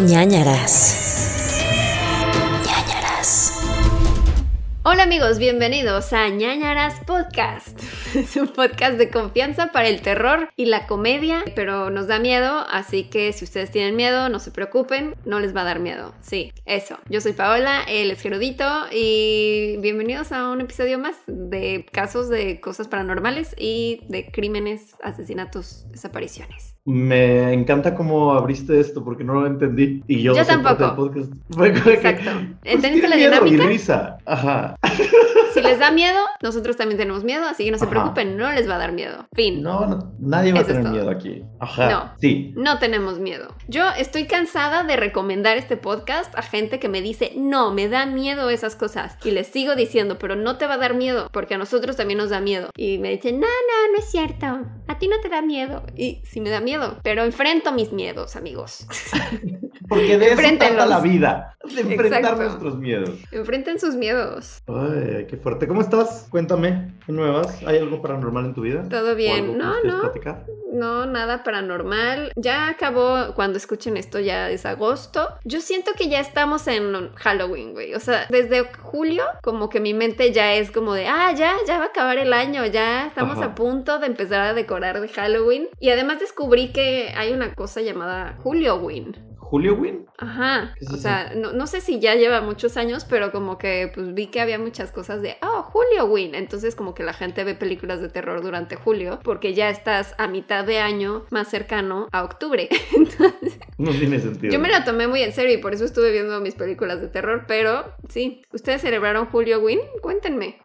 ñañaras. 0.00 1.50
ñañaras. 2.66 3.60
Hola 4.82 5.04
amigos, 5.04 5.38
bienvenidos 5.38 6.12
a 6.12 6.28
ñañaras 6.28 7.00
Podcast. 7.06 7.80
Es 8.14 8.36
un 8.36 8.48
podcast 8.48 8.96
de 8.96 9.10
confianza 9.10 9.72
para 9.72 9.88
el 9.88 10.00
terror 10.00 10.48
y 10.56 10.66
la 10.66 10.86
comedia, 10.86 11.44
pero 11.56 11.90
nos 11.90 12.06
da 12.06 12.18
miedo, 12.18 12.64
así 12.70 13.04
que 13.04 13.32
si 13.32 13.44
ustedes 13.44 13.70
tienen 13.70 13.96
miedo, 13.96 14.28
no 14.28 14.38
se 14.38 14.50
preocupen, 14.52 15.16
no 15.24 15.40
les 15.40 15.54
va 15.54 15.62
a 15.62 15.64
dar 15.64 15.80
miedo. 15.80 16.14
Sí, 16.20 16.52
eso. 16.64 16.98
Yo 17.08 17.20
soy 17.20 17.32
Paola, 17.32 17.82
él 17.88 18.10
es 18.10 18.20
Gerudito 18.20 18.68
y 18.92 19.76
bienvenidos 19.80 20.32
a 20.32 20.50
un 20.50 20.60
episodio 20.60 20.98
más 20.98 21.16
de 21.26 21.86
casos 21.90 22.28
de 22.28 22.60
cosas 22.60 22.88
paranormales 22.88 23.54
y 23.58 24.00
de 24.08 24.30
crímenes, 24.30 24.94
asesinatos, 25.02 25.86
desapariciones. 25.90 26.73
Me 26.86 27.52
encanta 27.54 27.94
cómo 27.94 28.32
abriste 28.34 28.78
esto 28.78 29.02
porque 29.02 29.24
no 29.24 29.34
lo 29.34 29.46
entendí. 29.46 30.02
Y 30.06 30.22
yo, 30.22 30.34
Yo 30.34 30.44
tampoco. 30.44 30.94
podcast. 30.96 31.32
Exacto. 31.88 32.30
pues, 32.60 32.74
¿Entendiste 32.74 33.08
la 33.08 33.16
miedo 33.16 33.32
y 33.46 33.50
dinámica? 33.50 33.66
risa. 33.66 34.18
Ajá. 34.26 34.76
Si 35.54 35.60
les 35.62 35.78
da 35.78 35.92
miedo, 35.92 36.18
nosotros 36.42 36.76
también 36.76 36.98
tenemos 36.98 37.22
miedo, 37.22 37.46
así 37.46 37.64
que 37.64 37.70
no 37.70 37.78
se 37.78 37.84
Ajá. 37.84 37.90
preocupen, 37.92 38.36
no 38.36 38.50
les 38.52 38.68
va 38.68 38.74
a 38.74 38.78
dar 38.78 38.90
miedo. 38.92 39.24
Fin. 39.34 39.62
No, 39.62 39.86
no, 39.86 40.12
nadie 40.18 40.52
va 40.52 40.58
a 40.58 40.62
Eso 40.62 40.72
tener 40.72 40.90
miedo 40.90 41.08
aquí. 41.10 41.42
Ajá. 41.60 41.90
No. 41.90 42.12
Sí. 42.20 42.52
No 42.56 42.78
tenemos 42.80 43.20
miedo. 43.20 43.54
Yo 43.68 43.84
estoy 43.96 44.24
cansada 44.26 44.82
de 44.82 44.96
recomendar 44.96 45.56
este 45.56 45.76
podcast 45.76 46.36
a 46.36 46.42
gente 46.42 46.80
que 46.80 46.88
me 46.88 47.00
dice, 47.02 47.32
no, 47.36 47.72
me 47.72 47.88
da 47.88 48.04
miedo 48.04 48.50
esas 48.50 48.74
cosas. 48.74 49.16
Y 49.24 49.30
les 49.30 49.46
sigo 49.46 49.76
diciendo, 49.76 50.18
pero 50.18 50.34
no 50.34 50.58
te 50.58 50.66
va 50.66 50.74
a 50.74 50.78
dar 50.78 50.94
miedo, 50.94 51.28
porque 51.32 51.54
a 51.54 51.58
nosotros 51.58 51.96
también 51.96 52.18
nos 52.18 52.30
da 52.30 52.40
miedo. 52.40 52.68
Y 52.76 52.98
me 52.98 53.10
dicen, 53.12 53.38
no, 53.38 53.46
no, 53.46 53.92
no 53.92 53.98
es 53.98 54.10
cierto. 54.10 54.46
A 54.88 54.98
ti 54.98 55.06
no 55.06 55.20
te 55.20 55.28
da 55.28 55.40
miedo. 55.40 55.84
Y 55.96 56.20
sí 56.24 56.40
me 56.40 56.50
da 56.50 56.60
miedo, 56.60 56.73
pero 57.02 57.24
enfrento 57.24 57.72
mis 57.72 57.92
miedos, 57.92 58.36
amigos. 58.36 58.86
Porque 59.88 60.18
de 60.18 60.32
eso 60.32 60.42
trata 60.58 60.86
la 60.86 61.00
vida. 61.00 61.56
De 61.64 61.80
enfrentar 61.80 62.20
Exacto. 62.20 62.42
nuestros 62.42 62.78
miedos. 62.78 63.10
Enfrenten 63.32 63.80
sus 63.80 63.94
miedos. 63.94 64.62
Ay, 64.66 65.26
qué 65.28 65.38
fuerte. 65.38 65.66
¿Cómo 65.66 65.80
estás? 65.80 66.26
Cuéntame. 66.30 66.92
¿Qué 67.06 67.12
nuevas? 67.12 67.62
¿Hay 67.66 67.78
algo 67.78 68.02
paranormal 68.02 68.44
en 68.46 68.54
tu 68.54 68.62
vida? 68.62 68.86
Todo 68.90 69.12
¿O 69.12 69.14
bien. 69.14 69.56
No, 69.56 69.82
no. 69.82 70.02
platicar? 70.02 70.44
No, 70.74 71.06
nada 71.06 71.42
paranormal. 71.42 72.32
Ya 72.36 72.68
acabó, 72.68 73.34
cuando 73.34 73.56
escuchen 73.56 73.96
esto 73.96 74.20
ya 74.20 74.50
es 74.50 74.66
agosto. 74.66 75.28
Yo 75.44 75.60
siento 75.60 75.92
que 75.96 76.08
ya 76.08 76.20
estamos 76.20 76.66
en 76.66 77.12
Halloween, 77.14 77.72
güey. 77.72 77.94
O 77.94 78.00
sea, 78.00 78.26
desde 78.28 78.64
julio 78.82 79.24
como 79.42 79.70
que 79.70 79.80
mi 79.80 79.94
mente 79.94 80.32
ya 80.32 80.54
es 80.54 80.70
como 80.70 80.92
de, 80.92 81.06
ah, 81.06 81.32
ya, 81.32 81.54
ya 81.66 81.78
va 81.78 81.84
a 81.84 81.88
acabar 81.88 82.18
el 82.18 82.32
año, 82.32 82.66
ya 82.66 83.06
estamos 83.06 83.38
Ajá. 83.38 83.46
a 83.46 83.54
punto 83.54 83.98
de 84.00 84.06
empezar 84.06 84.40
a 84.42 84.52
decorar 84.54 85.00
de 85.00 85.08
Halloween. 85.08 85.68
Y 85.80 85.90
además 85.90 86.20
descubrí 86.20 86.72
que 86.72 87.14
hay 87.16 87.32
una 87.32 87.54
cosa 87.54 87.80
llamada 87.80 88.36
Julioween. 88.42 89.16
¿Julio 89.54 89.74
Win? 89.74 90.04
Ajá, 90.18 90.74
¿Qué 90.76 90.84
es 90.84 90.90
o 90.90 90.96
sea, 90.96 91.32
no, 91.36 91.52
no 91.52 91.68
sé 91.68 91.80
si 91.80 92.00
ya 92.00 92.16
lleva 92.16 92.40
muchos 92.40 92.76
años, 92.76 93.06
pero 93.08 93.30
como 93.30 93.56
que 93.56 93.88
pues 93.94 94.12
vi 94.12 94.26
que 94.26 94.40
había 94.40 94.58
muchas 94.58 94.90
cosas 94.90 95.22
de, 95.22 95.36
oh, 95.42 95.62
Julioween, 95.62 96.34
entonces 96.34 96.74
como 96.74 96.92
que 96.92 97.04
la 97.04 97.12
gente 97.12 97.44
ve 97.44 97.54
películas 97.54 98.00
de 98.00 98.08
terror 98.08 98.42
durante 98.42 98.74
julio, 98.74 99.20
porque 99.22 99.54
ya 99.54 99.70
estás 99.70 100.16
a 100.18 100.26
mitad 100.26 100.64
de 100.64 100.80
año 100.80 101.24
más 101.30 101.46
cercano 101.46 102.08
a 102.10 102.24
octubre. 102.24 102.68
Entonces, 102.96 103.60
No 103.78 103.92
tiene 103.92 104.18
sentido. 104.18 104.52
yo 104.52 104.58
me 104.58 104.68
la 104.68 104.84
tomé 104.84 105.06
muy 105.06 105.22
en 105.22 105.32
serio 105.32 105.54
y 105.54 105.58
por 105.58 105.72
eso 105.72 105.84
estuve 105.84 106.10
viendo 106.10 106.40
mis 106.40 106.56
películas 106.56 107.00
de 107.00 107.06
terror, 107.06 107.44
pero 107.46 107.94
sí, 108.08 108.42
¿ustedes 108.52 108.82
celebraron 108.82 109.26
Julioween? 109.26 109.78
Cuéntenme. 110.02 110.58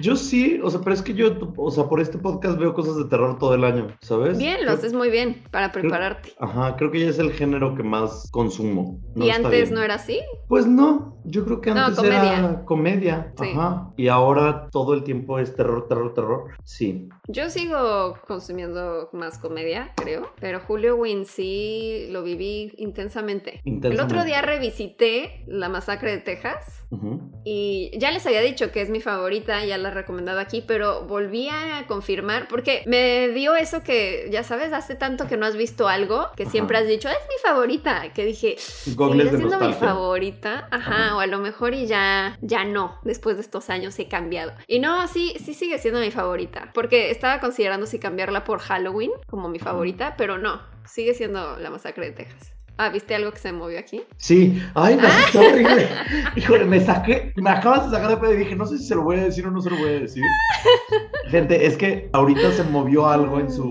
Yo 0.00 0.16
sí, 0.16 0.58
o 0.62 0.70
sea, 0.70 0.80
pero 0.80 0.94
es 0.94 1.02
que 1.02 1.14
yo, 1.14 1.30
o 1.56 1.70
sea, 1.70 1.84
por 1.84 2.00
este 2.00 2.18
podcast 2.18 2.58
veo 2.58 2.74
cosas 2.74 2.96
de 2.96 3.04
terror 3.04 3.38
todo 3.38 3.54
el 3.54 3.62
año, 3.64 3.88
¿sabes? 4.00 4.38
Bien, 4.38 4.56
lo 4.56 4.62
Creo- 4.62 4.74
haces 4.74 4.92
muy 4.92 5.08
bien 5.10 5.42
para 5.50 5.70
prepararte. 5.70 6.32
Ajá, 6.40 6.76
creo 6.76 6.90
que 6.90 7.00
ya 7.00 7.08
es 7.08 7.18
el 7.18 7.32
género 7.32 7.74
que 7.76 7.82
más 7.82 8.28
consumo. 8.32 9.00
No 9.14 9.24
¿Y 9.24 9.30
antes 9.30 9.50
bien. 9.68 9.74
no 9.74 9.82
era 9.82 9.94
así? 9.94 10.20
Pues 10.48 10.66
no, 10.66 11.16
yo 11.24 11.44
creo 11.44 11.60
que 11.60 11.70
No, 11.72 11.80
antes 11.86 11.96
comedia. 11.98 12.38
era 12.38 12.64
comedia. 12.64 13.32
Sí. 13.40 13.50
Ajá. 13.54 13.90
Y 13.96 14.08
ahora 14.08 14.68
todo 14.70 14.94
el 14.94 15.04
tiempo 15.04 15.38
es 15.38 15.54
terror, 15.54 15.86
terror, 15.88 16.14
terror. 16.14 16.44
Sí. 16.64 17.08
Yo 17.28 17.48
sigo 17.50 18.18
consumiendo 18.26 19.08
más 19.12 19.38
comedia, 19.38 19.92
creo, 19.96 20.32
pero 20.40 20.60
Julio 20.60 20.96
Win 20.96 21.24
sí 21.26 22.08
lo 22.10 22.22
viví 22.22 22.72
intensamente. 22.78 23.60
El 23.64 23.74
Intensamente. 23.74 24.02
otro 24.14 24.24
día 24.24 24.42
revisité 24.42 25.44
La 25.46 25.68
Masacre 25.68 26.10
de 26.12 26.18
Texas 26.18 26.86
Ujú. 26.90 27.30
y 27.44 27.90
ya 27.98 28.10
les 28.10 28.26
había 28.26 28.40
dicho 28.40 28.70
que 28.72 28.80
es 28.82 28.90
mi 28.90 29.00
favorita, 29.00 29.64
ya 29.64 29.78
la 29.78 29.88
he 29.88 29.92
recomendado 29.94 30.40
aquí, 30.40 30.62
pero 30.66 31.06
volví 31.06 31.48
a 31.48 31.86
confirmar 31.86 32.48
porque 32.48 32.82
me 32.86 33.28
dio 33.28 33.54
eso 33.54 33.82
que, 33.82 34.28
ya 34.30 34.42
sabes, 34.42 34.72
hace 34.72 34.94
tanto 34.94 35.26
que 35.26 35.36
no 35.36 35.46
has 35.46 35.56
visto 35.56 35.88
algo 35.88 36.26
que 36.36 36.46
siempre 36.46 36.78
has 36.78 36.86
dicho, 36.86 37.08
es 37.08 37.16
mi 37.28 37.48
favorita, 37.48 38.12
que 38.14 38.24
dije, 38.24 38.56
Gogles 38.94 39.28
¿seguirá 39.28 39.30
de 39.30 39.36
siendo 39.48 39.66
mi 39.68 39.72
favorita? 39.74 40.68
Ajá, 40.70 41.06
Ajá. 41.06 41.11
O 41.16 41.20
a 41.20 41.26
lo 41.26 41.38
mejor 41.38 41.74
y 41.74 41.86
ya, 41.86 42.36
ya 42.42 42.64
no, 42.64 42.98
después 43.04 43.36
de 43.36 43.42
estos 43.42 43.70
años 43.70 43.98
he 43.98 44.08
cambiado. 44.08 44.52
Y 44.66 44.78
no, 44.80 45.06
sí, 45.08 45.34
sí 45.44 45.54
sigue 45.54 45.78
siendo 45.78 46.00
mi 46.00 46.10
favorita, 46.10 46.70
porque 46.74 47.10
estaba 47.10 47.40
considerando 47.40 47.86
si 47.86 47.98
cambiarla 47.98 48.44
por 48.44 48.58
Halloween 48.60 49.10
como 49.28 49.48
mi 49.48 49.58
favorita, 49.58 50.14
pero 50.16 50.38
no, 50.38 50.60
sigue 50.84 51.14
siendo 51.14 51.58
la 51.58 51.70
masacre 51.70 52.06
de 52.06 52.12
Texas. 52.12 52.54
Ah, 52.78 52.88
¿viste 52.88 53.14
algo 53.14 53.30
que 53.30 53.38
se 53.38 53.52
movió 53.52 53.78
aquí? 53.78 54.02
Sí. 54.16 54.60
Ay, 54.74 54.96
me 54.96 55.02
Ah. 55.06 55.10
asustó 55.10 55.40
horrible. 55.40 55.86
Híjole, 56.36 56.64
me 56.64 56.80
saqué, 56.80 57.32
me 57.36 57.50
acabas 57.50 57.84
de 57.90 57.94
sacar 57.96 58.08
de 58.10 58.16
pedo 58.16 58.32
y 58.32 58.38
dije, 58.38 58.56
no 58.56 58.64
sé 58.64 58.78
si 58.78 58.84
se 58.86 58.94
lo 58.94 59.02
voy 59.02 59.18
a 59.18 59.24
decir 59.24 59.46
o 59.46 59.50
no 59.50 59.60
se 59.60 59.68
lo 59.70 59.76
voy 59.76 59.90
a 59.90 60.00
decir. 60.00 60.24
Gente, 61.28 61.66
es 61.66 61.76
que 61.76 62.08
ahorita 62.12 62.50
se 62.52 62.64
movió 62.64 63.08
algo 63.08 63.38
en 63.40 63.52
su, 63.52 63.62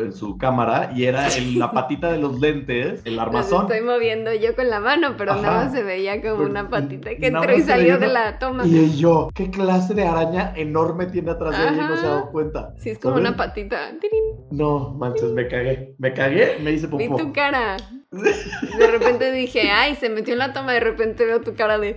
en 0.00 0.12
su 0.12 0.36
cámara 0.38 0.90
y 0.94 1.04
era 1.04 1.28
en 1.36 1.58
la 1.58 1.70
patita 1.72 2.10
de 2.12 2.18
los 2.18 2.40
lentes, 2.40 3.02
el 3.04 3.16
Los 3.16 3.26
armazón. 3.26 3.62
estoy 3.70 3.80
moviendo 3.86 4.32
yo 4.34 4.54
con 4.54 4.68
la 4.68 4.80
mano, 4.80 5.14
pero 5.16 5.32
Ajá. 5.32 5.42
nada 5.42 5.64
más 5.64 5.72
se 5.72 5.82
veía 5.82 6.20
como 6.22 6.36
Pero 6.38 6.50
una 6.50 6.68
patita 6.68 7.10
que 7.16 7.26
entró 7.26 7.56
y 7.56 7.62
salió 7.62 7.98
de 7.98 8.08
la 8.08 8.38
toma. 8.38 8.66
Y 8.66 8.96
yo, 8.96 9.28
¿qué 9.34 9.50
clase 9.50 9.94
de 9.94 10.06
araña 10.06 10.52
enorme 10.56 11.06
tiene 11.06 11.30
atrás 11.30 11.58
de 11.58 11.64
ella 11.64 11.72
y 11.72 11.88
no 11.88 11.96
se 11.96 12.06
ha 12.06 12.10
dado 12.10 12.30
cuenta? 12.30 12.74
Sí, 12.78 12.90
es 12.90 12.98
como 12.98 13.16
¿Sabes? 13.16 13.28
una 13.28 13.36
patita. 13.36 13.90
¡Tirín! 14.00 14.22
No, 14.50 14.90
manches, 14.98 15.30
me 15.32 15.48
cagué. 15.48 15.94
Me 15.98 16.12
cagué, 16.12 16.58
me 16.62 16.72
hice 16.72 16.86
Vi 16.86 17.08
popó. 17.08 17.16
tu 17.22 17.32
cara. 17.32 17.76
De 18.12 18.86
repente 18.86 19.32
dije, 19.32 19.70
ay, 19.70 19.94
se 19.96 20.08
metió 20.08 20.32
en 20.32 20.38
la 20.38 20.52
toma, 20.52 20.72
de 20.72 20.80
repente 20.80 21.26
veo 21.26 21.40
tu 21.40 21.54
cara 21.54 21.78
de... 21.78 21.96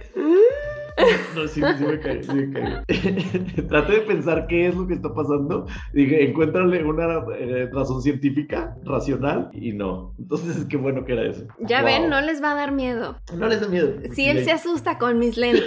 No, 1.36 1.48
sí, 1.48 1.62
sí 1.78 1.84
me 1.86 2.00
cagué, 2.00 2.24
sí 2.24 2.34
me 2.34 2.52
cagué. 2.52 3.62
Traté 3.70 3.94
de 3.94 4.02
pensar 4.02 4.48
qué 4.48 4.68
es 4.68 4.76
lo 4.76 4.88
que 4.88 4.96
está 4.96 5.14
pasando. 5.14 5.66
Dije, 5.94 6.28
encuéntrale 6.30 6.84
una 6.84 7.24
eh, 7.38 7.70
razón 7.72 8.02
científica, 8.02 8.76
racional, 8.84 9.50
y 9.54 9.74
no. 9.74 10.14
Entonces, 10.20 10.66
qué 10.70 10.78
bueno 10.78 11.06
que 11.06 11.14
era 11.14 11.24
eso. 11.30 11.46
Ya 11.60 11.80
Wow. 11.82 11.86
ven, 11.86 12.10
no 12.10 12.20
les 12.22 12.42
va 12.44 12.52
a 12.52 12.56
dar 12.56 12.72
miedo. 12.72 13.18
No 13.36 13.48
les 13.48 13.62
da 13.62 13.68
miedo. 13.68 13.94
Si 14.14 14.26
él 14.28 14.44
se 14.44 14.52
asusta 14.52 14.98
con 14.98 15.18
mis 15.20 15.38
lentes, 15.38 15.64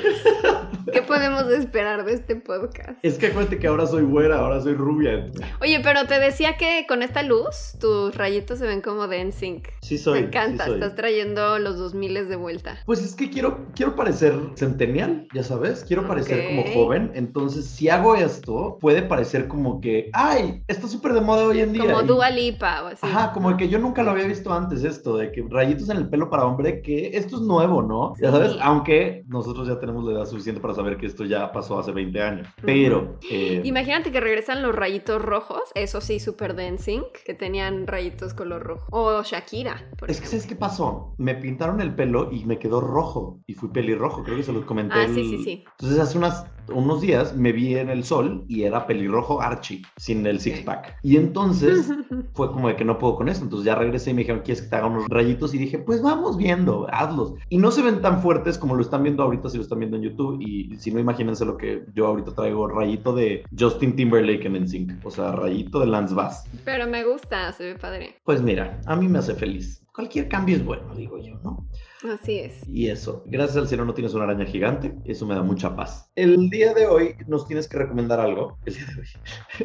¿qué 0.93 1.03
podemos 1.03 1.45
esperar 1.51 2.05
de 2.05 2.15
este 2.15 2.37
podcast? 2.37 2.99
Es 3.03 3.19
que 3.19 3.29
acuérdate 3.29 3.59
que 3.59 3.67
ahora 3.67 3.87
soy 3.87 4.03
güera, 4.03 4.39
ahora 4.41 4.61
soy 4.61 4.75
rubia. 4.75 5.27
Oye, 5.61 5.81
pero 5.83 6.07
te 6.07 6.19
decía 6.19 6.57
que 6.57 6.85
con 6.89 7.03
esta 7.03 7.23
luz, 7.23 7.77
tus 7.81 8.15
rayitos 8.15 8.59
se 8.59 8.67
ven 8.67 8.81
como 8.81 9.09
de 9.09 9.25
NSYNC. 9.25 9.69
Sí 9.83 9.97
soy. 9.99 10.21
Me 10.21 10.27
encanta, 10.27 10.65
sí 10.65 10.71
soy. 10.71 10.81
estás 10.81 10.95
trayendo 10.97 11.59
los 11.59 11.79
2000 11.79 12.29
de 12.29 12.37
vuelta. 12.37 12.79
Pues 12.87 13.03
es 13.03 13.15
que 13.15 13.31
quiero, 13.31 13.67
quiero 13.75 13.95
parecer 13.97 14.35
centennial, 14.57 15.22
ya 15.35 15.43
sabes, 15.43 15.85
quiero 15.85 16.07
parecer 16.07 16.47
como 16.49 16.65
joven, 16.73 17.11
entonces 17.15 17.67
si 17.67 17.89
hago 17.89 18.15
esto, 18.15 18.79
puede 18.81 19.03
parecer 19.03 19.49
como 19.49 19.81
que, 19.81 20.11
ay, 20.13 20.63
está 20.69 20.89
súper 20.89 21.13
de 21.13 21.21
moda 21.21 21.45
hoy 21.47 21.61
en 21.61 21.73
día. 21.73 21.85
Como 21.85 22.03
y- 22.03 22.07
Dua 22.07 22.31
Lipa 22.31 22.83
o 22.85 22.87
así. 22.89 23.07
Ajá, 23.07 23.33
como 23.33 23.57
que 23.57 23.69
yo 23.69 23.79
nunca 23.79 24.03
lo 24.03 24.11
había 24.13 24.27
visto 24.27 24.53
antes 24.53 24.85
esto, 24.85 25.17
de 25.17 25.33
que 25.33 25.45
rayitos 25.49 25.89
en 25.89 25.97
el 25.99 26.09
pelo 26.09 26.31
para 26.31 26.45
hombre, 26.47 26.83
que 26.83 27.17
esto 27.17 27.37
es 27.37 27.43
nuevo, 27.43 27.83
¿no? 27.83 28.15
Ya 28.21 28.31
sabes, 28.31 28.53
Sí. 28.53 28.59
aunque 28.63 29.25
nosotros 29.29 29.69
ya 29.69 29.79
tenemos 29.81 30.05
la 30.05 30.13
edad 30.13 30.27
suficiente 30.27 30.61
para 30.61 30.75
saber 30.75 30.97
que 30.97 31.07
esto 31.07 31.25
ya 31.25 31.53
pasó 31.53 31.79
hace 31.79 31.93
20 31.93 32.21
años, 32.23 32.49
pero... 32.63 33.19
eh, 33.31 33.61
Imagínate 33.65 34.11
que 34.13 34.21
regresan 34.21 34.63
los 34.63 34.75
rayitos 34.75 35.21
rojos, 35.23 35.63
eso 35.75 36.01
sí, 36.01 36.21
súper 36.21 36.55
de 36.55 36.67
NSYNC, 36.73 37.05
que 37.25 37.35
tenían 37.35 37.87
rayitos 37.87 38.35
color 38.35 38.63
rojo. 38.63 38.87
O 38.91 39.23
Shakira, 39.23 39.91
por 39.99 40.11
es 40.11 40.21
que. 40.21 40.27
¿sabes 40.27 40.47
qué 40.47 40.57
pasó? 40.57 41.15
Me 41.19 41.35
pintaron 41.35 41.81
el 41.81 41.95
pelo 41.95 42.31
y 42.33 42.45
me 42.45 42.59
quedó 42.59 42.81
rojo, 42.81 43.41
y 43.47 43.55
fui 43.55 43.69
pelirrojo, 43.71 44.23
creo 44.25 44.37
que 44.37 44.43
se 44.43 44.53
los 44.53 44.65
comenté. 44.65 44.95
Ah, 44.99 45.09
sí, 45.15 45.29
sí, 45.29 45.45
sí. 45.45 45.65
Entonces 45.79 45.99
hace 45.99 46.19
unas, 46.19 46.47
unos 46.69 47.01
días 47.01 47.37
me 47.37 47.53
vi 47.53 47.77
en 47.77 47.89
el 47.89 48.05
sol 48.05 48.45
y 48.49 48.63
era 48.63 48.87
pelirrojo 48.87 49.41
Archie, 49.41 49.83
sin 49.97 50.27
el 50.27 50.41
six 50.41 50.61
pack. 50.61 50.97
Y 51.03 51.17
entonces 51.17 51.91
fue 52.35 52.51
como 52.51 52.69
de 52.69 52.77
que 52.77 52.85
no 52.85 52.99
puedo 52.99 53.17
con 53.17 53.29
eso. 53.29 53.43
Entonces 53.43 53.67
ya 53.67 53.75
regresé 53.75 54.11
y 54.11 54.15
me 54.15 54.21
dijeron, 54.21 54.43
¿quieres 54.45 54.63
que 54.63 54.69
te 54.69 54.77
haga 54.77 54.87
unos 54.87 55.09
rayitos? 55.09 55.55
Y 55.55 55.59
dije, 55.59 55.79
pues 55.79 56.03
vamos 56.03 56.37
viendo, 56.37 56.87
hazlos. 56.93 57.35
Y 57.49 57.59
no 57.59 57.71
se 57.71 57.83
ven 57.83 58.01
tan 58.01 58.23
fuertes 58.23 58.59
como 58.59 58.75
lo 58.75 58.83
están 58.83 59.03
viendo 59.03 59.23
ahorita 59.23 59.49
si 59.49 59.57
lo 59.57 59.63
están 59.63 59.81
viendo 59.81 59.97
en 59.97 60.03
YouTube. 60.05 60.41
Y 60.41 60.77
si 60.79 60.91
no, 60.91 61.01
imagínense 61.01 61.45
lo 61.45 61.57
que 61.57 61.85
yo 61.95 62.07
ahorita 62.07 62.35
traigo, 62.35 62.69
rayito 62.69 63.15
de 63.15 63.45
Justin 63.59 63.97
Timberlake 63.97 64.47
en 64.47 64.63
NSYNC. 64.63 65.05
O 65.05 65.11
sea, 65.11 65.33
rayito 65.33 65.81
de 65.81 65.87
Lance 65.87 66.15
Bass. 66.15 66.45
Pero 66.65 66.87
me 66.87 67.05
gusta, 67.05 67.53
se 67.53 67.65
ve 67.65 67.75
padre. 67.75 68.17
Pues 68.25 68.43
mira, 68.43 68.81
a 68.87 68.97
mí 68.97 69.09
me 69.09 69.19
hace 69.19 69.35
feliz. 69.35 69.83
Cualquier 69.95 70.27
cambio 70.29 70.57
es 70.57 70.65
bueno, 70.65 70.95
digo 70.95 71.19
yo, 71.19 71.39
¿no? 71.45 71.67
Así 72.05 72.39
es. 72.39 72.69
Y 72.69 72.89
eso, 72.89 73.23
gracias 73.27 73.57
al 73.57 73.69
cielo 73.69 73.85
no 73.85 73.95
tienes 73.95 74.15
una 74.15 74.25
araña 74.25 74.45
gigante, 74.45 74.95
eso 75.05 75.27
me 75.27 75.35
da 75.35 75.43
mucha 75.43 75.77
paz. 75.77 76.11
El 76.17 76.51
día 76.51 76.75
de 76.75 76.87
hoy 76.87 77.15
nos 77.27 77.47
tienes 77.47 77.69
que 77.69 77.79
recomendar 77.79 78.19
algo. 78.21 78.59
El 78.65 78.75
día 78.75 78.87
de 78.87 79.01
hoy. 79.01 79.09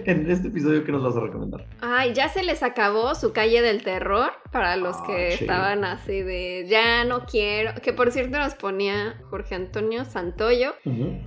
En 0.05 0.29
este 0.29 0.49
episodio, 0.49 0.83
¿qué 0.83 0.91
nos 0.91 1.03
vas 1.03 1.15
a 1.15 1.19
recomendar? 1.21 1.65
Ay, 1.81 2.13
ya 2.13 2.29
se 2.29 2.43
les 2.43 2.61
acabó 2.63 3.15
su 3.15 3.33
calle 3.33 3.61
del 3.61 3.83
terror. 3.83 4.31
Para 4.51 4.75
los 4.77 4.95
Ah, 4.97 5.03
que 5.05 5.33
estaban 5.33 5.83
así 5.83 6.21
de 6.21 6.65
ya 6.67 7.03
no 7.03 7.25
quiero. 7.25 7.73
Que 7.81 7.93
por 7.93 8.11
cierto 8.11 8.37
nos 8.37 8.55
ponía 8.55 9.21
Jorge 9.29 9.55
Antonio 9.55 10.05
Santoyo. 10.05 10.73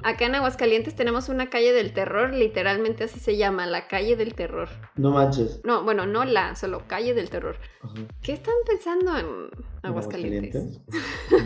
Acá 0.02 0.26
en 0.26 0.34
Aguascalientes 0.34 0.94
tenemos 0.94 1.28
una 1.28 1.50
calle 1.50 1.72
del 1.72 1.92
terror, 1.92 2.32
literalmente 2.32 3.04
así 3.04 3.20
se 3.20 3.36
llama, 3.36 3.66
la 3.66 3.86
calle 3.86 4.16
del 4.16 4.34
terror. 4.34 4.68
No 4.96 5.10
manches. 5.10 5.60
No, 5.64 5.84
bueno, 5.84 6.06
no 6.06 6.24
la, 6.24 6.54
solo 6.56 6.82
calle 6.86 7.14
del 7.14 7.30
terror. 7.30 7.56
¿Qué 8.22 8.32
están 8.32 8.54
pensando 8.66 9.16
en 9.18 9.50
Aguascalientes? 9.82 10.80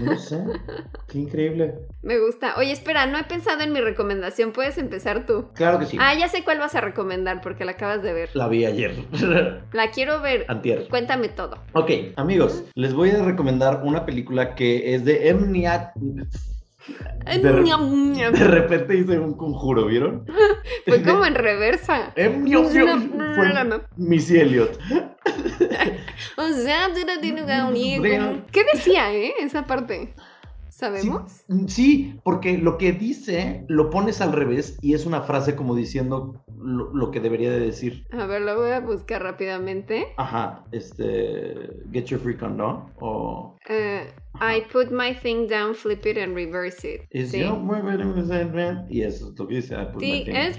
No 0.02 0.18
sé. 0.18 0.42
Qué 1.08 1.18
increíble. 1.18 1.74
Me 2.02 2.18
gusta. 2.18 2.54
Oye, 2.56 2.72
espera, 2.72 3.06
no 3.06 3.18
he 3.18 3.24
pensado 3.24 3.62
en 3.62 3.72
mi 3.72 3.80
recomendación. 3.80 4.52
Puedes 4.52 4.78
empezar 4.78 5.26
tú. 5.26 5.48
Claro 5.54 5.78
que 5.78 5.86
sí. 5.86 5.96
Ah, 6.00 6.14
ya 6.14 6.28
sé 6.28 6.42
cuál 6.44 6.58
vas 6.58 6.74
a 6.74 6.80
recomendar 6.80 7.40
porque 7.40 7.64
la 7.64 7.72
acabas 7.72 8.02
de 8.02 8.12
ver. 8.12 8.30
La 8.34 8.48
vi 8.48 8.64
ayer. 8.64 8.94
La 9.72 9.90
quiero 9.90 10.20
ver. 10.20 10.44
Antier. 10.48 10.88
Cuéntame 10.88 11.28
todo. 11.28 11.58
Ok, 11.74 11.90
amigos, 12.16 12.64
les 12.74 12.94
voy 12.94 13.10
a 13.10 13.22
recomendar 13.24 13.82
una 13.84 14.06
película 14.06 14.54
que 14.54 14.94
es 14.94 15.04
de 15.04 15.28
M. 15.28 15.46
Night. 15.48 15.88
De, 17.26 17.50
re- 17.50 17.62
de 18.30 18.44
repente 18.44 18.94
hice 18.96 19.18
un 19.18 19.34
conjuro, 19.34 19.86
¿vieron? 19.86 20.26
Fue 20.86 21.02
como 21.02 21.24
en 21.24 21.34
reversa. 21.34 22.12
Fue 23.34 23.48
Missy 23.96 24.38
Elliott. 24.38 24.78
O 26.36 26.48
sea, 26.52 26.88
¿qué 28.52 28.64
decía, 28.72 29.12
eh? 29.14 29.32
Esa 29.40 29.64
parte. 29.64 30.14
¿Sabemos? 30.74 31.44
Sí, 31.68 32.18
porque 32.24 32.58
lo 32.58 32.78
que 32.78 32.90
dice 32.90 33.64
lo 33.68 33.90
pones 33.90 34.20
al 34.20 34.32
revés 34.32 34.76
y 34.82 34.94
es 34.94 35.06
una 35.06 35.22
frase 35.22 35.54
como 35.54 35.76
diciendo 35.76 36.44
lo, 36.58 36.92
lo 36.92 37.12
que 37.12 37.20
debería 37.20 37.52
de 37.52 37.60
decir. 37.60 38.04
A 38.10 38.26
ver, 38.26 38.42
lo 38.42 38.56
voy 38.56 38.72
a 38.72 38.80
buscar 38.80 39.22
rápidamente. 39.22 40.08
Ajá, 40.16 40.64
este. 40.72 41.70
Get 41.92 42.06
your 42.06 42.18
freak 42.18 42.42
on, 42.42 42.56
¿no? 42.56 42.90
O. 42.98 43.56
Eh, 43.68 44.12
I 44.34 44.62
put 44.72 44.90
my 44.90 45.14
thing 45.14 45.46
down, 45.46 45.76
flip 45.76 46.04
it 46.06 46.18
and 46.18 46.34
reverse 46.34 46.84
it. 46.84 47.02
Sí. 47.12 47.38
yo 47.38 47.56
y 48.90 49.02
eso 49.02 49.30
es 49.30 49.38
lo 49.38 49.46
que 49.46 49.54
dice. 49.54 49.76
I 49.76 49.86
put 49.92 50.02
my 50.02 50.24
thing. 50.24 50.34
es. 50.34 50.58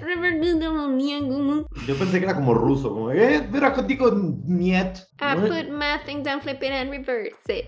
Yo 1.86 1.96
pensé 1.98 2.20
que 2.20 2.26
era 2.26 2.36
como 2.36 2.54
ruso, 2.54 2.90
como, 2.94 3.12
eh, 3.12 3.46
pero 3.52 3.74
contigo, 3.74 4.12
niet. 4.46 4.96
I 5.20 5.36
put 5.36 5.70
my 5.70 6.00
thing 6.06 6.24
down, 6.24 6.40
flip 6.40 6.64
it 6.64 6.72
and 6.72 6.90
reverse 6.90 7.36
it. 7.50 7.66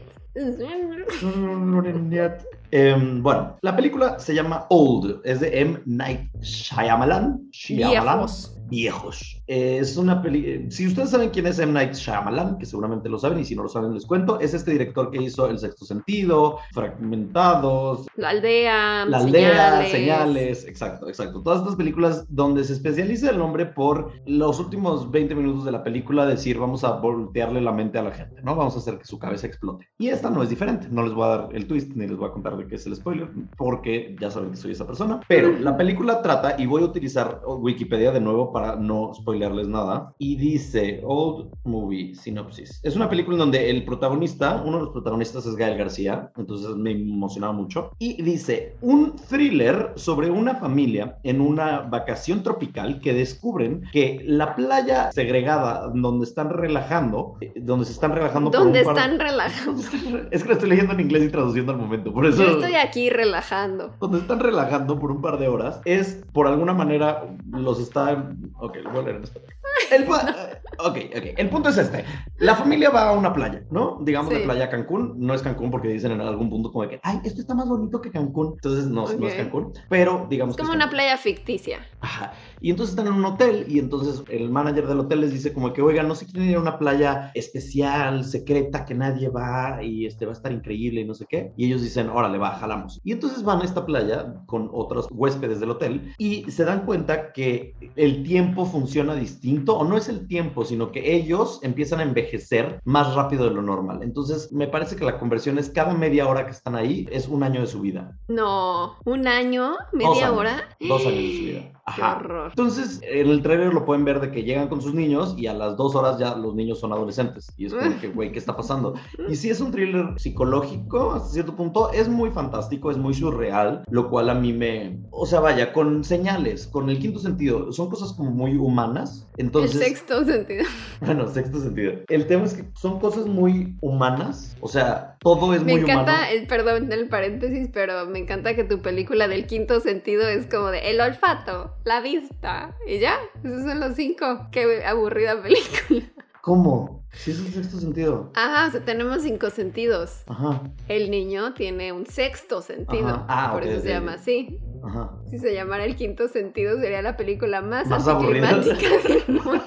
Em, 2.71 3.23
bueno, 3.23 3.57
la 3.61 3.75
película 3.75 4.19
se 4.19 4.35
llama 4.35 4.65
Old, 4.69 5.21
es 5.23 5.39
de 5.39 5.61
M. 5.61 5.79
Night 5.85 6.29
Shyamalan. 6.41 7.49
Shyamalan. 7.51 8.17
Viejos. 8.17 8.57
Viejos. 8.69 9.36
Eh, 9.47 9.77
es 9.79 9.97
una 9.97 10.21
peli. 10.21 10.69
Si 10.69 10.87
ustedes 10.87 11.09
saben 11.09 11.29
quién 11.29 11.47
es 11.47 11.57
M. 11.59 11.71
Night 11.71 11.93
Shyamalan, 11.93 12.57
que 12.57 12.65
seguramente 12.65 13.09
lo 13.09 13.17
saben, 13.17 13.39
y 13.39 13.45
si 13.45 13.55
no 13.55 13.63
lo 13.63 13.69
saben, 13.69 13.93
les 13.93 14.05
cuento. 14.05 14.39
Es 14.39 14.53
este 14.53 14.71
director 14.71 15.09
que 15.09 15.21
hizo 15.23 15.47
El 15.47 15.57
Sexto 15.57 15.85
Sentido, 15.85 16.59
Fragmentados, 16.73 18.07
La 18.15 18.29
aldea, 18.29 19.05
La 19.05 19.17
aldea, 19.17 19.83
señales. 19.83 19.91
señales. 19.91 20.67
exacto, 20.67 21.07
exacto. 21.07 21.41
Todas 21.41 21.59
estas 21.61 21.75
películas 21.75 22.25
donde 22.29 22.63
se 22.63 22.73
especializa 22.73 23.29
el 23.29 23.41
hombre 23.41 23.65
por 23.65 24.11
los 24.25 24.59
últimos 24.59 25.09
20 25.11 25.35
minutos 25.35 25.65
de 25.65 25.71
la 25.71 25.83
película 25.83 26.25
decir 26.25 26.59
vamos 26.59 26.83
a 26.83 26.91
voltearle 26.91 27.61
la 27.61 27.71
mente 27.71 27.97
a 27.99 28.03
la 28.03 28.11
gente, 28.11 28.41
¿no? 28.41 28.55
Vamos 28.55 28.75
a 28.75 28.79
hacer 28.79 28.97
que 28.97 29.05
su 29.05 29.17
cabeza 29.17 29.47
explote. 29.47 29.87
Y 29.97 30.09
esta 30.09 30.29
no 30.29 30.43
es 30.43 30.49
diferente, 30.49 30.87
no 30.91 31.03
les 31.03 31.13
voy 31.13 31.25
a 31.25 31.27
dar 31.27 31.49
el 31.53 31.67
twist 31.67 31.91
ni 31.95 32.07
les 32.07 32.17
voy 32.17 32.27
a 32.29 32.31
contar 32.31 32.57
de 32.57 32.67
qué 32.67 32.75
es 32.75 32.85
el 32.85 32.95
spoiler 32.95 33.29
porque 33.57 34.15
ya 34.19 34.29
saben 34.29 34.51
que 34.51 34.57
soy 34.57 34.71
esa 34.71 34.85
persona. 34.85 35.21
Pero 35.27 35.51
la 35.59 35.77
película 35.77 36.21
trata, 36.21 36.55
y 36.57 36.65
voy 36.65 36.81
a 36.81 36.85
utilizar 36.85 37.41
Wikipedia 37.45 38.11
de 38.11 38.19
nuevo 38.19 38.51
para 38.51 38.75
no 38.75 39.13
spoilearles 39.37 39.67
nada, 39.67 40.13
y 40.17 40.35
dice 40.35 41.01
Old 41.05 41.49
Movie 41.63 42.15
Synopsis. 42.15 42.79
Es 42.83 42.95
una 42.95 43.09
película 43.09 43.35
en 43.35 43.39
donde 43.39 43.69
el 43.69 43.85
protagonista, 43.85 44.61
uno 44.65 44.77
de 44.77 44.83
los 44.85 44.93
protagonistas 44.93 45.45
es 45.45 45.55
Gael 45.55 45.77
García, 45.77 46.31
entonces 46.37 46.75
me 46.75 46.91
emocionaba 46.91 47.53
mucho, 47.53 47.91
y 47.99 48.21
dice 48.21 48.75
un 48.81 49.15
thriller 49.29 49.93
sobre 49.95 50.29
una 50.31 50.55
familia 50.55 51.17
en 51.23 51.41
una 51.41 51.81
vacación 51.81 52.41
tropical 52.43 52.99
que 52.99 53.13
descubren 53.13 53.83
que 53.91 54.21
la 54.25 54.55
playa 54.55 55.11
segregada 55.11 55.89
donde 55.93 56.25
están 56.25 56.49
relajando, 56.49 57.35
eh, 57.41 57.53
donde 57.57 57.85
se 57.85 57.91
están 57.91 58.13
relajando 58.13 58.51
por 58.51 58.59
Donde 58.59 58.79
un 58.79 58.85
par- 58.85 58.97
están 58.97 59.19
relajando. 59.19 59.81
Es 60.31 60.41
que 60.43 60.47
lo 60.49 60.53
estoy 60.53 60.69
leyendo 60.69 60.93
en 60.93 60.99
inglés 61.01 61.23
y 61.25 61.29
traduciendo 61.29 61.71
al 61.71 61.77
momento, 61.77 62.11
por 62.13 62.25
eso... 62.25 62.43
Yo 62.43 62.51
estoy 62.59 62.75
aquí 62.75 63.09
relajando. 63.09 63.91
Donde 63.99 64.19
están 64.19 64.39
relajando 64.39 64.97
por 64.99 65.11
un 65.11 65.21
par 65.21 65.37
de 65.37 65.47
horas 65.47 65.79
es, 65.85 66.23
por 66.33 66.47
alguna 66.47 66.73
manera, 66.73 67.23
los 67.51 67.79
están... 67.79 68.51
Ok, 68.59 68.77
lo 68.83 68.91
voy 68.91 68.99
a 68.99 69.03
leer. 69.03 69.21
El, 69.91 70.07
pu- 70.07 70.17
eh, 70.19 70.57
ok, 70.79 70.97
ok. 71.17 71.23
El 71.37 71.49
punto 71.49 71.69
es 71.69 71.77
este. 71.77 72.03
La 72.37 72.55
familia 72.55 72.89
va 72.89 73.09
a 73.09 73.11
una 73.13 73.31
playa, 73.33 73.63
¿no? 73.69 73.99
Digamos 74.01 74.31
de 74.31 74.39
Sí. 74.39 74.43
playa 74.43 74.65
a 74.65 74.69
Cancún. 74.69 75.13
No 75.17 75.33
es 75.33 75.41
Cancún 75.41 75.69
porque 75.71 75.87
dicen 75.89 76.11
en 76.11 76.21
algún 76.21 76.49
punto 76.49 76.71
como 76.71 76.83
de 76.83 76.89
que, 76.89 76.99
ay, 77.03 77.19
esto 77.23 77.41
está 77.41 77.53
más 77.53 77.67
bonito 77.69 78.01
que 78.01 78.09
Cancún. 78.11 78.53
Entonces 78.55 78.87
no, 78.87 79.07
no 79.13 79.27
es. 79.27 79.35
Cancún. 79.35 79.73
Pero 79.89 80.25
digamos 80.29 80.53
Es 80.53 80.57
que 80.57 80.61
como 80.63 80.73
es 80.73 80.75
una 80.77 80.85
Cancún. 80.85 80.97
playa 80.97 81.17
ficticia. 81.17 81.79
Ajá. 82.01 82.33
Y 82.59 82.71
entonces 82.71 82.95
están 82.97 83.07
en 83.07 83.13
un 83.19 83.25
hotel 83.25 83.65
y 83.67 83.77
entonces 83.79 84.23
el 84.29 84.49
manager 84.49 84.87
del 84.87 84.99
hotel 84.99 85.21
les 85.21 85.31
dice 85.31 85.53
como 85.53 85.71
que, 85.73 85.81
oigan, 85.83 86.07
no 86.07 86.15
se 86.15 86.25
quieren 86.25 86.49
ir 86.49 86.55
a 86.57 86.59
una 86.59 86.79
playa 86.79 87.31
especial, 87.35 88.23
secreta, 88.25 88.83
que 88.85 88.95
nadie 88.95 89.29
va 89.29 89.83
y 89.83 90.05
este 90.05 90.25
va 90.25 90.31
a 90.31 90.35
estar 90.35 90.51
increíble 90.51 91.01
y 91.01 91.05
no 91.05 91.13
sé 91.13 91.25
qué. 91.29 91.53
Y 91.55 91.65
ellos 91.67 91.81
dicen, 91.81 92.09
órale, 92.09 92.37
va, 92.39 92.51
jalamos. 92.55 92.99
Y 93.03 93.11
entonces 93.11 93.43
van 93.43 93.61
a 93.61 93.65
esta 93.65 93.85
playa 93.85 94.33
con 94.47 94.69
otros 94.73 95.07
huéspedes 95.11 95.59
del 95.59 95.71
hotel 95.71 96.13
y 96.17 96.49
se 96.51 96.65
dan 96.65 96.85
cuenta 96.85 97.31
que 97.31 97.75
el 97.95 98.23
tiempo 98.23 98.65
funciona 98.65 99.13
distinto, 99.17 99.77
o 99.77 99.83
no 99.83 99.97
es 99.97 100.07
el 100.09 100.27
tiempo, 100.27 100.63
sino 100.65 100.91
que 100.91 101.15
ellos 101.15 101.59
empiezan 101.63 101.99
a 101.99 102.03
envejecer 102.03 102.79
más 102.85 103.13
rápido 103.15 103.45
de 103.45 103.51
lo 103.55 103.61
normal. 103.61 103.99
Entonces 104.03 104.51
me 104.51 104.67
parece 104.67 104.95
que 104.95 105.05
la 105.05 105.19
conversión 105.19 105.57
es 105.57 105.69
cada 105.69 105.93
media 105.93 106.27
hora 106.27 106.45
que 106.45 106.51
están 106.51 106.75
ahí, 106.75 107.07
es 107.11 107.27
un 107.27 107.43
año 107.43 107.61
de 107.61 107.67
su 107.67 107.81
vida. 107.81 108.17
No, 108.27 108.97
un 109.05 109.27
año, 109.27 109.71
Dos 109.71 109.93
media 109.93 110.27
años. 110.27 110.37
hora. 110.39 110.69
Dos 110.79 111.01
años 111.05 111.15
de 111.23 111.37
su 111.37 111.43
vida. 111.43 111.76
Qué 111.95 112.01
Ajá. 112.01 112.17
horror. 112.17 112.49
Entonces, 112.49 112.99
en 113.03 113.29
el 113.29 113.41
trailer 113.41 113.73
lo 113.73 113.85
pueden 113.85 114.03
ver 114.03 114.19
de 114.19 114.29
que 114.31 114.43
llegan 114.43 114.67
con 114.67 114.81
sus 114.81 114.93
niños 114.93 115.35
y 115.37 115.47
a 115.47 115.53
las 115.53 115.77
dos 115.77 115.95
horas 115.95 116.19
ya 116.19 116.35
los 116.35 116.53
niños 116.53 116.79
son 116.79 116.91
adolescentes. 116.91 117.51
Y 117.57 117.65
es 117.65 117.73
como 117.73 117.99
que, 117.99 118.09
güey, 118.09 118.31
¿qué 118.31 118.39
está 118.39 118.55
pasando? 118.55 118.95
Y 119.29 119.35
sí 119.35 119.49
es 119.49 119.61
un 119.61 119.71
thriller 119.71 120.13
psicológico 120.17 121.13
hasta 121.13 121.29
cierto 121.29 121.55
punto. 121.55 121.91
Es 121.93 122.09
muy 122.09 122.29
fantástico, 122.31 122.91
es 122.91 122.97
muy 122.97 123.13
surreal, 123.13 123.83
lo 123.89 124.09
cual 124.09 124.29
a 124.29 124.33
mí 124.33 124.51
me... 124.51 124.99
O 125.11 125.25
sea, 125.25 125.39
vaya, 125.39 125.71
con 125.71 126.03
señales, 126.03 126.67
con 126.67 126.89
el 126.89 126.99
quinto 126.99 127.19
sentido. 127.19 127.71
Son 127.71 127.89
cosas 127.89 128.13
como 128.13 128.31
muy 128.31 128.57
humanas. 128.57 129.25
Entonces... 129.37 129.75
el 129.75 129.87
sexto 129.87 130.25
sentido. 130.25 130.65
Bueno, 130.99 131.27
sexto 131.27 131.59
sentido. 131.59 131.93
El 132.09 132.25
tema 132.27 132.45
es 132.45 132.55
que 132.55 132.65
son 132.73 132.99
cosas 132.99 133.27
muy 133.27 133.77
humanas. 133.81 134.57
O 134.61 134.67
sea, 134.67 135.16
todo 135.35 135.53
es 135.53 135.63
Me 135.63 135.73
muy 135.73 135.81
encanta, 135.81 136.13
humano. 136.13 136.27
el, 136.31 136.47
perdón 136.47 136.91
el 136.91 137.07
paréntesis, 137.09 137.69
pero 137.73 138.05
me 138.05 138.19
encanta 138.19 138.55
que 138.55 138.63
tu 138.63 138.81
película 138.81 139.27
del 139.27 139.45
quinto 139.47 139.79
sentido 139.79 140.27
es 140.27 140.45
como 140.47 140.67
de 140.67 140.89
el 140.91 141.01
olfato, 141.01 141.73
la 141.83 141.99
vista, 142.01 142.75
y 142.87 142.99
ya, 142.99 143.17
esos 143.43 143.61
son 143.63 143.79
los 143.79 143.95
cinco. 143.95 144.47
Qué 144.51 144.83
aburrida 144.85 145.41
película. 145.41 146.01
¿Cómo? 146.41 147.03
Sí, 147.11 147.31
es 147.31 147.39
el 147.39 147.47
sexto 147.53 147.77
sentido. 147.79 148.31
Ajá, 148.35 148.67
o 148.67 148.71
sea, 148.71 148.85
tenemos 148.85 149.21
cinco 149.23 149.49
sentidos. 149.49 150.23
Ajá, 150.27 150.61
El 150.87 151.11
niño 151.11 151.53
tiene 151.53 151.91
un 151.91 152.05
sexto 152.05 152.61
sentido, 152.61 153.07
Ajá. 153.09 153.25
Ah, 153.27 153.51
por 153.51 153.63
eso 153.65 153.81
se 153.81 153.89
llama 153.89 154.13
así. 154.13 154.59
ajá. 154.87 155.11
Si 155.29 155.39
se 155.39 155.53
llamara 155.53 155.83
el 155.83 155.95
quinto 155.97 156.27
sentido, 156.29 156.79
sería 156.79 157.01
la 157.01 157.17
película 157.17 157.61
más, 157.61 157.87
Más 157.87 158.07
aburrida. 158.07 158.49
anticlimática 158.49 159.09
del 159.09 159.27
mundo. 159.43 159.63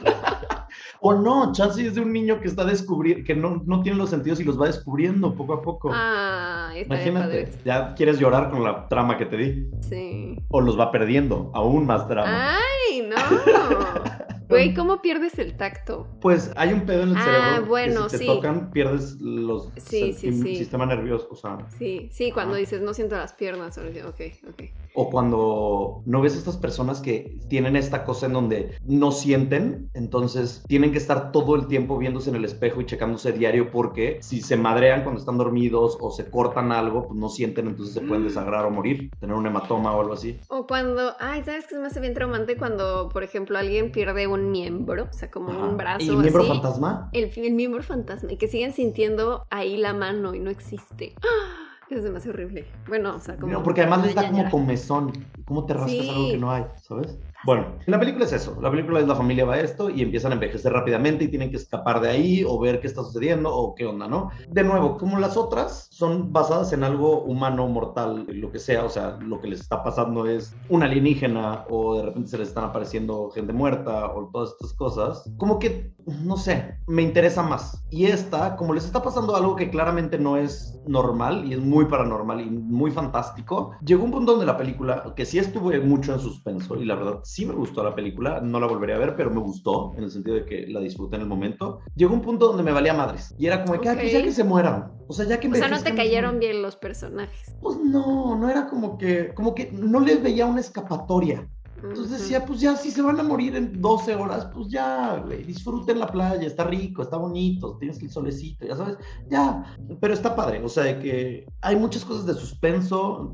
O 1.02 1.14
no, 1.14 1.50
chance 1.52 1.87
es 1.87 1.95
de 1.95 2.02
un 2.02 2.12
niño 2.12 2.40
que 2.40 2.49
está 2.49 2.64
descubriendo, 2.64 3.25
que 3.25 3.35
no, 3.35 3.62
no 3.64 3.80
tiene 3.83 3.97
los 3.97 4.11
sentidos 4.11 4.38
y 4.40 4.45
los 4.45 4.61
va 4.61 4.66
descubriendo 4.66 5.35
poco 5.35 5.54
a 5.54 5.62
poco. 5.62 5.90
Ah, 5.92 6.73
Imagínate, 6.85 7.45
padre. 7.47 7.52
ya 7.64 7.95
quieres 7.95 8.19
llorar 8.19 8.50
con 8.50 8.62
la 8.62 8.87
trama 8.88 9.16
que 9.16 9.25
te 9.26 9.37
di. 9.37 9.66
Sí. 9.80 10.37
O 10.50 10.61
los 10.61 10.78
va 10.78 10.92
perdiendo, 10.92 11.50
aún 11.54 11.87
más 11.87 12.07
trama. 12.07 12.57
¡Ay, 12.90 13.02
no! 13.09 13.16
Güey, 14.50 14.75
¿cómo 14.75 15.00
pierdes 15.00 15.38
el 15.38 15.57
tacto? 15.57 16.09
Pues 16.21 16.50
hay 16.57 16.73
un 16.73 16.80
pedo 16.80 17.04
en 17.04 17.11
el 17.11 17.16
Ah, 17.19 17.23
cerebro 17.52 17.66
bueno, 17.69 18.02
que 18.04 18.11
si 18.11 18.19
te 18.19 18.19
sí. 18.19 18.26
tocan 18.26 18.73
pierdes 18.73 19.12
los 19.21 19.71
Sí, 19.76 20.12
sí, 20.12 20.33
sistema 20.57 20.87
nervioso, 20.87 21.28
o 21.30 21.37
sea, 21.37 21.59
Sí, 21.78 22.09
sí, 22.11 22.33
cuando 22.33 22.57
dices 22.57 22.83
no 22.83 22.92
siento 22.92 23.14
las 23.16 23.33
piernas. 23.33 23.78
Ok, 23.78 24.21
ok. 24.49 24.62
O 24.94 25.09
cuando 25.11 26.02
no 26.04 26.20
ves 26.20 26.37
estas 26.37 26.56
personas 26.56 27.00
que 27.00 27.38
tienen 27.49 27.76
esta 27.76 28.04
cosa 28.04 28.26
en 28.26 28.32
donde 28.32 28.75
no 28.85 29.12
sienten, 29.12 29.90
entonces 29.94 30.64
tienen 30.66 30.92
que 30.92 30.99
estar 30.99 31.32
todo 31.32 31.54
el 31.54 31.66
tiempo 31.68 31.97
viéndose 31.99 32.30
en 32.30 32.37
el 32.37 32.44
espejo 32.44 32.80
y 32.80 32.87
checándose 32.87 33.32
diario 33.32 33.70
porque 33.70 34.18
si 34.20 34.40
se 34.40 34.56
madrean 34.56 35.02
cuando 35.02 35.20
están 35.20 35.38
dormidos 35.38 35.97
o 36.00 36.11
se 36.11 36.28
cortan 36.30 36.73
algo, 36.73 37.06
pues 37.09 37.18
no 37.20 37.28
sienten, 37.28 37.68
entonces 37.68 37.94
se 37.94 38.00
Mm. 38.00 38.09
pueden 38.09 38.25
desagrar 38.25 38.64
o 38.66 38.70
morir, 38.70 39.11
tener 39.20 39.37
un 39.37 39.47
hematoma 39.47 39.94
o 39.97 40.00
algo 40.00 40.14
así. 40.14 40.38
O 40.49 40.66
cuando, 40.66 41.12
ay, 41.20 41.42
¿sabes 41.44 41.66
qué 41.66 41.75
se 41.76 41.80
me 41.80 41.87
hace 41.87 42.00
bien 42.00 42.14
traumante 42.14 42.56
cuando, 42.56 43.09
por 43.11 43.23
ejemplo, 43.23 43.59
alguien 43.59 43.92
pierde 43.92 44.26
un 44.26 44.50
miembro? 44.50 45.04
O 45.11 45.12
sea, 45.12 45.30
como 45.30 45.50
Ajá. 45.52 45.64
un 45.66 45.76
brazo 45.76 46.12
¿Y 46.12 46.16
miembro 46.16 46.42
así. 46.42 46.50
fantasma? 46.50 47.11
El, 47.12 47.30
el 47.37 47.52
miembro 47.52 47.82
fantasma 47.82 48.32
y 48.32 48.37
que 48.37 48.49
siguen 48.49 48.73
sintiendo 48.73 49.44
ahí 49.50 49.76
la 49.76 49.94
mano 49.94 50.35
y 50.35 50.40
no 50.40 50.50
existe. 50.50 51.14
¡Ah! 51.23 51.69
Me 51.90 52.16
hace 52.18 52.30
horrible. 52.30 52.64
Bueno, 52.87 53.16
o 53.16 53.18
sea, 53.18 53.37
como. 53.37 53.52
No, 53.52 53.62
porque 53.64 53.80
además 53.80 54.04
les 54.06 54.14
da 54.14 54.28
como 54.30 54.49
comezón. 54.49 55.12
¿Cómo 55.44 55.66
te 55.66 55.75
rascas 55.75 55.90
Sí. 55.90 56.09
algo 56.09 56.28
que 56.30 56.38
no 56.38 56.52
hay? 56.52 56.64
¿Sabes? 56.76 57.18
Bueno, 57.42 57.78
la 57.87 57.99
película 57.99 58.26
es 58.26 58.32
eso. 58.35 58.61
La 58.61 58.70
película 58.70 59.00
es 59.00 59.09
la 59.09 59.14
familia 59.14 59.47
va 59.47 59.54
a 59.54 59.61
esto 59.61 59.88
y 59.88 60.02
empiezan 60.02 60.32
a 60.32 60.35
envejecer 60.35 60.73
rápidamente 60.73 61.25
y 61.25 61.28
tienen 61.28 61.50
que 61.50 61.56
escapar 61.56 62.00
de 62.02 62.11
ahí 62.11 62.44
o 62.47 62.59
ver 62.59 62.80
qué 62.80 62.87
está 62.87 63.02
sucediendo 63.02 63.54
o 63.54 63.75
qué 63.75 63.87
onda, 63.87 64.06
¿no? 64.09 64.30
De 64.50 64.62
nuevo, 64.62 64.99
como 64.99 65.18
las 65.18 65.38
otras 65.38 65.88
son 65.90 66.35
basadas 66.35 66.75
en 66.75 66.85
algo 66.85 67.23
humano, 67.23 67.66
mortal, 67.66 68.26
lo 68.28 68.52
que 68.52 68.59
sea, 68.59 68.85
o 68.85 68.90
sea, 68.90 69.16
lo 69.23 69.40
que 69.40 69.49
les 69.49 69.61
está 69.61 69.82
pasando 69.82 70.26
es 70.26 70.54
un 70.68 70.82
alienígena 70.82 71.64
o 71.70 71.97
de 71.97 72.02
repente 72.02 72.28
se 72.28 72.38
les 72.38 72.49
están 72.49 72.64
apareciendo 72.64 73.30
gente 73.30 73.54
muerta 73.54 74.12
o 74.14 74.28
todas 74.30 74.50
estas 74.50 74.75
cosas, 74.75 75.25
como 75.38 75.59
que, 75.59 75.94
no 76.23 76.37
sé, 76.37 76.78
me 76.87 77.00
interesa 77.00 77.42
más. 77.42 77.82
Y 77.90 78.04
esta, 78.06 78.56
como 78.56 78.75
les 78.75 78.85
está 78.85 79.02
pasando 79.02 79.35
algo 79.35 79.56
que 79.56 79.70
claramente 79.70 80.18
no 80.18 80.37
es 80.37 80.78
normal 80.87 81.47
y 81.47 81.54
es 81.54 81.61
muy 81.61 81.87
paranormal 81.87 82.40
y 82.42 82.50
muy 82.50 82.90
fantástico, 82.90 83.73
llegó 83.82 84.04
un 84.04 84.11
punto 84.11 84.32
donde 84.32 84.47
la 84.47 84.59
película, 84.59 85.14
que 85.16 85.25
sí 85.25 85.38
estuve 85.38 85.80
mucho 85.80 86.12
en 86.12 86.20
suspenso 86.20 86.76
y 86.76 86.85
la 86.85 86.97
verdad 86.97 87.20
sí 87.30 87.46
me 87.46 87.54
gustó 87.54 87.84
la 87.84 87.94
película, 87.94 88.40
no 88.40 88.58
la 88.58 88.66
volveré 88.66 88.94
a 88.94 88.99
ver, 88.99 89.14
pero 89.14 89.30
me 89.30 89.38
gustó 89.38 89.92
en 89.96 90.02
el 90.02 90.10
sentido 90.10 90.34
de 90.34 90.44
que 90.44 90.66
la 90.66 90.80
disfruté 90.80 91.14
en 91.14 91.22
el 91.22 91.28
momento, 91.28 91.78
llegó 91.94 92.12
un 92.12 92.22
punto 92.22 92.49
donde 92.49 92.64
me 92.64 92.72
valía 92.72 92.92
madres 92.92 93.32
y 93.38 93.46
era 93.46 93.64
como 93.64 93.80
que, 93.80 93.88
pues 93.88 94.12
ya 94.12 94.20
que 94.20 94.32
se 94.32 94.42
mueran, 94.42 94.90
o 95.06 95.12
sea, 95.12 95.26
ya 95.26 95.38
que 95.38 95.49
O 95.49 95.54
sea, 95.54 95.68
no 95.68 95.80
te 95.80 95.94
cayeron 95.94 96.40
bien 96.40 96.60
los 96.60 96.75
personajes. 96.75 97.54
Pues 97.60 97.78
no, 97.78 98.34
no 98.34 98.50
era 98.50 98.66
como 98.66 98.99
que, 98.99 99.32
como 99.32 99.54
que 99.54 99.70
no 99.70 100.00
les 100.00 100.20
veía 100.20 100.44
una 100.44 100.58
escapatoria. 100.58 101.49
Entonces 101.82 102.20
decía, 102.20 102.44
pues 102.44 102.60
ya, 102.60 102.76
si 102.76 102.90
se 102.90 103.02
van 103.02 103.18
a 103.20 103.22
morir 103.22 103.56
en 103.56 103.80
12 103.80 104.14
horas, 104.14 104.49
pues 104.52 104.68
ya, 104.68 105.22
güey, 105.25 105.44
disfruten 105.44 105.99
la 105.99 106.06
playa, 106.06 106.46
está 106.46 106.64
rico, 106.64 107.02
está 107.02 107.16
bonito, 107.16 107.76
tienes 107.78 108.00
el 108.02 108.10
solecito, 108.10 108.66
ya 108.66 108.76
sabes, 108.76 108.96
ya, 109.28 109.64
pero 110.00 110.14
está 110.14 110.34
padre, 110.34 110.62
o 110.62 110.68
sea, 110.68 110.84
de 110.84 110.99
que 110.99 111.46
hay 111.62 111.76
muchas 111.76 112.04
cosas 112.04 112.26
de 112.26 112.34
suspenso, 112.34 113.32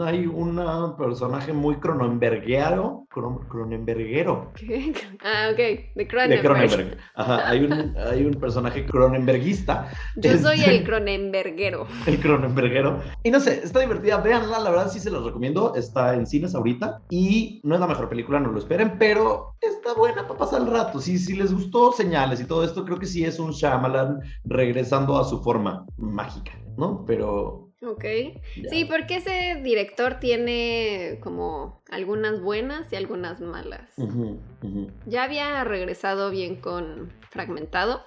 hay 0.00 0.26
un 0.26 0.60
personaje 0.96 1.52
muy 1.52 1.76
cronenberguero, 1.76 3.06
cronenberguero. 3.08 4.52
¿Qué? 4.54 4.92
Ah, 5.22 5.50
ok, 5.52 5.58
de 5.94 6.08
Cronenberg. 6.08 6.42
De 6.42 6.48
Cronenberg, 6.48 6.98
ajá, 7.14 7.48
hay 7.48 7.64
un, 7.64 7.96
hay 7.96 8.24
un 8.24 8.34
personaje 8.34 8.86
cronenberguista. 8.86 9.90
Yo 10.16 10.36
soy 10.38 10.62
el 10.62 10.82
cronenberguero. 10.84 11.86
El 12.06 12.18
cronenberguero. 12.20 13.00
Y 13.22 13.30
no 13.30 13.38
sé, 13.38 13.60
está 13.62 13.80
divertida, 13.80 14.16
véanla, 14.18 14.60
la 14.60 14.70
verdad 14.70 14.90
sí 14.90 14.98
se 14.98 15.10
los 15.10 15.24
recomiendo, 15.24 15.74
está 15.74 16.14
en 16.14 16.26
cines 16.26 16.54
ahorita 16.54 17.02
y 17.10 17.59
no 17.62 17.74
es 17.74 17.80
la 17.80 17.86
mejor 17.86 18.08
película, 18.08 18.40
no 18.40 18.50
lo 18.50 18.58
esperen, 18.58 18.96
pero 18.98 19.54
está 19.60 19.94
buena 19.94 20.26
para 20.26 20.38
pasar 20.38 20.62
el 20.62 20.68
rato. 20.68 21.00
Si, 21.00 21.18
si 21.18 21.34
les 21.34 21.52
gustó 21.52 21.92
señales 21.92 22.40
y 22.40 22.44
todo 22.44 22.64
esto, 22.64 22.84
creo 22.84 22.98
que 22.98 23.06
sí 23.06 23.24
es 23.24 23.38
un 23.38 23.52
Shyamalan 23.52 24.20
regresando 24.44 25.18
a 25.18 25.24
su 25.24 25.42
forma 25.42 25.86
mágica, 25.96 26.52
¿no? 26.76 27.04
Pero... 27.06 27.68
Ok. 27.82 28.04
Sí, 28.68 28.84
porque 28.84 29.16
ese 29.16 29.60
director 29.62 30.20
tiene 30.20 31.18
como 31.22 31.82
algunas 31.90 32.42
buenas 32.42 32.92
y 32.92 32.96
algunas 32.96 33.40
malas. 33.40 33.90
Ya 35.06 35.24
había 35.24 35.64
regresado 35.64 36.30
bien 36.30 36.56
con 36.56 37.10
Fragmentado. 37.30 38.02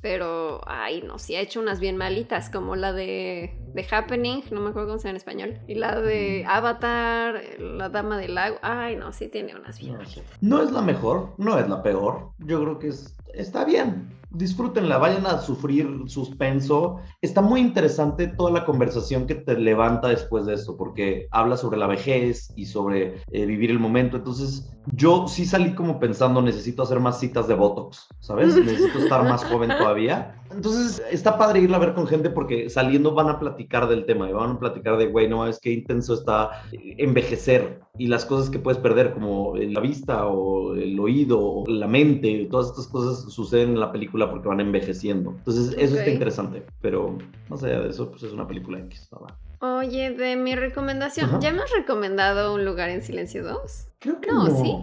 Pero, 0.00 0.60
ay, 0.66 1.02
no, 1.02 1.18
sí 1.18 1.34
ha 1.34 1.40
hecho 1.40 1.60
unas 1.60 1.80
bien 1.80 1.96
malitas, 1.96 2.50
como 2.50 2.76
la 2.76 2.92
de, 2.92 3.52
de 3.74 3.86
Happening, 3.90 4.42
no 4.50 4.60
me 4.60 4.70
acuerdo 4.70 4.88
cómo 4.88 4.98
se 4.98 5.08
llama 5.08 5.10
en 5.10 5.16
español, 5.16 5.58
y 5.66 5.74
la 5.74 6.00
de 6.00 6.44
Avatar, 6.46 7.42
La 7.58 7.88
Dama 7.88 8.18
del 8.18 8.34
Lago. 8.34 8.58
Ay, 8.62 8.96
no, 8.96 9.12
sí 9.12 9.28
tiene 9.28 9.56
unas 9.56 9.80
bien 9.80 9.96
malitas. 9.96 10.24
No 10.40 10.62
es 10.62 10.70
la 10.70 10.82
mejor, 10.82 11.34
no 11.36 11.58
es 11.58 11.68
la 11.68 11.82
peor. 11.82 12.30
Yo 12.38 12.62
creo 12.62 12.78
que 12.78 12.88
es, 12.88 13.16
está 13.34 13.64
bien 13.64 14.17
disfrútenla, 14.30 14.98
vayan 14.98 15.26
a 15.26 15.38
sufrir 15.38 16.04
suspenso. 16.06 16.96
Está 17.22 17.40
muy 17.40 17.60
interesante 17.60 18.28
toda 18.28 18.50
la 18.50 18.64
conversación 18.64 19.26
que 19.26 19.34
te 19.34 19.58
levanta 19.58 20.08
después 20.08 20.46
de 20.46 20.54
esto, 20.54 20.76
porque 20.76 21.28
habla 21.30 21.56
sobre 21.56 21.78
la 21.78 21.86
vejez 21.86 22.52
y 22.56 22.66
sobre 22.66 23.22
eh, 23.30 23.46
vivir 23.46 23.70
el 23.70 23.78
momento. 23.78 24.16
Entonces, 24.16 24.70
yo 24.92 25.26
sí 25.28 25.44
salí 25.44 25.74
como 25.74 25.98
pensando, 25.98 26.42
necesito 26.42 26.82
hacer 26.82 27.00
más 27.00 27.20
citas 27.20 27.48
de 27.48 27.54
Botox, 27.54 28.08
¿sabes? 28.20 28.54
Necesito 28.64 28.98
estar 28.98 29.24
más 29.24 29.44
joven 29.44 29.70
todavía. 29.70 30.37
Entonces, 30.50 31.02
está 31.10 31.36
padre 31.38 31.60
irla 31.60 31.76
a 31.76 31.80
ver 31.80 31.94
con 31.94 32.06
gente 32.06 32.30
porque 32.30 32.70
saliendo 32.70 33.14
van 33.14 33.28
a 33.28 33.38
platicar 33.38 33.88
del 33.88 34.06
tema 34.06 34.28
y 34.28 34.32
van 34.32 34.52
a 34.52 34.58
platicar 34.58 34.96
de, 34.96 35.06
güey, 35.06 35.28
no, 35.28 35.46
es 35.46 35.58
que 35.60 35.70
intenso 35.70 36.14
está 36.14 36.62
envejecer 36.72 37.80
y 37.96 38.06
las 38.06 38.24
cosas 38.24 38.48
que 38.50 38.58
puedes 38.58 38.80
perder, 38.80 39.12
como 39.12 39.56
la 39.56 39.80
vista 39.80 40.26
o 40.26 40.74
el 40.74 40.98
oído 40.98 41.40
o 41.40 41.66
la 41.66 41.88
mente, 41.88 42.46
todas 42.50 42.68
estas 42.68 42.86
cosas 42.88 43.32
suceden 43.32 43.70
en 43.70 43.80
la 43.80 43.92
película 43.92 44.30
porque 44.30 44.48
van 44.48 44.60
envejeciendo. 44.60 45.34
Entonces, 45.38 45.74
eso 45.78 45.96
está 45.96 46.10
interesante, 46.10 46.64
pero 46.80 47.18
más 47.48 47.62
allá 47.64 47.80
de 47.80 47.90
eso, 47.90 48.10
pues 48.10 48.22
es 48.22 48.32
una 48.32 48.46
película 48.46 48.78
X, 48.78 49.10
¿no? 49.12 49.26
Oye, 49.60 50.12
de 50.12 50.36
mi 50.36 50.54
recomendación, 50.54 51.40
¿ya 51.40 51.52
me 51.52 51.62
has 51.62 51.72
recomendado 51.72 52.54
Un 52.54 52.64
lugar 52.64 52.90
en 52.90 53.02
silencio 53.02 53.42
2? 53.42 53.88
Creo 53.98 54.20
que 54.20 54.30
no. 54.30 54.48
no. 54.48 54.62
¿sí? 54.62 54.76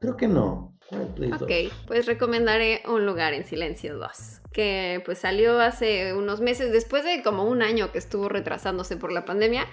Creo 0.00 0.16
que 0.16 0.26
no. 0.26 0.75
Ok, 0.90 1.50
pues 1.86 2.06
recomendaré 2.06 2.82
Un 2.86 3.06
lugar 3.06 3.34
en 3.34 3.44
silencio 3.44 3.98
2, 3.98 4.10
que 4.52 5.02
pues 5.04 5.18
salió 5.18 5.60
hace 5.60 6.14
unos 6.14 6.40
meses, 6.40 6.72
después 6.72 7.04
de 7.04 7.22
como 7.22 7.44
un 7.44 7.62
año 7.62 7.92
que 7.92 7.98
estuvo 7.98 8.28
retrasándose 8.28 8.96
por 8.96 9.12
la 9.12 9.24
pandemia. 9.24 9.66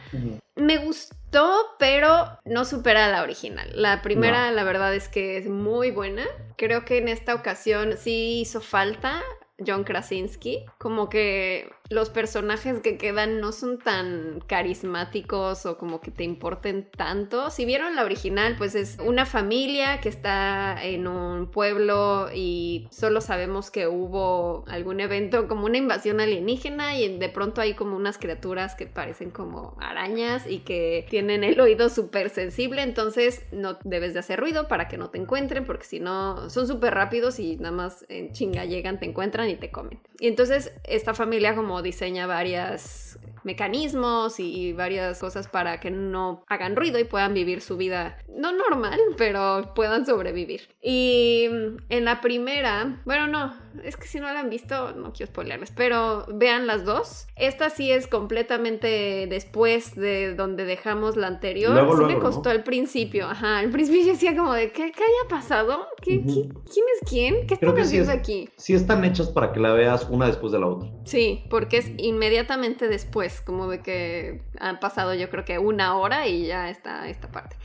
Me 0.55 0.77
gustó, 0.77 1.75
pero 1.79 2.39
no 2.45 2.65
supera 2.65 3.09
la 3.09 3.23
original. 3.23 3.69
La 3.73 4.01
primera, 4.01 4.51
la 4.51 4.63
verdad 4.63 4.93
es 4.93 5.07
que 5.07 5.37
es 5.37 5.47
muy 5.47 5.91
buena. 5.91 6.25
Creo 6.57 6.85
que 6.85 6.97
en 6.97 7.07
esta 7.07 7.35
ocasión 7.35 7.95
sí 7.97 8.41
hizo 8.41 8.61
falta 8.61 9.21
John 9.65 9.83
Krasinski, 9.83 10.65
como 10.77 11.09
que 11.09 11.69
los 11.89 12.09
personajes 12.09 12.79
que 12.79 12.97
quedan 12.97 13.39
no 13.39 13.51
son 13.51 13.77
tan 13.77 14.41
carismáticos 14.47 15.65
o 15.65 15.77
como 15.77 16.01
que 16.01 16.11
te 16.11 16.23
importen 16.23 16.89
tanto. 16.89 17.49
Si 17.49 17.65
vieron 17.65 17.95
la 17.95 18.03
original, 18.03 18.55
pues 18.57 18.75
es 18.75 18.97
una 19.03 19.25
familia 19.25 20.01
que 20.01 20.09
está 20.09 20.83
en 20.83 21.07
un 21.07 21.51
pueblo 21.51 22.29
y 22.33 22.87
solo 22.91 23.21
sabemos 23.21 23.69
que 23.69 23.87
hubo 23.87 24.63
algún 24.67 24.99
evento 24.99 25.47
como 25.47 25.65
una 25.65 25.77
invasión 25.77 26.19
alienígena 26.19 26.97
y 26.97 27.17
de 27.17 27.29
pronto 27.29 27.61
hay 27.61 27.73
como 27.73 27.95
unas 27.95 28.17
criaturas 28.17 28.75
que 28.75 28.87
parecen 28.87 29.29
como 29.29 29.77
arañas 29.79 30.47
y 30.47 30.59
que 30.59 31.05
tienen 31.09 31.43
el 31.43 31.59
oído 31.59 31.89
súper 31.89 32.29
sensible, 32.29 32.81
entonces 32.81 33.43
no 33.51 33.77
debes 33.83 34.13
de 34.13 34.19
hacer 34.19 34.39
ruido 34.39 34.67
para 34.67 34.87
que 34.87 34.97
no 34.97 35.09
te 35.09 35.17
encuentren 35.17 35.65
porque 35.65 35.85
si 35.85 35.99
no 35.99 36.49
son 36.49 36.67
súper 36.67 36.93
rápidos 36.93 37.39
y 37.39 37.57
nada 37.57 37.71
más 37.71 38.05
en 38.09 38.31
chinga 38.31 38.65
llegan, 38.65 38.99
te 38.99 39.05
encuentran 39.05 39.49
te 39.59 39.71
comen. 39.71 39.99
Y 40.19 40.27
entonces 40.27 40.71
esta 40.83 41.13
familia 41.13 41.55
como 41.55 41.81
diseña 41.81 42.27
varias 42.27 43.19
mecanismos 43.43 44.39
y 44.39 44.73
varias 44.73 45.19
cosas 45.19 45.47
para 45.47 45.79
que 45.79 45.91
no 45.91 46.43
hagan 46.47 46.75
ruido 46.75 46.99
y 46.99 47.03
puedan 47.03 47.33
vivir 47.33 47.61
su 47.61 47.77
vida, 47.77 48.17
no 48.29 48.51
normal, 48.51 48.99
pero 49.17 49.73
puedan 49.75 50.05
sobrevivir. 50.05 50.61
Y 50.81 51.45
en 51.89 52.05
la 52.05 52.21
primera, 52.21 53.01
bueno, 53.05 53.27
no, 53.27 53.53
es 53.83 53.97
que 53.97 54.07
si 54.07 54.19
no 54.19 54.31
la 54.31 54.39
han 54.41 54.49
visto, 54.49 54.93
no 54.93 55.13
quiero 55.13 55.31
spoilerles, 55.31 55.71
pero 55.75 56.25
vean 56.29 56.67
las 56.67 56.85
dos. 56.85 57.27
Esta 57.35 57.69
sí 57.69 57.91
es 57.91 58.07
completamente 58.07 59.27
después 59.29 59.95
de 59.95 60.35
donde 60.35 60.65
dejamos 60.65 61.15
la 61.15 61.27
anterior. 61.27 61.71
Luego, 61.73 61.93
sí 61.93 61.99
luego, 62.03 62.13
me 62.13 62.19
costó 62.19 62.49
¿no? 62.49 62.51
al 62.51 62.63
principio, 62.63 63.27
ajá, 63.27 63.59
al 63.59 63.69
principio 63.69 64.01
yo 64.05 64.11
decía 64.13 64.35
como 64.35 64.53
de, 64.53 64.71
¿qué, 64.71 64.91
qué 64.91 65.03
haya 65.03 65.29
pasado? 65.29 65.87
¿Qué, 66.01 66.19
Ujú. 66.19 66.49
¿Quién 66.71 66.85
es 67.01 67.09
quién? 67.09 67.47
¿Qué 67.47 67.53
están 67.55 67.75
sí 67.75 67.81
haciendo 67.81 68.11
es- 68.11 68.17
aquí? 68.19 68.49
Sí 68.57 68.73
están 68.73 69.03
hechas 69.05 69.29
para 69.29 69.51
que 69.51 69.59
la 69.59 69.73
veas 69.73 70.07
una 70.09 70.27
después 70.27 70.51
de 70.51 70.59
la 70.59 70.67
otra. 70.67 70.89
Sí, 71.05 71.43
porque 71.49 71.77
es 71.77 71.91
inmediatamente 71.97 72.87
después, 72.87 73.32
como 73.41 73.67
de 73.67 73.79
que 73.81 74.41
han 74.59 74.79
pasado 74.79 75.13
yo 75.13 75.29
creo 75.29 75.45
que 75.45 75.57
una 75.59 75.97
hora 75.97 76.27
y 76.27 76.45
ya 76.47 76.69
está 76.69 77.07
esta 77.09 77.29
parte. 77.31 77.55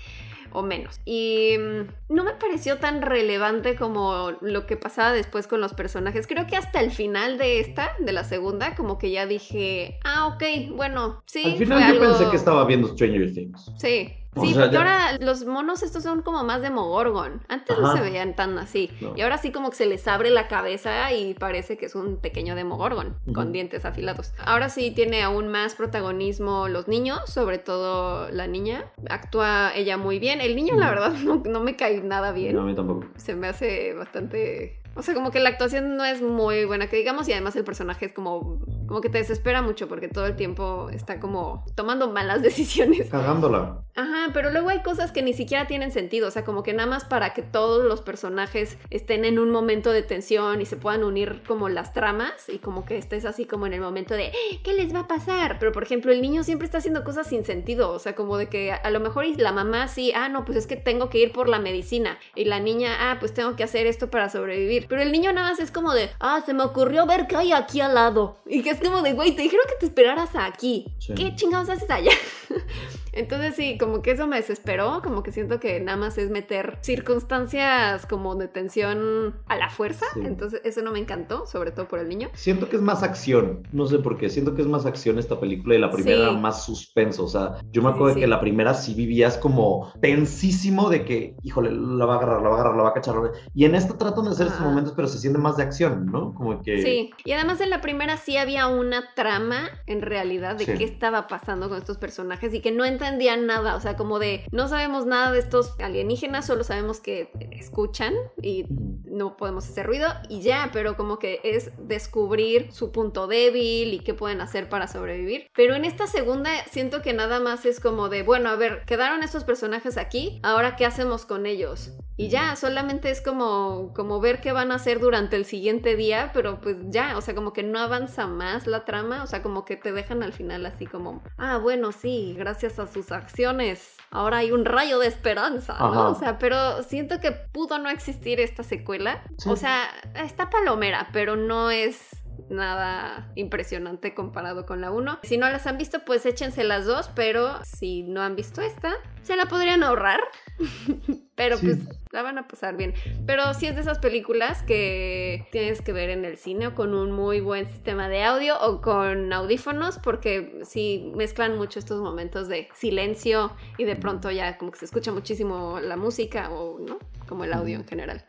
O 0.50 0.62
menos. 0.62 0.98
Y 1.04 1.56
mm, 1.58 2.14
no 2.14 2.24
me 2.24 2.32
pareció 2.32 2.78
tan 2.78 3.02
relevante 3.02 3.76
como 3.76 4.32
lo 4.40 4.66
que 4.66 4.78
pasaba 4.78 5.12
después 5.12 5.46
con 5.46 5.60
los 5.60 5.74
personajes. 5.74 6.26
Creo 6.26 6.46
que 6.46 6.56
hasta 6.56 6.80
el 6.80 6.90
final 6.90 7.36
de 7.36 7.60
esta, 7.60 7.92
de 7.98 8.12
la 8.12 8.24
segunda, 8.24 8.74
como 8.74 8.96
que 8.96 9.10
ya 9.10 9.26
dije, 9.26 9.98
ah, 10.04 10.26
ok, 10.28 10.74
bueno, 10.74 11.22
sí. 11.26 11.42
Al 11.44 11.58
final 11.58 11.78
fue 11.82 11.88
yo 11.98 12.02
algo- 12.02 12.16
pensé 12.16 12.30
que 12.30 12.36
estaba 12.36 12.64
viendo 12.64 12.88
Stranger 12.88 13.34
Things. 13.34 13.70
Sí. 13.76 14.14
O 14.38 14.44
Sí, 14.46 14.52
sea, 14.54 14.62
porque 14.64 14.74
ya- 14.74 14.78
ahora 14.80 15.18
los 15.20 15.44
monos 15.44 15.82
estos 15.82 16.02
son 16.02 16.22
como 16.22 16.44
más 16.44 16.62
de 16.62 16.70
Mogorgon. 16.70 17.42
Antes 17.48 17.78
no 17.78 17.94
se 17.94 18.00
veían 18.02 18.34
tan 18.36 18.58
así. 18.58 18.90
No. 19.00 19.14
Y 19.16 19.22
ahora 19.22 19.38
sí 19.38 19.52
como 19.52 19.70
que 19.70 19.76
se 19.76 19.86
les 19.86 20.06
abre 20.08 20.30
la 20.30 20.48
cabeza 20.48 21.12
y 21.12 21.34
parece 21.34 21.76
que 21.78 21.86
es 21.86 21.94
un 21.94 22.16
pequeño 22.18 22.54
Demogorgon 22.54 23.16
con 23.34 23.44
Ujú. 23.44 23.52
dientes 23.52 23.84
afilados. 23.84 24.32
Ahora 24.44 24.68
sí 24.68 24.90
tiene 24.90 25.22
aún 25.22 25.48
más 25.48 25.74
protagonismo 25.74 26.68
los 26.68 26.88
niños, 26.88 27.20
sobre 27.30 27.58
todo 27.58 28.30
la 28.30 28.46
niña. 28.46 28.84
Actúa 29.10 29.72
ella 29.74 29.96
muy 29.96 30.18
bien. 30.18 30.40
El 30.40 30.56
niño, 30.56 30.74
la 30.76 30.90
verdad, 30.90 31.12
no, 31.24 31.42
no 31.44 31.60
me 31.60 31.76
cae 31.76 32.00
nada 32.02 32.32
bien. 32.32 32.54
No, 32.54 32.62
a 32.62 32.64
mí 32.64 32.74
tampoco. 32.74 33.06
Se 33.16 33.34
me 33.34 33.48
hace 33.48 33.94
bastante... 33.94 34.80
O 34.94 35.02
sea, 35.02 35.14
como 35.14 35.30
que 35.30 35.38
la 35.38 35.50
actuación 35.50 35.96
no 35.96 36.04
es 36.04 36.20
muy 36.22 36.64
buena, 36.64 36.88
que 36.88 36.96
digamos, 36.96 37.28
y 37.28 37.32
además 37.32 37.54
el 37.54 37.62
personaje 37.62 38.06
es 38.06 38.12
como 38.12 38.58
como 38.88 39.00
que 39.00 39.08
te 39.08 39.18
desespera 39.18 39.62
mucho 39.62 39.86
porque 39.86 40.08
todo 40.08 40.26
el 40.26 40.34
tiempo 40.34 40.88
está 40.90 41.20
como 41.20 41.64
tomando 41.76 42.10
malas 42.10 42.42
decisiones. 42.48 43.10
Cagándola. 43.10 43.82
Ajá, 43.94 44.30
pero 44.32 44.50
luego 44.50 44.68
hay 44.68 44.82
cosas 44.82 45.12
que 45.12 45.22
ni 45.22 45.32
siquiera 45.32 45.66
tienen 45.66 45.92
sentido, 45.92 46.28
o 46.28 46.30
sea, 46.30 46.44
como 46.44 46.62
que 46.62 46.72
nada 46.72 46.88
más 46.88 47.04
para 47.04 47.34
que 47.34 47.42
todos 47.42 47.84
los 47.84 48.00
personajes 48.00 48.78
estén 48.90 49.24
en 49.24 49.38
un 49.38 49.50
momento 49.50 49.92
de 49.92 50.02
tensión 50.02 50.60
y 50.60 50.66
se 50.66 50.76
puedan 50.76 51.04
unir 51.04 51.42
como 51.46 51.68
las 51.68 51.92
tramas 51.92 52.48
y 52.48 52.58
como 52.58 52.84
que 52.84 52.96
estés 52.96 53.24
así 53.24 53.44
como 53.44 53.66
en 53.66 53.74
el 53.74 53.80
momento 53.80 54.14
de 54.14 54.26
"Eh, 54.26 54.60
¿qué 54.64 54.72
les 54.72 54.94
va 54.94 55.00
a 55.00 55.08
pasar? 55.08 55.58
Pero 55.58 55.72
por 55.72 55.82
ejemplo, 55.82 56.12
el 56.12 56.22
niño 56.22 56.44
siempre 56.44 56.64
está 56.64 56.78
haciendo 56.78 57.04
cosas 57.04 57.26
sin 57.26 57.44
sentido, 57.44 57.90
o 57.90 57.98
sea, 57.98 58.14
como 58.14 58.36
de 58.36 58.48
que 58.48 58.72
a 58.72 58.90
lo 58.90 59.00
mejor 59.00 59.18
la 59.36 59.52
mamá 59.52 59.88
sí, 59.88 60.12
ah, 60.14 60.28
no, 60.28 60.44
pues 60.44 60.56
es 60.56 60.66
que 60.66 60.76
tengo 60.76 61.10
que 61.10 61.18
ir 61.18 61.32
por 61.32 61.48
la 61.48 61.58
medicina 61.58 62.18
y 62.34 62.44
la 62.44 62.60
niña, 62.60 62.96
ah, 62.98 63.16
pues 63.18 63.34
tengo 63.34 63.56
que 63.56 63.64
hacer 63.64 63.86
esto 63.86 64.10
para 64.10 64.28
sobrevivir. 64.30 64.86
Pero 64.88 65.02
el 65.02 65.12
niño 65.12 65.32
nada 65.32 65.50
más 65.50 65.60
es 65.60 65.70
como 65.72 65.92
de, 65.92 66.10
ah, 66.20 66.40
se 66.46 66.54
me 66.54 66.62
ocurrió 66.62 67.04
ver 67.04 67.26
qué 67.26 67.36
hay 67.36 67.52
aquí 67.52 67.80
al 67.80 67.94
lado. 67.94 68.36
Y 68.46 68.62
que 68.62 68.70
es 68.82 68.88
como 68.88 69.02
de, 69.02 69.12
güey, 69.12 69.34
te 69.34 69.42
dijeron 69.42 69.64
que 69.68 69.76
te 69.80 69.86
esperaras 69.86 70.30
aquí. 70.34 70.86
Sí. 70.98 71.14
¿Qué 71.14 71.34
chingados 71.34 71.68
haces 71.70 71.90
allá? 71.90 72.12
Entonces 73.12 73.56
sí, 73.56 73.78
como 73.78 74.00
que 74.00 74.12
eso 74.12 74.26
me 74.28 74.36
desesperó, 74.36 75.00
como 75.02 75.22
que 75.24 75.32
siento 75.32 75.58
que 75.58 75.80
nada 75.80 75.98
más 75.98 76.18
es 76.18 76.30
meter 76.30 76.78
circunstancias 76.82 78.06
como 78.06 78.36
de 78.36 78.46
tensión 78.46 79.34
a 79.46 79.56
la 79.56 79.70
fuerza, 79.70 80.06
Sí. 80.14 80.20
entonces 80.24 80.60
eso 80.64 80.82
no 80.82 80.92
me 80.92 81.00
encantó, 81.00 81.44
sobre 81.46 81.72
todo 81.72 81.88
por 81.88 81.98
el 81.98 82.08
niño. 82.08 82.28
Siento 82.34 82.68
que 82.68 82.76
es 82.76 82.82
más 82.82 83.02
acción, 83.02 83.66
no 83.72 83.86
sé 83.86 83.98
por 83.98 84.18
qué, 84.18 84.28
siento 84.30 84.54
que 84.54 84.62
es 84.62 84.68
más 84.68 84.86
acción 84.86 85.18
esta 85.18 85.40
película 85.40 85.74
y 85.74 85.78
la 85.78 85.90
primera 85.90 86.28
Sí. 86.30 86.36
más 86.36 86.64
suspenso, 86.64 87.24
o 87.24 87.28
sea, 87.28 87.56
yo 87.72 87.82
me 87.82 87.88
acuerdo 87.90 88.14
sí. 88.14 88.20
que 88.20 88.26
la 88.28 88.40
primera 88.40 88.72
sí 88.74 88.94
vivías 88.94 89.36
como 89.36 89.92
tensísimo 90.00 90.88
de 90.88 91.04
que, 91.04 91.34
híjole, 91.42 91.72
la 91.72 92.04
va 92.04 92.14
a 92.14 92.16
agarrar, 92.18 92.42
la 92.42 92.48
va 92.50 92.56
a 92.56 92.60
agarrar, 92.60 92.76
la 92.76 92.82
va 92.84 92.88
a 92.90 92.94
cachar, 92.94 93.16
y 93.52 93.64
en 93.64 93.74
esta 93.74 93.98
tratan 93.98 94.24
de 94.26 94.30
hacer 94.30 94.46
estos 94.46 94.60
Ajá. 94.60 94.68
momentos, 94.70 94.92
pero 94.94 95.08
se 95.08 95.18
siente 95.18 95.38
más 95.40 95.56
de 95.56 95.64
acción, 95.64 96.06
¿no? 96.06 96.34
Como 96.34 96.62
que... 96.62 96.82
Sí, 96.82 97.10
y 97.24 97.32
además 97.32 97.60
en 97.60 97.70
la 97.70 97.80
primera 97.80 98.16
sí 98.16 98.36
había 98.36 98.67
una 98.70 99.14
trama 99.14 99.70
en 99.86 100.02
realidad 100.02 100.56
de 100.56 100.64
Sí. 100.64 100.74
qué 100.76 100.84
estaba 100.84 101.26
pasando 101.28 101.68
con 101.68 101.78
estos 101.78 101.98
personajes 101.98 102.52
y 102.54 102.60
que 102.60 102.72
no 102.72 102.84
entendían 102.84 103.46
nada, 103.46 103.74
o 103.76 103.80
sea, 103.80 103.96
como 103.96 104.18
de 104.18 104.44
no 104.52 104.68
sabemos 104.68 105.06
nada 105.06 105.32
de 105.32 105.38
estos 105.38 105.74
alienígenas, 105.80 106.46
solo 106.46 106.64
sabemos 106.64 107.00
que 107.00 107.30
escuchan 107.52 108.14
y 108.42 108.66
no 109.04 109.36
podemos 109.36 109.68
hacer 109.68 109.86
ruido 109.86 110.06
y 110.28 110.42
ya, 110.42 110.70
pero 110.72 110.96
como 110.96 111.18
que 111.18 111.40
es 111.42 111.70
descubrir 111.78 112.72
su 112.72 112.92
punto 112.92 113.26
débil 113.26 113.94
y 113.94 114.00
qué 114.00 114.14
pueden 114.14 114.40
hacer 114.40 114.68
para 114.68 114.86
sobrevivir. 114.88 115.46
Pero 115.54 115.74
en 115.74 115.84
esta 115.84 116.06
segunda 116.06 116.50
siento 116.70 117.02
que 117.02 117.12
nada 117.12 117.40
más 117.40 117.66
es 117.66 117.80
como 117.80 118.08
de, 118.08 118.22
bueno, 118.22 118.48
a 118.50 118.56
ver, 118.56 118.84
quedaron 118.86 119.22
estos 119.22 119.44
personajes 119.44 119.96
aquí, 119.96 120.40
ahora 120.42 120.76
qué 120.76 120.86
hacemos 120.86 121.26
con 121.26 121.46
ellos. 121.46 121.92
Y 122.20 122.30
ya, 122.30 122.56
solamente 122.56 123.10
es 123.10 123.20
como, 123.20 123.92
como 123.94 124.18
ver 124.20 124.40
qué 124.40 124.50
van 124.50 124.72
a 124.72 124.74
hacer 124.74 124.98
durante 124.98 125.36
el 125.36 125.44
siguiente 125.44 125.94
día, 125.94 126.32
pero 126.34 126.60
pues 126.60 126.76
ya, 126.88 127.16
o 127.16 127.20
sea, 127.20 127.32
como 127.34 127.52
que 127.52 127.62
no 127.62 127.78
avanza 127.78 128.26
más 128.26 128.57
la 128.66 128.84
trama, 128.84 129.22
o 129.22 129.26
sea, 129.26 129.42
como 129.42 129.64
que 129.64 129.76
te 129.76 129.92
dejan 129.92 130.22
al 130.22 130.32
final 130.32 130.66
así 130.66 130.86
como, 130.86 131.22
ah, 131.36 131.58
bueno, 131.58 131.92
sí, 131.92 132.34
gracias 132.36 132.78
a 132.78 132.86
sus 132.86 133.12
acciones, 133.12 133.96
ahora 134.10 134.38
hay 134.38 134.50
un 134.50 134.64
rayo 134.64 134.98
de 134.98 135.06
esperanza, 135.06 135.76
¿no? 135.78 136.10
O 136.10 136.14
sea, 136.14 136.38
pero 136.38 136.82
siento 136.82 137.20
que 137.20 137.32
pudo 137.32 137.78
no 137.78 137.90
existir 137.90 138.40
esta 138.40 138.62
secuela. 138.62 139.22
Sí. 139.38 139.48
O 139.48 139.56
sea, 139.56 139.88
está 140.14 140.50
palomera, 140.50 141.08
pero 141.12 141.36
no 141.36 141.70
es 141.70 142.10
nada 142.50 143.30
impresionante 143.34 144.14
comparado 144.14 144.66
con 144.66 144.80
la 144.80 144.90
1. 144.90 145.20
Si 145.22 145.36
no 145.36 145.48
las 145.48 145.66
han 145.66 145.78
visto, 145.78 146.04
pues 146.04 146.24
échense 146.26 146.64
las 146.64 146.86
dos, 146.86 147.10
pero 147.14 147.62
si 147.64 148.02
no 148.02 148.22
han 148.22 148.36
visto 148.36 148.60
esta, 148.60 148.94
se 149.22 149.36
la 149.36 149.46
podrían 149.46 149.82
ahorrar. 149.82 150.20
pero 151.34 151.56
Sí. 151.58 151.66
pues 151.66 151.78
la 152.10 152.22
van 152.22 152.38
a 152.38 152.48
pasar 152.48 152.76
bien. 152.76 152.94
Pero 153.26 153.52
sí 153.54 153.66
es 153.66 153.74
de 153.74 153.82
esas 153.82 153.98
películas 153.98 154.62
que 154.62 155.46
tienes 155.52 155.82
que 155.82 155.92
ver 155.92 156.10
en 156.10 156.24
el 156.24 156.36
cine 156.38 156.68
o 156.68 156.74
con 156.74 156.94
un 156.94 157.12
muy 157.12 157.40
buen 157.40 157.66
sistema 157.68 158.08
de 158.08 158.24
audio 158.24 158.58
o 158.60 158.80
con 158.80 159.32
audífonos 159.32 159.98
porque 159.98 160.60
sí 160.64 161.12
mezclan 161.14 161.56
mucho 161.56 161.78
estos 161.78 162.00
momentos 162.00 162.48
de 162.48 162.68
silencio 162.74 163.52
y 163.76 163.84
de 163.84 163.96
pronto 163.96 164.30
ya 164.30 164.56
como 164.58 164.70
que 164.72 164.78
se 164.78 164.84
escucha 164.86 165.12
muchísimo 165.12 165.80
la 165.80 165.96
música 165.96 166.50
o 166.50 166.78
no, 166.78 166.98
como 167.28 167.44
el 167.44 167.52
audio 167.52 167.76
en 167.76 167.84
general. 167.86 168.24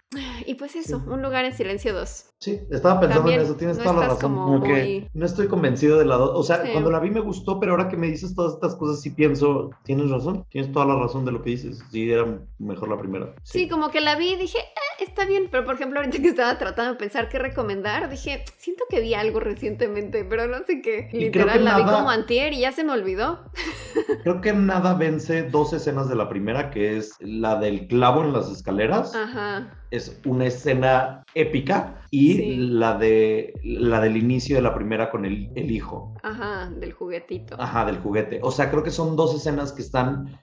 Y 0.45 0.55
pues 0.55 0.75
eso, 0.75 0.99
Sí. 0.99 1.03
Un 1.09 1.21
lugar 1.21 1.45
en 1.45 1.53
silencio 1.53 1.93
2. 1.93 2.25
Sí, 2.39 2.59
estaba 2.71 2.99
pensando 2.99 3.21
También 3.23 3.39
en 3.41 3.45
eso, 3.45 3.55
tienes 3.55 3.77
no 3.77 3.83
toda 3.83 3.95
la 3.95 4.01
razón. 4.07 4.19
como 4.21 4.45
Como 4.45 4.63
que 4.63 4.69
muy- 4.71 5.09
no 5.13 5.25
estoy 5.25 5.47
convencido 5.47 5.97
de 5.99 6.05
la 6.05 6.15
dos. 6.15 6.31
O 6.33 6.43
sea, 6.43 6.63
Sí. 6.65 6.71
cuando 6.71 6.89
la 6.91 6.99
vi 6.99 7.09
me 7.11 7.19
gustó, 7.19 7.59
pero 7.59 7.73
ahora 7.73 7.87
que 7.89 7.97
me 7.97 8.07
dices 8.07 8.33
todas 8.35 8.53
estas 8.53 8.75
cosas, 8.75 9.01
sí 9.01 9.09
pienso, 9.11 9.69
tienes 9.83 10.09
razón, 10.09 10.45
tienes 10.49 10.71
toda 10.71 10.85
la 10.85 10.95
razón 10.95 11.25
de 11.25 11.31
lo 11.31 11.41
que 11.43 11.51
dices. 11.51 11.81
Sí, 11.91 12.11
era 12.19 12.39
mejor 12.57 12.89
la 12.89 12.99
primera. 12.99 13.33
Sí, 13.43 13.67
como 13.67 13.89
que 13.89 14.01
la 14.01 14.15
vi 14.15 14.33
y 14.33 14.35
dije, 14.35 14.57
"Eh, 14.59 15.03
está 15.03 15.25
bien, 15.25 15.47
pero 15.51 15.65
por 15.65 15.75
ejemplo 15.75 15.99
ahorita 15.99 16.21
que 16.21 16.29
estaba 16.29 16.57
tratando 16.57 16.93
de 16.93 16.99
pensar 16.99 17.29
qué 17.29 17.39
recomendar, 17.39 18.09
dije, 18.09 18.43
siento 18.57 18.83
que 18.89 18.99
vi 19.01 19.13
algo 19.13 19.39
recientemente, 19.39 20.25
pero 20.25 20.47
no 20.47 20.57
sé 20.65 20.81
qué. 20.81 21.09
Y 21.11 21.31
creo 21.31 21.45
Literal, 21.45 21.57
que 21.57 21.63
la 21.63 21.77
vi 21.77 21.83
como 21.83 22.09
antier 22.09 22.53
y 22.53 22.59
ya 22.61 22.71
se 22.71 22.83
me 22.83 22.91
olvidó. 22.91 23.39
Creo 24.23 24.41
que 24.41 24.53
nada 24.53 24.95
vence 24.95 25.43
dos 25.43 25.73
escenas 25.73 26.09
de 26.09 26.15
la 26.15 26.29
primera, 26.29 26.69
que 26.71 26.97
es 26.97 27.15
la 27.19 27.59
del 27.59 27.87
clavo 27.87 28.23
en 28.23 28.33
las 28.33 28.49
escaleras. 28.49 29.15
Ajá. 29.15 29.78
Es 29.91 30.19
una 30.25 30.45
escena 30.45 31.23
épica. 31.33 31.95
Y 32.11 32.33
Sí. 32.33 32.55
la 32.57 32.97
de 32.97 33.53
la 33.63 34.01
del 34.01 34.17
inicio 34.17 34.55
de 34.55 34.63
la 34.63 34.73
primera 34.73 35.11
con 35.11 35.25
el, 35.25 35.51
el 35.55 35.69
hijo. 35.69 36.15
Ajá, 36.23 36.67
del 36.75 36.91
juguetito. 36.91 37.55
Ajá, 37.61 37.85
del 37.85 37.99
juguete. 37.99 38.39
O 38.41 38.49
sea, 38.49 38.71
creo 38.71 38.81
que 38.81 38.89
son 38.89 39.15
dos 39.15 39.35
escenas 39.35 39.71
que 39.71 39.83
están 39.83 40.39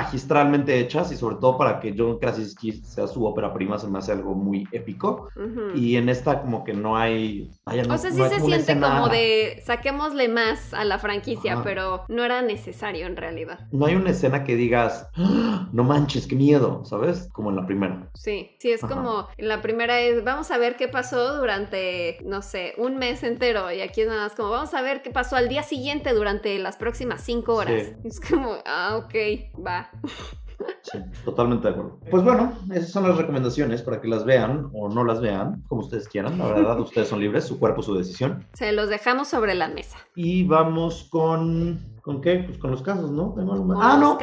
magistralmente 0.00 0.78
hechas 0.78 1.12
y 1.12 1.16
sobre 1.16 1.36
todo 1.36 1.58
para 1.58 1.78
que 1.80 1.94
John 1.96 2.18
Krasinski 2.18 2.72
sea 2.72 3.06
su 3.06 3.24
ópera 3.26 3.52
prima 3.52 3.78
se 3.78 3.86
me 3.88 3.98
hace 3.98 4.12
algo 4.12 4.34
muy 4.34 4.66
épico. 4.72 5.28
Y 5.74 5.96
en 5.96 6.08
esta 6.08 6.40
como 6.40 6.64
que 6.64 6.72
no 6.72 6.96
hay... 6.96 7.50
vaya, 7.66 7.82
no- 7.84 7.94
o 7.94 7.98
sea, 7.98 8.10
sí 8.10 8.18
no 8.18 8.24
se 8.28 8.36
siente 8.40 8.56
escena- 8.72 8.94
como 9.00 9.08
de 9.10 9.62
saquémosle 9.64 10.28
más 10.28 10.72
a 10.74 10.84
la 10.84 10.98
franquicia, 10.98 11.54
Ajá. 11.54 11.62
pero 11.64 12.04
no 12.08 12.24
era 12.24 12.40
necesario 12.42 13.06
en 13.06 13.16
realidad. 13.16 13.68
No 13.72 13.86
hay 13.86 13.94
una 13.94 14.10
escena 14.10 14.42
que 14.44 14.56
digas, 14.56 15.08
"Ah, 15.16 15.68
no 15.72 15.84
manches, 15.84 16.26
qué 16.26 16.34
miedo, 16.36 16.82
¿sabes? 16.84 17.28
Como 17.32 17.50
en 17.50 17.56
la 17.56 17.66
primera. 17.66 18.08
Sí, 18.14 18.50
sí, 18.58 18.70
es 18.70 18.80
Como 18.90 19.28
la 19.38 19.62
primera 19.62 20.00
es 20.00 20.24
vamos 20.24 20.50
a 20.50 20.58
ver 20.58 20.76
qué 20.76 20.88
pasó 20.88 21.36
durante, 21.36 22.18
no 22.24 22.42
sé, 22.42 22.74
un 22.78 22.96
mes 22.96 23.22
entero 23.22 23.70
y 23.72 23.80
aquí 23.80 24.02
es 24.02 24.08
nada 24.08 24.24
más 24.24 24.34
como 24.34 24.50
vamos 24.50 24.74
a 24.74 24.82
ver 24.82 25.02
qué 25.02 25.10
pasó 25.10 25.36
al 25.36 25.48
día 25.48 25.62
siguiente 25.62 26.12
durante 26.12 26.58
las 26.58 26.76
próximas 26.76 27.22
cinco 27.22 27.54
horas. 27.54 27.84
Sí. 28.02 28.08
Es 28.08 28.20
como, 28.20 28.56
ah, 28.66 28.96
ok, 28.96 29.14
va. 29.64 29.90
Sí, 30.82 30.98
totalmente 31.24 31.68
de 31.68 31.74
acuerdo. 31.74 31.98
Pues 32.10 32.22
bueno, 32.22 32.52
esas 32.72 32.90
son 32.90 33.08
las 33.08 33.16
recomendaciones 33.16 33.82
para 33.82 34.00
que 34.00 34.08
las 34.08 34.24
vean 34.24 34.70
o 34.74 34.88
no 34.88 35.04
las 35.04 35.20
vean, 35.20 35.62
como 35.68 35.82
ustedes 35.82 36.08
quieran. 36.08 36.38
La 36.38 36.48
verdad, 36.48 36.78
ustedes 36.80 37.08
son 37.08 37.20
libres, 37.20 37.44
su 37.44 37.58
cuerpo, 37.58 37.82
su 37.82 37.94
decisión. 37.94 38.46
Se 38.52 38.72
los 38.72 38.88
dejamos 38.88 39.28
sobre 39.28 39.54
la 39.54 39.68
mesa. 39.68 39.96
Y 40.14 40.44
vamos 40.44 41.08
con... 41.10 41.99
¿Con 42.10 42.20
qué? 42.20 42.42
Pues 42.44 42.58
con 42.58 42.72
los 42.72 42.82
casos, 42.82 43.12
¿no? 43.12 43.34
¿Tengo 43.36 43.52
algo 43.52 43.64
más? 43.66 43.78
Con 43.78 43.86
ah, 43.86 43.96
no, 43.96 44.18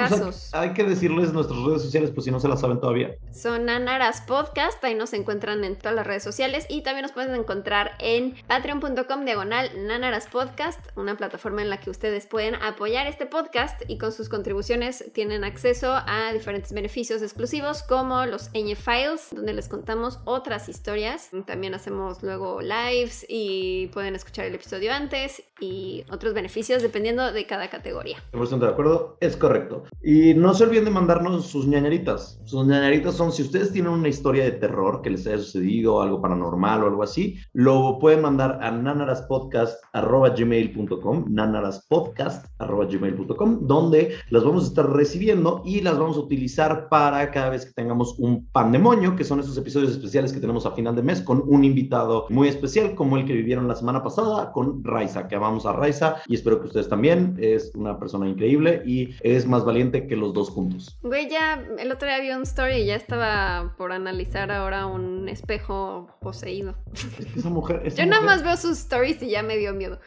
hay- 0.59 0.73
que 0.73 0.83
decirles 0.83 1.31
nuestras 1.31 1.57
redes 1.63 1.81
sociales, 1.81 2.11
pues 2.11 2.25
si 2.25 2.31
no 2.31 2.39
se 2.41 2.49
las 2.49 2.59
saben 2.59 2.81
todavía. 2.81 3.15
Son 3.31 3.69
Anaras 3.69 4.19
Podcast, 4.27 4.83
ahí 4.83 4.93
nos 4.93 5.13
encuentran 5.13 5.63
en 5.63 5.77
todas 5.77 5.95
las 5.95 6.05
redes 6.05 6.21
sociales 6.21 6.65
y 6.67 6.81
también 6.81 7.03
nos 7.03 7.13
pueden 7.13 7.33
encontrar 7.33 7.91
en 7.99 8.35
patreon.com 8.45 9.23
diagonal 9.23 9.69
Nanaras 9.87 10.27
Podcast, 10.27 10.81
una 10.97 11.15
plataforma 11.15 11.61
en 11.61 11.69
la 11.69 11.79
que 11.79 11.89
ustedes 11.89 12.25
pueden 12.25 12.55
apoyar 12.55 13.07
este 13.07 13.25
podcast 13.25 13.81
y 13.87 13.97
con 13.97 14.11
sus 14.11 14.27
contribuciones 14.27 15.05
tienen 15.13 15.45
acceso 15.45 15.93
a 15.93 16.33
diferentes 16.33 16.73
beneficios 16.73 17.21
exclusivos 17.21 17.83
como 17.83 18.25
los 18.25 18.49
Ñ 18.53 18.75
Files, 18.75 19.29
donde 19.31 19.53
les 19.53 19.69
contamos 19.69 20.19
otras 20.25 20.67
historias. 20.67 21.29
También 21.45 21.73
hacemos 21.73 22.21
luego 22.21 22.59
lives 22.61 23.25
y 23.29 23.87
pueden 23.93 24.13
escuchar 24.13 24.43
el 24.43 24.55
episodio 24.55 24.91
antes 24.91 25.41
y 25.61 26.03
otros 26.11 26.33
beneficios 26.33 26.81
dependiendo 26.81 27.31
de 27.31 27.45
cada 27.45 27.69
categoría. 27.77 28.17
100% 28.33 28.59
de 28.59 28.67
acuerdo, 28.67 29.17
es 29.21 29.37
correcto. 29.37 29.83
Y 30.03 30.33
no 30.33 30.53
se 30.53 30.63
olviden 30.63 30.85
de 30.85 30.91
mandarnos 30.91 31.45
sus 31.45 31.67
ñañaritas. 31.67 32.39
Sus 32.45 32.65
ñañaritas 32.65 33.15
son, 33.15 33.31
si 33.31 33.43
ustedes 33.43 33.71
tienen 33.71 33.91
una 33.91 34.07
historia 34.07 34.43
de 34.43 34.51
terror 34.51 35.01
que 35.01 35.11
les 35.11 35.27
haya 35.27 35.37
sucedido, 35.37 36.01
algo 36.01 36.21
paranormal 36.21 36.83
o 36.83 36.87
algo 36.87 37.03
así, 37.03 37.37
lo 37.53 37.99
pueden 37.99 38.21
mandar 38.21 38.59
a 38.61 38.71
nanaraspodcast.gmail.com, 38.71 41.25
nanaraspodcast.gmail.com, 41.29 43.67
donde 43.67 44.15
las 44.29 44.43
vamos 44.43 44.63
a 44.63 44.67
estar 44.67 44.89
recibiendo 44.89 45.61
y 45.63 45.81
las 45.81 45.99
vamos 45.99 46.17
a 46.17 46.21
utilizar 46.21 46.89
para 46.89 47.29
cada 47.31 47.51
vez 47.51 47.65
que 47.65 47.73
tengamos 47.73 48.17
un 48.17 48.47
pandemonio, 48.47 49.15
que 49.15 49.23
son 49.23 49.39
esos 49.39 49.55
episodios 49.57 49.91
especiales 49.91 50.33
que 50.33 50.39
tenemos 50.39 50.65
a 50.65 50.71
final 50.71 50.95
de 50.95 51.03
mes 51.03 51.21
con 51.21 51.43
un 51.45 51.63
invitado 51.63 52.25
muy 52.29 52.47
especial, 52.47 52.95
como 52.95 53.17
el 53.17 53.25
que 53.25 53.33
vivieron 53.33 53.67
la 53.67 53.75
semana 53.75 54.01
pasada 54.03 54.51
con 54.51 54.83
Raiza, 54.83 55.27
que 55.27 55.35
amamos 55.35 55.65
a 55.65 55.73
Raiza 55.73 56.15
y 56.27 56.35
espero 56.35 56.59
que 56.59 56.67
ustedes 56.67 56.87
también. 56.89 57.35
Es 57.57 57.71
una 57.75 57.99
persona 57.99 58.27
increíble 58.27 58.81
y 58.85 59.15
es 59.21 59.45
más 59.47 59.65
valiente 59.65 60.07
que 60.07 60.15
los 60.15 60.33
dos 60.33 60.49
juntos. 60.49 60.97
Güey, 61.01 61.29
ya 61.29 61.63
el 61.77 61.91
otro 61.91 62.07
día 62.07 62.19
vi 62.19 62.31
un 62.31 62.43
story 62.43 62.75
y 62.75 62.85
ya 62.85 62.95
estaba 62.95 63.73
por 63.77 63.91
analizar 63.91 64.51
ahora 64.51 64.85
un 64.85 65.27
espejo 65.27 66.07
poseído. 66.21 66.75
Es 66.93 67.25
que 67.25 67.39
esa 67.39 67.49
mujer. 67.49 67.81
esa 67.83 68.03
Yo 68.03 68.09
nada 68.09 68.21
más 68.21 68.43
veo 68.43 68.55
sus 68.57 68.77
stories 68.77 69.21
y 69.23 69.29
ya 69.29 69.43
me 69.43 69.57
dio 69.57 69.73
miedo. 69.73 69.99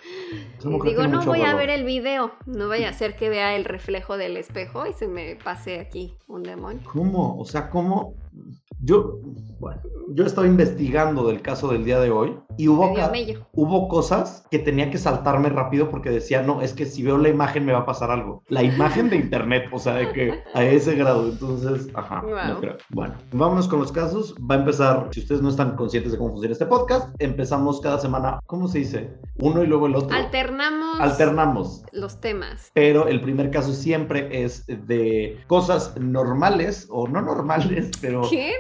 digo, 0.84 1.06
no 1.06 1.24
voy 1.24 1.42
a 1.42 1.54
ver 1.54 1.70
el 1.70 1.84
video, 1.84 2.32
no 2.46 2.68
vaya 2.68 2.88
a 2.88 2.92
ser 2.92 3.16
que 3.16 3.28
vea 3.28 3.56
el 3.56 3.64
reflejo 3.64 4.16
del 4.16 4.36
espejo 4.36 4.86
y 4.86 4.92
se 4.92 5.08
me 5.08 5.36
pase 5.36 5.80
aquí 5.80 6.14
un 6.26 6.42
demonio. 6.42 6.82
¿Cómo? 6.92 7.38
O 7.38 7.44
sea, 7.44 7.70
¿cómo? 7.70 8.14
Yo, 8.82 9.20
bueno, 9.58 9.82
yo 10.14 10.24
estaba 10.24 10.46
investigando 10.46 11.26
del 11.28 11.42
caso 11.42 11.68
del 11.68 11.84
día 11.84 12.00
de 12.00 12.10
hoy 12.10 12.38
Y 12.60 12.68
hubo, 12.68 12.92
hubo 13.54 13.88
cosas 13.88 14.44
que 14.50 14.58
tenía 14.58 14.90
que 14.90 14.98
saltarme 14.98 15.48
rápido 15.48 15.88
porque 15.88 16.10
decía, 16.10 16.42
no, 16.42 16.60
es 16.60 16.74
que 16.74 16.84
si 16.84 17.02
veo 17.02 17.16
la 17.16 17.30
imagen 17.30 17.64
me 17.64 17.72
va 17.72 17.80
a 17.80 17.86
pasar 17.86 18.10
algo. 18.10 18.42
La 18.48 18.62
imagen 18.62 19.08
de 19.08 19.16
internet, 19.16 19.64
o 19.72 19.78
sea, 19.78 19.94
de 19.94 20.12
que 20.12 20.42
a 20.52 20.62
ese 20.64 20.94
grado. 20.94 21.28
Entonces, 21.30 21.88
ajá, 21.94 22.20
Wow. 22.20 22.34
no 22.54 22.60
creo. 22.60 22.76
Bueno, 22.90 23.14
vámonos 23.32 23.66
con 23.66 23.80
los 23.80 23.92
casos. 23.92 24.34
Va 24.38 24.56
a 24.56 24.58
empezar, 24.58 25.08
si 25.10 25.20
ustedes 25.20 25.40
no 25.40 25.48
están 25.48 25.74
conscientes 25.74 26.12
de 26.12 26.18
cómo 26.18 26.32
funciona 26.32 26.52
este 26.52 26.66
podcast, 26.66 27.14
empezamos 27.18 27.80
cada 27.80 27.98
semana, 27.98 28.40
¿cómo 28.46 28.68
se 28.68 28.80
dice? 28.80 29.10
Uno 29.38 29.62
y 29.62 29.66
luego 29.66 29.86
el 29.86 29.96
otro. 29.96 30.14
Alternamos 30.14 31.00
Alternamos. 31.00 31.82
los 31.92 32.20
temas. 32.20 32.70
Pero 32.74 33.08
el 33.08 33.22
primer 33.22 33.50
caso 33.50 33.72
siempre 33.72 34.42
es 34.44 34.66
de 34.66 35.38
cosas 35.46 35.94
normales 35.98 36.86
o 36.90 37.08
no 37.08 37.22
normales, 37.22 37.90
pero 38.02 38.20
¿Qué? 38.28 38.52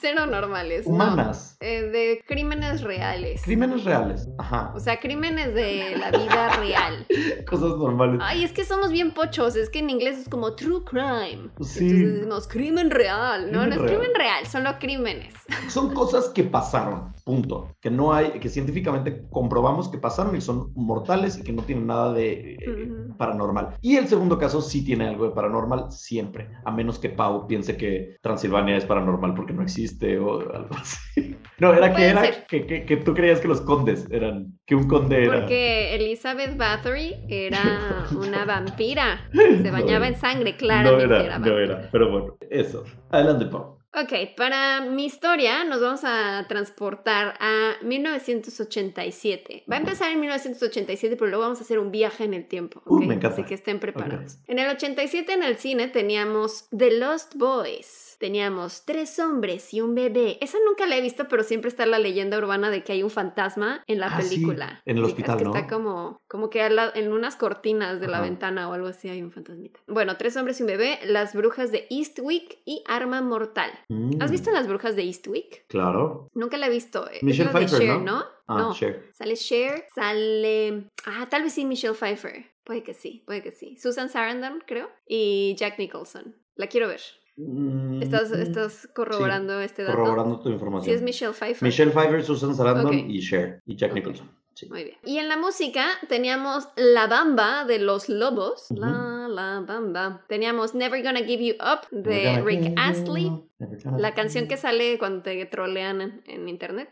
Cero 0.00 0.26
normales. 0.26 0.86
no. 0.86 0.94
humanas. 0.94 1.56
Eh, 1.60 1.82
de 1.82 2.24
crímenes 2.26 2.82
reales. 2.82 3.42
Crímenes 3.42 3.84
reales. 3.84 4.28
Ajá. 4.38 4.72
O 4.74 4.80
sea, 4.80 4.98
crímenes 4.98 5.52
de 5.54 5.96
la 5.98 6.10
vida 6.10 6.56
real. 6.56 7.06
Cosas 7.48 7.70
normales. 7.76 8.20
Ay, 8.22 8.44
es 8.44 8.52
que 8.52 8.64
somos 8.64 8.90
bien 8.90 9.12
pochos. 9.12 9.56
Es 9.56 9.68
que 9.68 9.80
en 9.80 9.90
inglés 9.90 10.18
es 10.18 10.28
como 10.28 10.54
true 10.54 10.84
crime. 10.84 11.50
Sí. 11.60 11.86
Entonces 11.90 12.14
decimos 12.14 12.48
crimen 12.48 12.90
real. 12.90 13.52
No, 13.52 13.60
Crimen 13.60 13.68
no 13.68 13.74
es 13.74 13.80
real. 13.82 13.88
crimen 13.98 14.14
real, 14.16 14.46
solo 14.46 14.70
crímenes. 14.78 15.34
Son 15.68 15.92
cosas 15.92 16.28
que 16.30 16.44
pasaron, 16.44 17.12
punto. 17.30 17.68
Que 17.80 17.90
no 17.90 18.12
hay, 18.12 18.30
que 18.40 18.48
científicamente 18.48 19.22
comprobamos 19.30 19.88
que 19.88 19.98
pasaron 19.98 20.34
y 20.36 20.40
son 20.40 20.72
mortales 20.74 21.38
y 21.38 21.42
que 21.44 21.52
no 21.52 21.62
tienen 21.62 21.86
nada 21.86 22.12
de 22.12 22.54
eh, 22.54 22.58
Ujú. 22.68 23.16
paranormal. 23.16 23.76
Y 23.80 23.96
el 23.96 24.08
segundo 24.08 24.36
caso 24.38 24.60
sí 24.60 24.84
tiene 24.84 25.06
algo 25.08 25.24
de 25.26 25.30
paranormal, 25.34 25.90
siempre. 25.92 26.48
A 26.64 26.70
menos 26.70 26.98
que 26.98 27.10
Pau 27.10 27.46
piense 27.46 27.76
que 27.76 28.16
Transilvania 28.20 28.76
es 28.76 28.84
paranormal 28.84 29.34
porque 29.34 29.52
no 29.52 29.62
existe 29.62 30.18
o 30.18 30.40
algo 30.40 30.74
así. 30.80 31.36
No, 31.58 31.72
era 31.74 31.92
que 31.94 32.08
era 32.08 32.22
que, 32.48 32.66
que- 32.66 32.84
que 32.86 32.96
tú 32.96 33.12
creías 33.14 33.40
que 33.40 33.48
los 33.48 33.60
condes 33.60 34.06
eran, 34.10 34.58
que 34.66 34.74
un 34.74 34.88
conde 34.88 35.24
era. 35.24 35.40
Porque 35.40 35.94
Elizabeth 35.94 36.56
Bathory 36.56 37.14
era 37.28 38.06
una 38.16 38.44
vampira. 38.46 39.28
Se 39.32 39.70
No 39.70 39.72
bañaba 39.72 40.06
era. 40.06 40.08
en 40.08 40.16
sangre, 40.20 40.52
No 40.52 40.58
claramente 40.58 41.04
era, 41.04 41.24
era 41.24 41.38
no 41.38 41.58
era. 41.58 41.88
Pero 41.92 42.10
bueno, 42.10 42.36
eso. 42.50 42.84
Adelante, 43.10 43.46
Pau. 43.46 43.79
Ok, 43.92 44.36
para 44.36 44.82
mi 44.82 45.04
historia 45.04 45.64
nos 45.64 45.80
vamos 45.80 46.02
a 46.04 46.46
transportar 46.48 47.34
a 47.40 47.74
1987. 47.82 49.64
Va 49.70 49.76
a 49.76 49.78
empezar 49.80 50.12
en 50.12 50.20
1987, 50.20 51.16
pero 51.16 51.28
luego 51.28 51.42
vamos 51.42 51.58
a 51.58 51.62
hacer 51.62 51.80
un 51.80 51.90
viaje 51.90 52.22
en 52.24 52.34
el 52.34 52.46
tiempo. 52.46 52.82
Uh, 52.86 52.96
¿ok? 52.96 53.06
me 53.06 53.14
encanta. 53.14 53.34
Así 53.34 53.44
que 53.44 53.54
estén 53.54 53.80
preparados. 53.80 54.38
En 54.46 54.60
el 54.60 54.70
87 54.70 55.32
en 55.32 55.42
el 55.42 55.56
cine 55.56 55.88
teníamos 55.88 56.68
The 56.70 56.98
Lost 56.98 57.34
Boys. 57.34 58.09
Teníamos 58.20 58.84
tres 58.84 59.18
hombres 59.18 59.72
y 59.72 59.80
un 59.80 59.94
bebé. 59.94 60.36
Esa 60.42 60.58
nunca 60.68 60.86
la 60.86 60.98
he 60.98 61.00
visto, 61.00 61.26
pero 61.26 61.42
siempre 61.42 61.68
está 61.68 61.86
la 61.86 61.98
leyenda 61.98 62.36
urbana 62.36 62.68
de 62.70 62.84
que 62.84 62.92
hay 62.92 63.02
un 63.02 63.08
fantasma 63.08 63.82
en 63.86 63.98
la 63.98 64.08
Ah, 64.08 64.20
sí, 64.20 64.34
película. 64.36 64.82
en 64.84 64.98
el 64.98 65.04
hospital, 65.04 65.38
que 65.38 65.44
¿no? 65.44 65.54
está 65.56 65.66
como, 65.66 66.20
como 66.28 66.50
que 66.50 66.60
en 66.66 67.12
unas 67.12 67.36
cortinas 67.36 67.98
de 67.98 68.08
la 68.08 68.20
ventana 68.20 68.68
o 68.68 68.74
algo 68.74 68.88
así 68.88 69.08
hay 69.08 69.22
un 69.22 69.32
fantasmita. 69.32 69.80
Bueno, 69.86 70.18
tres 70.18 70.36
hombres 70.36 70.60
y 70.60 70.64
un 70.64 70.66
bebé, 70.66 70.98
las 71.06 71.34
brujas 71.34 71.72
de 71.72 71.86
Eastwick 71.88 72.58
y 72.66 72.84
Arma 72.86 73.22
Mortal. 73.22 73.70
¿Has 74.20 74.28
Mm, 74.28 74.30
visto 74.30 74.50
las 74.50 74.68
brujas 74.68 74.96
de 74.96 75.02
Eastwick? 75.04 75.64
Claro. 75.68 76.28
Nunca 76.34 76.58
la 76.58 76.66
he 76.66 76.70
visto. 76.70 77.08
Es 77.08 77.22
Michelle 77.22 77.50
la 77.52 77.58
de 77.58 77.66
Pfeiffer, 77.66 77.88
Cher, 77.88 77.98
¿no? 78.00 78.18
¿no? 78.18 78.24
Ah, 78.46 78.58
no. 78.58 78.74
Cher. 78.74 79.10
Sale 79.14 79.36
Cher, 79.36 79.86
sale... 79.94 80.88
Ah, 81.06 81.26
tal 81.30 81.42
vez 81.44 81.54
sí 81.54 81.64
Michelle 81.64 81.94
Pfeiffer. 81.94 82.50
Puede 82.64 82.82
que 82.82 82.92
sí, 82.92 83.22
puede 83.26 83.42
que 83.42 83.50
sí. 83.52 83.76
Susan 83.78 84.10
Sarandon, 84.10 84.62
creo. 84.66 84.90
Y 85.06 85.54
Jack 85.56 85.78
Nicholson. 85.78 86.36
La 86.56 86.66
quiero 86.66 86.86
ver. 86.88 87.00
Mm, 87.36 88.02
¿Estás, 88.02 88.30
mm, 88.30 88.34
estás 88.42 88.88
corroborando 88.94 89.60
este 89.60 89.82
dato? 89.82 89.96
corroborando 89.96 90.40
tu 90.40 90.48
Sí 90.48 90.52
información. 90.54 90.96
es 90.96 91.02
Michelle 91.02 91.32
Pfeiffer. 91.32 91.62
Michelle 91.66 91.90
Pfeiffer, 91.92 92.22
Susan 92.24 92.54
Sarandon 92.54 93.10
y 93.10 93.20
Cher. 93.20 93.62
Y 93.66 93.76
Jack. 93.76 93.94
Nicholson. 93.94 94.30
Sí. 94.54 94.68
Muy 94.68 94.84
bien. 94.84 94.96
Y 95.04 95.16
en 95.18 95.28
la 95.28 95.38
música 95.38 95.86
teníamos 96.08 96.68
La 96.76 97.06
Bamba 97.06 97.64
de 97.64 97.78
Los 97.78 98.08
Lobos. 98.10 98.66
La, 98.70 99.26
la 99.30 99.60
Bamba. 99.66 100.24
Teníamos 100.28 100.74
Never 100.74 101.02
Gonna 101.02 101.20
Give 101.20 101.42
You 101.42 101.54
Up 101.54 101.88
de 101.90 102.42
Rick 102.42 102.74
Astley. 102.76 103.30
La 103.96 104.14
canción 104.14 104.48
que 104.48 104.56
sale 104.58 104.98
cuando 104.98 105.22
te 105.22 105.46
trolean 105.46 106.00
en, 106.02 106.22
en 106.26 106.48
internet. 106.48 106.90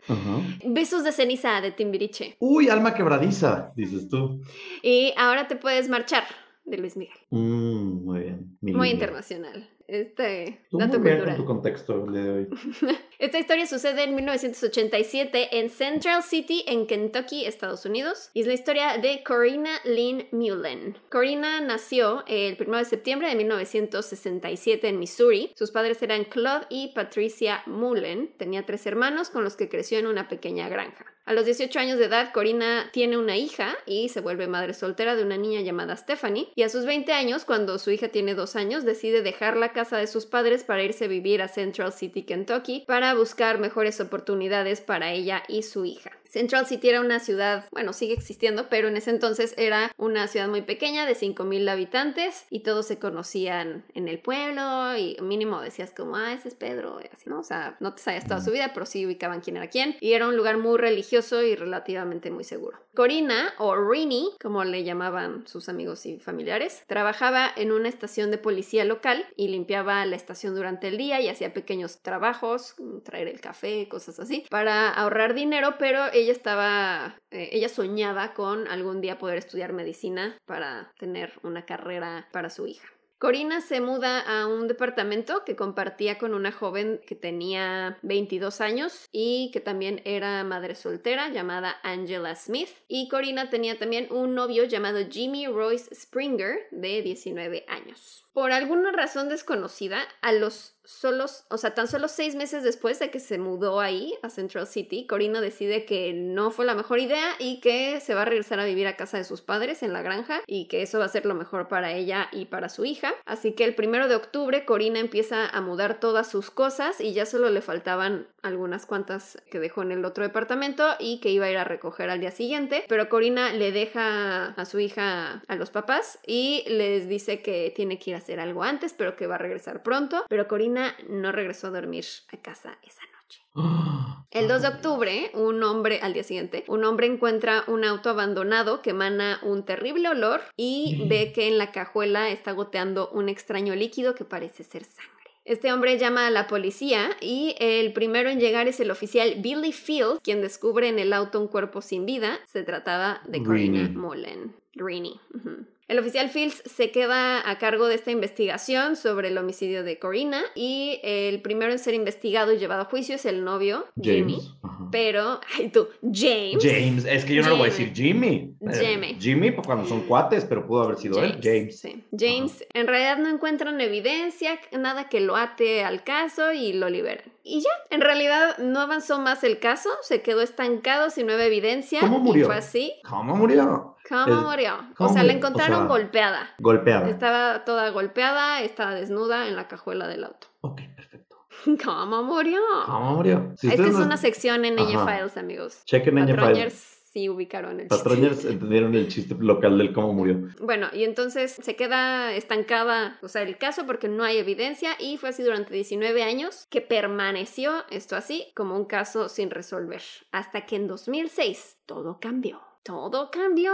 Besos 0.65 1.03
de 1.03 1.11
ceniza 1.11 1.61
de 1.61 1.71
Timbiriche. 1.71 2.37
Uy, 2.39 2.69
alma 2.69 2.93
quebradiza, 2.95 3.71
dices 3.75 4.07
tú. 4.09 4.41
Y 4.81 5.13
ahora 5.17 5.47
te 5.47 5.55
puedes 5.55 5.89
marchar 5.89 6.23
de 6.65 6.77
Luis 6.77 6.95
Miguel. 6.97 7.17
Mm, 7.29 8.05
muy 8.05 8.19
bien. 8.21 8.57
mi 8.61 8.73
Muy 8.73 8.89
internacional. 8.89 9.69
Este 9.89 10.61
Tú 10.69 10.77
dato 10.77 10.99
muy 10.99 11.09
bien 11.09 11.17
con 11.17 11.25
cultural. 11.25 11.37
tu 11.37 11.45
contexto 11.45 12.05
el 12.05 12.13
día 12.13 12.23
de 12.23 12.29
hoy. 12.29 12.47
Esta 13.19 13.39
historia 13.39 13.65
sucede 13.65 14.03
en 14.03 14.15
1987 14.15 15.59
en 15.59 15.69
Central 15.69 16.21
City, 16.21 16.63
en 16.67 16.85
Kentucky, 16.85 17.45
Estados 17.45 17.85
Unidos. 17.85 18.29
Y 18.33 18.41
es 18.41 18.47
la 18.47 18.53
historia 18.53 18.97
de 18.97 19.23
Corina 19.23 19.71
Lynn 19.85 20.27
Mullen. 20.31 20.95
Corina 21.09 21.59
nació 21.61 22.23
el 22.27 22.55
1 22.59 22.77
de 22.77 22.85
septiembre 22.85 23.29
de 23.29 23.35
1967 23.35 24.87
en 24.87 24.99
Missouri. 24.99 25.51
Sus 25.55 25.71
padres 25.71 26.01
eran 26.03 26.23
Claude 26.25 26.67
y 26.69 26.93
Patricia 26.93 27.63
Mullen. 27.65 28.31
Tenía 28.37 28.65
tres 28.65 28.85
hermanos 28.85 29.29
con 29.29 29.43
los 29.43 29.55
que 29.55 29.69
creció 29.69 29.97
en 29.97 30.05
una 30.05 30.27
pequeña 30.27 30.69
granja. 30.69 31.05
A 31.29 31.33
los 31.33 31.45
18 31.45 31.77
años 31.77 31.99
de 31.99 32.05
edad, 32.05 32.33
Corina 32.33 32.89
tiene 32.91 33.15
una 33.15 33.37
hija 33.37 33.77
y 33.85 34.09
se 34.09 34.19
vuelve 34.19 34.47
madre 34.47 34.73
soltera 34.73 35.15
de 35.15 35.21
una 35.21 35.37
niña 35.37 35.61
llamada 35.61 35.95
Stephanie. 35.95 36.47
Y 36.55 36.63
a 36.63 36.69
sus 36.69 36.85
20 36.85 37.13
años, 37.13 37.45
cuando 37.45 37.77
su 37.77 37.91
hija 37.91 38.07
tiene 38.07 38.33
dos 38.33 38.55
años, 38.55 38.83
decide 38.83 39.21
dejar 39.21 39.55
la 39.55 39.71
casa 39.71 39.97
de 39.97 40.07
sus 40.07 40.25
padres 40.25 40.63
para 40.63 40.81
irse 40.81 41.05
a 41.05 41.07
vivir 41.07 41.43
a 41.43 41.47
Central 41.47 41.93
City, 41.93 42.23
Kentucky, 42.23 42.83
para 42.87 43.13
buscar 43.13 43.59
mejores 43.59 44.01
oportunidades 44.01 44.81
para 44.81 45.11
ella 45.11 45.43
y 45.47 45.61
su 45.61 45.85
hija. 45.85 46.09
Central 46.27 46.67
City 46.67 46.89
era 46.89 47.01
una 47.01 47.19
ciudad, 47.19 47.65
bueno, 47.71 47.91
sigue 47.91 48.13
existiendo, 48.13 48.69
pero 48.69 48.87
en 48.87 48.97
ese 48.97 49.09
entonces 49.09 49.55
era 49.57 49.91
una 49.97 50.27
ciudad 50.27 50.47
muy 50.47 50.61
pequeña 50.61 51.07
de 51.07 51.15
5.000 51.15 51.67
habitantes 51.67 52.45
y 52.51 52.59
todos 52.59 52.85
se 52.85 52.99
conocían 52.99 53.83
en 53.95 54.07
el 54.07 54.19
pueblo 54.19 54.95
y 54.95 55.17
mínimo 55.23 55.59
decías 55.59 55.91
como, 55.91 56.17
ah, 56.17 56.33
ese 56.33 56.49
es 56.49 56.53
Pedro, 56.53 56.99
y 57.01 57.07
así, 57.11 57.27
¿no? 57.27 57.39
O 57.39 57.43
sea, 57.43 57.77
no 57.79 57.95
te 57.95 58.03
sabías 58.03 58.27
toda 58.27 58.41
su 58.41 58.51
vida, 58.51 58.73
pero 58.75 58.85
sí 58.85 59.07
ubicaban 59.07 59.41
quién 59.41 59.57
era 59.57 59.71
quién 59.71 59.97
y 60.01 60.13
era 60.13 60.27
un 60.27 60.37
lugar 60.37 60.59
muy 60.59 60.77
religioso 60.77 61.18
y 61.43 61.55
relativamente 61.55 62.31
muy 62.31 62.43
seguro. 62.43 62.79
Corina, 62.95 63.53
o 63.57 63.75
Rini, 63.75 64.31
como 64.41 64.63
le 64.63 64.83
llamaban 64.83 65.47
sus 65.47 65.69
amigos 65.69 66.05
y 66.05 66.19
familiares, 66.19 66.83
trabajaba 66.87 67.49
en 67.55 67.71
una 67.71 67.89
estación 67.89 68.31
de 68.31 68.37
policía 68.37 68.85
local 68.85 69.25
y 69.35 69.49
limpiaba 69.49 70.05
la 70.05 70.15
estación 70.15 70.55
durante 70.55 70.87
el 70.87 70.97
día 70.97 71.21
y 71.21 71.29
hacía 71.29 71.53
pequeños 71.53 72.01
trabajos, 72.01 72.75
traer 73.03 73.27
el 73.27 73.41
café, 73.41 73.87
cosas 73.89 74.19
así, 74.19 74.45
para 74.49 74.89
ahorrar 74.89 75.33
dinero, 75.33 75.75
pero 75.77 76.05
ella 76.13 76.31
estaba, 76.31 77.19
eh, 77.31 77.49
ella 77.51 77.69
soñaba 77.69 78.33
con 78.33 78.67
algún 78.67 79.01
día 79.01 79.17
poder 79.17 79.37
estudiar 79.37 79.73
medicina 79.73 80.37
para 80.45 80.91
tener 80.97 81.33
una 81.43 81.65
carrera 81.65 82.27
para 82.31 82.49
su 82.49 82.67
hija. 82.67 82.87
Corina 83.19 83.59
se 83.59 83.81
muda 83.81 84.21
a 84.21 84.47
un 84.47 84.69
departamento 84.69 85.43
que 85.43 85.57
compartía 85.57 86.17
con 86.17 86.33
una 86.33 86.53
joven 86.53 87.01
que 87.05 87.15
tenía 87.15 87.99
22 88.01 88.61
años 88.61 89.09
y 89.11 89.51
que 89.51 89.59
también 89.59 90.01
era 90.05 90.41
madre 90.45 90.73
soltera 90.73 91.27
llamada 91.27 91.75
Angela 91.83 92.33
Smith. 92.35 92.69
Y 92.87 93.09
Corina 93.09 93.49
tenía 93.49 93.77
también 93.77 94.07
un 94.09 94.35
novio 94.35 94.63
llamado 94.63 94.99
Jimmy 95.09 95.47
Royce 95.47 95.93
Springer 95.93 96.69
de 96.71 97.01
19 97.01 97.65
años. 97.67 98.28
Por 98.39 98.53
alguna 98.53 98.93
razón 98.93 99.27
desconocida, 99.27 99.99
a 100.21 100.31
los 100.31 100.79
solos, 100.85 101.43
o 101.49 101.57
sea, 101.57 101.75
tan 101.75 101.87
solo 101.87 102.07
seis 102.07 102.35
meses 102.35 102.63
después 102.63 102.97
de 102.97 103.11
que 103.11 103.19
se 103.19 103.37
mudó 103.37 103.79
ahí, 103.79 104.15
a 104.23 104.29
Central 104.29 104.65
City, 104.65 105.05
Corina 105.05 105.39
decide 105.39 105.85
que 105.85 106.13
no 106.13 106.49
fue 106.49 106.65
la 106.65 106.73
mejor 106.73 106.99
idea 106.99 107.35
y 107.37 107.59
que 107.59 107.99
se 107.99 108.15
va 108.15 108.23
a 108.23 108.25
regresar 108.25 108.59
a 108.59 108.65
vivir 108.65 108.87
a 108.87 108.95
casa 108.95 109.17
de 109.17 109.23
sus 109.23 109.41
padres 109.41 109.83
en 109.83 109.93
la 109.93 110.01
granja 110.01 110.41
y 110.47 110.67
que 110.67 110.81
eso 110.81 110.97
va 110.97 111.05
a 111.05 111.09
ser 111.09 111.27
lo 111.27 111.35
mejor 111.35 111.67
para 111.67 111.91
ella 111.91 112.27
y 112.31 112.45
para 112.45 112.69
su 112.69 112.85
hija. 112.85 113.13
Así 113.25 113.51
que 113.51 113.65
el 113.65 113.75
primero 113.75 114.07
de 114.07 114.15
octubre, 114.15 114.65
Corina 114.65 114.99
empieza 114.99 115.47
a 115.47 115.61
mudar 115.61 115.99
todas 115.99 116.27
sus 116.27 116.49
cosas 116.49 116.99
y 117.01 117.13
ya 117.13 117.27
solo 117.27 117.51
le 117.51 117.61
faltaban 117.61 118.27
algunas 118.41 118.85
cuantas 118.85 119.37
que 119.51 119.59
dejó 119.59 119.83
en 119.83 119.91
el 119.91 120.05
otro 120.05 120.23
departamento 120.23 120.87
y 120.97 121.19
que 121.19 121.29
iba 121.29 121.45
a 121.45 121.51
ir 121.51 121.57
a 121.57 121.65
recoger 121.65 122.09
al 122.09 122.19
día 122.19 122.31
siguiente. 122.31 122.85
Pero 122.87 123.09
Corina 123.09 123.53
le 123.53 123.71
deja 123.71 124.47
a 124.47 124.65
su 124.65 124.79
hija 124.79 125.43
a 125.47 125.55
los 125.55 125.69
papás 125.69 126.17
y 126.25 126.63
les 126.67 127.07
dice 127.07 127.43
que 127.43 127.71
tiene 127.75 127.99
que 127.99 128.11
ir 128.11 128.15
a 128.15 128.21
hacer 128.29 128.39
algo 128.39 128.63
antes, 128.63 128.93
pero 128.93 129.15
que 129.15 129.27
va 129.27 129.35
a 129.35 129.39
regresar 129.39 129.81
pronto. 129.81 130.23
Pero 130.29 130.47
Corina 130.47 130.95
no 131.09 131.31
regresó 131.31 131.67
a 131.67 131.71
dormir 131.71 132.05
a 132.31 132.37
casa 132.37 132.77
esa 132.85 133.01
noche. 133.17 133.41
El 134.31 134.47
2 134.47 134.61
de 134.61 134.67
octubre, 134.67 135.31
un 135.33 135.63
hombre, 135.63 136.01
al 136.03 136.13
día 136.13 136.21
siguiente, 136.21 136.63
un 136.67 136.83
hombre 136.85 137.07
encuentra 137.07 137.63
un 137.65 137.83
auto 137.83 138.11
abandonado 138.11 138.83
que 138.83 138.91
emana 138.91 139.39
un 139.41 139.65
terrible 139.65 140.07
olor 140.07 140.41
y 140.55 141.03
ve 141.09 141.31
que 141.33 141.47
en 141.47 141.57
la 141.57 141.71
cajuela 141.71 142.29
está 142.29 142.51
goteando 142.51 143.09
un 143.09 143.27
extraño 143.27 143.73
líquido 143.73 144.13
que 144.13 144.25
parece 144.25 144.63
ser 144.63 144.83
sangre. 144.83 145.09
Este 145.45 145.73
hombre 145.73 145.97
llama 145.97 146.27
a 146.27 146.29
la 146.29 146.45
policía 146.45 147.09
y 147.21 147.55
el 147.57 147.91
primero 147.91 148.29
en 148.29 148.39
llegar 148.39 148.67
es 148.67 148.79
el 148.79 148.91
oficial 148.91 149.33
Billy 149.39 149.71
Field, 149.71 150.19
quien 150.21 150.41
descubre 150.41 150.89
en 150.89 150.99
el 150.99 151.11
auto 151.11 151.41
un 151.41 151.47
cuerpo 151.47 151.81
sin 151.81 152.05
vida. 152.05 152.39
Se 152.45 152.61
trataba 152.61 153.21
de 153.27 153.41
Corina. 153.41 153.89
Mullen. 153.89 154.55
Greenie. 154.75 155.19
ujú. 155.33 155.65
El 155.89 155.97
oficial 155.97 156.29
Fields 156.29 156.61
se 156.67 156.91
queda 156.91 157.49
a 157.49 157.57
cargo 157.57 157.87
de 157.87 157.95
esta 157.95 158.11
investigación 158.11 158.95
sobre 158.95 159.29
el 159.29 159.37
homicidio 159.39 159.83
de 159.83 159.97
Corina 159.97 160.43
y 160.53 160.99
el 161.01 161.41
primero 161.41 161.71
en 161.71 161.79
ser 161.79 161.95
investigado 161.95 162.53
y 162.53 162.59
llevado 162.59 162.83
a 162.83 162.85
juicio 162.85 163.15
es 163.15 163.25
el 163.25 163.43
novio, 163.43 163.87
Jimmy. 163.99 164.33
James. 164.33 164.53
Ajá. 164.61 164.87
Pero, 164.91 165.39
ay 165.57 165.69
tú, 165.69 165.87
James. 166.03 166.63
James, 166.63 167.05
es 167.05 167.25
que 167.25 167.33
yo 167.33 167.41
no 167.41 167.49
le 167.49 167.55
voy 167.55 167.67
a 167.69 167.71
decir 167.71 167.91
Jimmy. 167.91 168.53
Eh, 168.61 168.71
Jamie. 168.71 169.17
Jimmy, 169.19 169.49
pues, 169.49 169.65
cuando 169.65 169.87
son 169.87 170.01
cuates, 170.01 170.45
pero 170.45 170.67
pudo 170.67 170.83
haber 170.83 170.97
sido 170.97 171.23
él, 171.23 171.39
James. 171.41 171.79
Sí. 171.79 172.03
James, 172.15 172.63
en 172.73 172.85
realidad 172.85 173.17
no 173.17 173.27
encuentran 173.27 173.81
evidencia, 173.81 174.59
nada 174.71 175.09
que 175.09 175.21
lo 175.21 175.37
ate 175.37 175.83
al 175.83 176.03
caso 176.03 176.53
y 176.53 176.73
lo 176.73 176.87
liberan. 176.89 177.25
Y 177.49 177.61
ya, 177.61 177.69
en 177.89 178.01
realidad 178.01 178.57
no 178.59 178.79
avanzó 178.79 179.19
más 179.19 179.43
el 179.43 179.59
caso, 179.59 179.89
se 180.01 180.21
quedó 180.21 180.41
estancado 180.41 181.09
sin 181.09 181.25
nueva 181.25 181.43
evidencia. 181.45 181.99
¿Cómo 182.01 182.19
murió? 182.19 182.43
Y 182.43 182.45
fue 182.45 182.55
así. 182.55 182.93
¿Cómo 183.09 183.35
murió? 183.35 183.95
¿Cómo 184.07 184.41
murió? 184.41 184.77
¿cómo 184.95 185.09
o 185.09 185.13
sea, 185.13 185.23
la 185.23 185.33
encontraron 185.33 185.75
O 185.75 185.79
sea- 185.81 185.87
golpeada. 185.87 186.49
Golpeada. 186.59 187.09
Estaba 187.09 187.63
toda 187.65 187.89
golpeada, 187.89 188.61
estaba 188.61 188.93
desnuda 188.93 189.47
en 189.47 189.55
la 189.55 189.67
cajuela 189.67 190.07
del 190.07 190.23
auto. 190.23 190.47
Ok, 190.61 190.81
perfecto. 190.95 191.35
¿Cómo 191.83 192.23
murió? 192.23 192.59
¿Cómo 192.85 193.15
murió? 193.15 193.51
Si 193.57 193.67
Esta 193.69 193.83
es 193.83 193.93
no- 193.93 194.05
una 194.05 194.17
sección 194.17 194.65
en 194.65 194.79
Ajá. 194.79 195.05
Files, 195.05 195.37
amigos. 195.37 195.83
Chequen 195.85 196.17
en 196.17 196.27
Patroñers 196.27 196.98
sí 197.11 197.29
ubicaron 197.29 197.79
el 197.79 197.87
chiste. 197.87 197.97
Patroñers 197.97 198.45
entendieron 198.45 198.95
el 198.95 199.07
chiste 199.07 199.35
local 199.39 199.77
del 199.77 199.93
cómo 199.93 200.13
murió. 200.13 200.49
Bueno, 200.61 200.87
y 200.93 201.03
entonces 201.03 201.51
se 201.51 201.75
queda 201.75 202.33
estancada, 202.33 203.17
o 203.21 203.27
sea, 203.27 203.41
el 203.41 203.57
caso 203.57 203.85
porque 203.85 204.07
no 204.07 204.23
hay 204.23 204.37
evidencia 204.37 204.91
y 204.99 205.17
fue 205.17 205.29
así 205.29 205.43
durante 205.43 205.73
19 205.73 206.23
años 206.23 206.67
que 206.69 206.81
permaneció 206.81 207.83
esto 207.89 208.15
así 208.15 208.51
como 208.55 208.75
un 208.75 208.85
caso 208.85 209.29
sin 209.29 209.49
resolver. 209.49 210.01
Hasta 210.31 210.65
que 210.65 210.75
en 210.75 210.87
2006 210.87 211.79
todo 211.85 212.19
cambió. 212.19 212.68
Todo 212.89 213.29
cambió. 213.29 213.71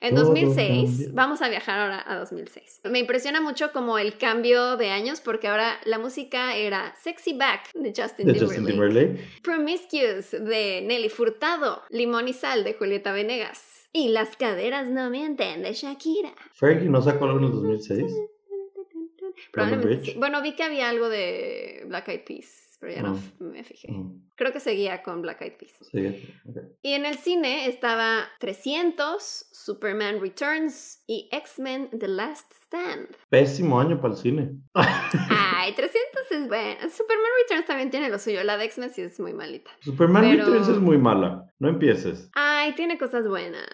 En 0.00 0.16
Todo 0.16 0.24
2006, 0.24 0.90
cambió. 0.90 1.14
vamos 1.14 1.42
a 1.42 1.48
viajar 1.48 1.78
ahora 1.78 2.04
a 2.04 2.18
2006. 2.18 2.80
Me 2.90 2.98
impresiona 2.98 3.40
mucho 3.40 3.70
como 3.72 3.98
el 4.00 4.18
cambio 4.18 4.76
de 4.76 4.90
años 4.90 5.20
porque 5.20 5.46
ahora 5.46 5.78
la 5.84 6.00
música 6.00 6.56
era 6.56 6.92
Sexy 7.00 7.34
Back 7.34 7.70
de 7.74 7.90
Justin 7.96 8.26
De 8.26 8.32
Timberlake. 8.32 8.40
Justin 8.46 8.66
Timberlake. 8.66 9.40
Promiscuous 9.44 10.32
de 10.32 10.82
Nelly 10.84 11.08
Furtado, 11.08 11.82
Limón 11.90 12.26
y 12.26 12.32
Sal 12.32 12.64
de 12.64 12.74
Julieta 12.74 13.12
Venegas 13.12 13.88
y 13.92 14.08
Las 14.08 14.34
caderas 14.36 14.88
no 14.88 15.08
mienten 15.08 15.62
de 15.62 15.72
Shakira. 15.72 16.32
Fergie 16.52 16.88
no 16.88 17.00
sacó 17.00 17.26
algo 17.26 17.38
en 17.38 17.44
el 17.44 17.52
2006. 17.52 18.12
Probablemente 19.52 20.04
sí. 20.04 20.14
Bueno, 20.18 20.42
vi 20.42 20.56
que 20.56 20.64
había 20.64 20.88
algo 20.88 21.08
de 21.08 21.84
Black 21.86 22.08
Eyed 22.08 22.24
Peas, 22.24 22.67
pero 22.78 22.92
ya 22.92 23.02
no 23.02 23.18
me 23.40 23.64
fijé. 23.64 23.88
Creo 24.36 24.52
que 24.52 24.60
seguía 24.60 25.02
con 25.02 25.20
Black 25.22 25.42
Eyed 25.42 25.56
Peas. 25.58 25.72
sí, 25.90 26.28
ok. 26.48 26.56
Y 26.82 26.92
en 26.92 27.06
el 27.06 27.16
cine 27.18 27.66
estaba 27.68 28.28
300, 28.40 29.48
Superman 29.52 30.20
Returns 30.20 31.02
y 31.06 31.28
X-Men 31.32 31.90
The 31.98 32.08
Last 32.08 32.52
Stand. 32.64 33.08
Pésimo 33.30 33.80
año 33.80 34.00
para 34.00 34.14
el 34.14 34.20
cine. 34.20 34.50
Ay, 34.74 35.74
300 35.74 36.30
es 36.30 36.48
bueno. 36.48 36.80
Superman 36.90 37.30
Returns 37.42 37.66
también 37.66 37.90
tiene 37.90 38.08
lo 38.10 38.18
suyo. 38.18 38.42
La 38.44 38.56
de 38.56 38.64
X-Men 38.66 38.90
sí 38.90 39.02
es 39.02 39.18
muy 39.18 39.32
malita. 39.32 39.70
Superman 39.80 40.22
Pero- 40.22 40.44
Returns 40.46 40.68
es 40.68 40.78
muy 40.78 40.98
mala. 40.98 41.46
No 41.58 41.68
empieces. 41.68 42.30
Ay, 42.34 42.74
tiene 42.74 42.98
cosas 42.98 43.26
buenas. 43.26 43.66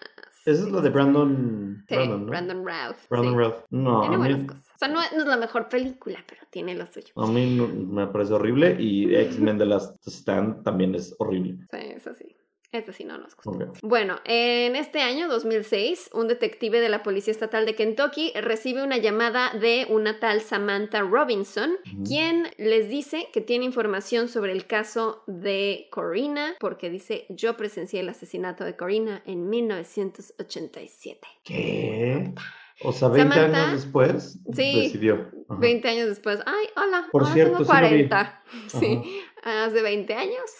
Esa 0.45 0.63
es 0.63 0.71
la 0.71 0.81
de 0.81 0.89
Brandon. 0.89 1.83
Sí, 1.87 1.95
Brandon, 1.95 2.21
¿no? 2.25 2.29
Brandon 2.29 2.57
Routh. 2.65 2.97
Brandon 3.09 3.33
sí. 3.33 3.37
Routh. 3.39 3.55
No, 3.71 4.01
Tiene 4.01 4.17
mí, 4.17 4.23
buenas 4.23 4.45
cosas. 4.47 4.64
O 4.75 4.77
sea, 4.77 4.87
no, 4.87 4.95
no 5.15 5.21
es 5.21 5.25
la 5.27 5.37
mejor 5.37 5.69
película, 5.69 6.23
pero 6.27 6.41
tiene 6.49 6.75
lo 6.75 6.85
suyo. 6.85 7.13
a 7.15 7.27
mí 7.27 7.55
no- 7.55 7.67
me 7.67 8.07
parece 8.07 8.33
horrible. 8.33 8.75
Y 8.79 9.15
X-Men 9.15 9.57
The 9.57 9.65
Last 9.65 10.07
Stand 10.07 10.63
también 10.63 10.93
es 10.95 11.15
horrible. 11.17 11.57
Sí, 11.71 11.77
eso 11.95 12.13
sí. 12.13 12.35
Eso 12.71 12.91
sí 12.91 13.05
no 13.05 13.17
nos 13.17 13.37
gusta. 13.37 13.71
Bueno, 13.83 14.19
en 14.25 14.75
este 14.75 14.99
año 14.99 15.29
2006, 15.29 16.09
un 16.13 16.27
detective 16.27 16.81
de 16.81 16.89
la 16.89 17.03
Policía 17.03 17.31
Estatal 17.31 17.65
de 17.65 17.73
Kentucky 17.73 18.33
recibe 18.35 18.83
una 18.83 18.97
llamada 18.97 19.51
de 19.53 19.87
una 19.89 20.19
tal 20.19 20.41
Samantha 20.41 20.99
Robinson, 20.99 21.77
quien 22.05 22.49
les 22.57 22.89
dice 22.89 23.29
que 23.31 23.39
tiene 23.39 23.63
información 23.63 24.27
sobre 24.27 24.51
el 24.51 24.67
caso 24.67 25.23
de 25.25 25.87
Corina, 25.89 26.55
porque 26.59 26.89
dice, 26.89 27.25
yo 27.29 27.55
presencié 27.55 28.01
el 28.01 28.09
asesinato 28.09 28.65
de 28.65 28.75
Corina 28.75 29.23
en 29.25 29.47
1987. 29.49 31.19
¿Qué? 31.45 32.33
O 32.81 32.91
sea, 32.91 33.07
20 33.07 33.35
Samantha, 33.35 33.63
años 33.67 33.83
después 33.83 34.39
sí, 34.53 34.81
decidió. 34.83 35.31
Ajá. 35.47 35.59
20 35.59 35.87
años 35.87 36.07
después, 36.09 36.39
ay, 36.45 36.67
hola, 36.75 37.07
Por 37.11 37.23
ahora 37.23 37.33
cierto, 37.33 37.57
tengo 37.57 37.65
sí 37.65 37.81
lo 37.81 37.89
vi. 37.89 38.07
40. 38.07 38.41
Sí, 38.67 39.21
hace 39.43 39.81
20 39.81 40.13
años. 40.13 40.51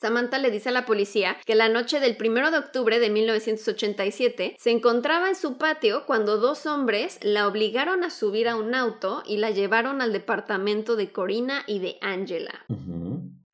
Samantha 0.00 0.38
le 0.38 0.50
dice 0.50 0.68
a 0.68 0.72
la 0.72 0.84
policía 0.84 1.36
que 1.46 1.54
la 1.54 1.68
noche 1.68 2.00
del 2.00 2.16
1 2.20 2.50
de 2.50 2.58
octubre 2.58 3.00
de 3.00 3.08
1987 3.10 4.56
se 4.58 4.70
encontraba 4.70 5.28
en 5.28 5.34
su 5.34 5.56
patio 5.56 6.04
cuando 6.06 6.36
dos 6.36 6.66
hombres 6.66 7.18
la 7.22 7.46
obligaron 7.48 8.04
a 8.04 8.10
subir 8.10 8.46
a 8.48 8.56
un 8.56 8.74
auto 8.74 9.22
y 9.26 9.38
la 9.38 9.50
llevaron 9.50 10.02
al 10.02 10.12
departamento 10.12 10.96
de 10.96 11.12
Corina 11.12 11.62
y 11.66 11.78
de 11.78 11.96
Angela. 12.02 12.66
Ujú. 12.68 13.07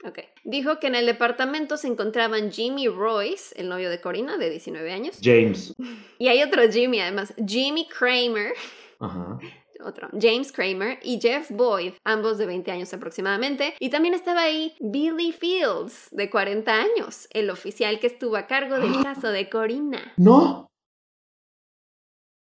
Ok. 0.07 0.19
Dijo 0.45 0.79
que 0.79 0.87
en 0.87 0.95
el 0.95 1.07
departamento 1.07 1.77
se 1.77 1.89
encontraban 1.89 2.53
Jimmy 2.53 2.89
Royce, 2.89 3.55
el 3.59 3.69
novio 3.69 3.89
de 3.89 4.01
Corina, 4.01 4.37
de 4.37 4.51
19 4.51 4.93
años, 4.93 5.19
James. 5.23 5.75
y 6.19 6.29
hay 6.29 6.43
otro 6.43 6.63
Jimmy 6.71 7.01
además, 7.01 7.33
Jimmy 7.47 7.89
Kramer, 7.89 8.53
Ajá. 9.01 9.39
otro, 9.85 10.09
James 10.21 10.53
Kramer 10.53 10.99
y 11.03 11.19
Jeff 11.21 11.51
Boyd, 11.51 11.95
ambos 12.05 12.39
de 12.39 12.47
20 12.47 12.71
años 12.71 12.93
aproximadamente. 12.93 13.75
Y 13.81 13.89
también 13.89 14.15
estaba 14.15 14.43
ahí 14.43 14.75
Billy 14.81 15.33
Fields, 15.33 16.09
de 16.11 16.29
40 16.29 16.73
años, 16.73 17.27
el 17.31 17.51
oficial 17.51 17.99
que 17.99 18.07
estuvo 18.09 18.37
a 18.37 18.47
cargo 18.47 18.79
del 18.79 18.93
caso 19.03 19.29
de 19.29 19.49
Corina. 19.49 20.13
¡No! 20.17 20.71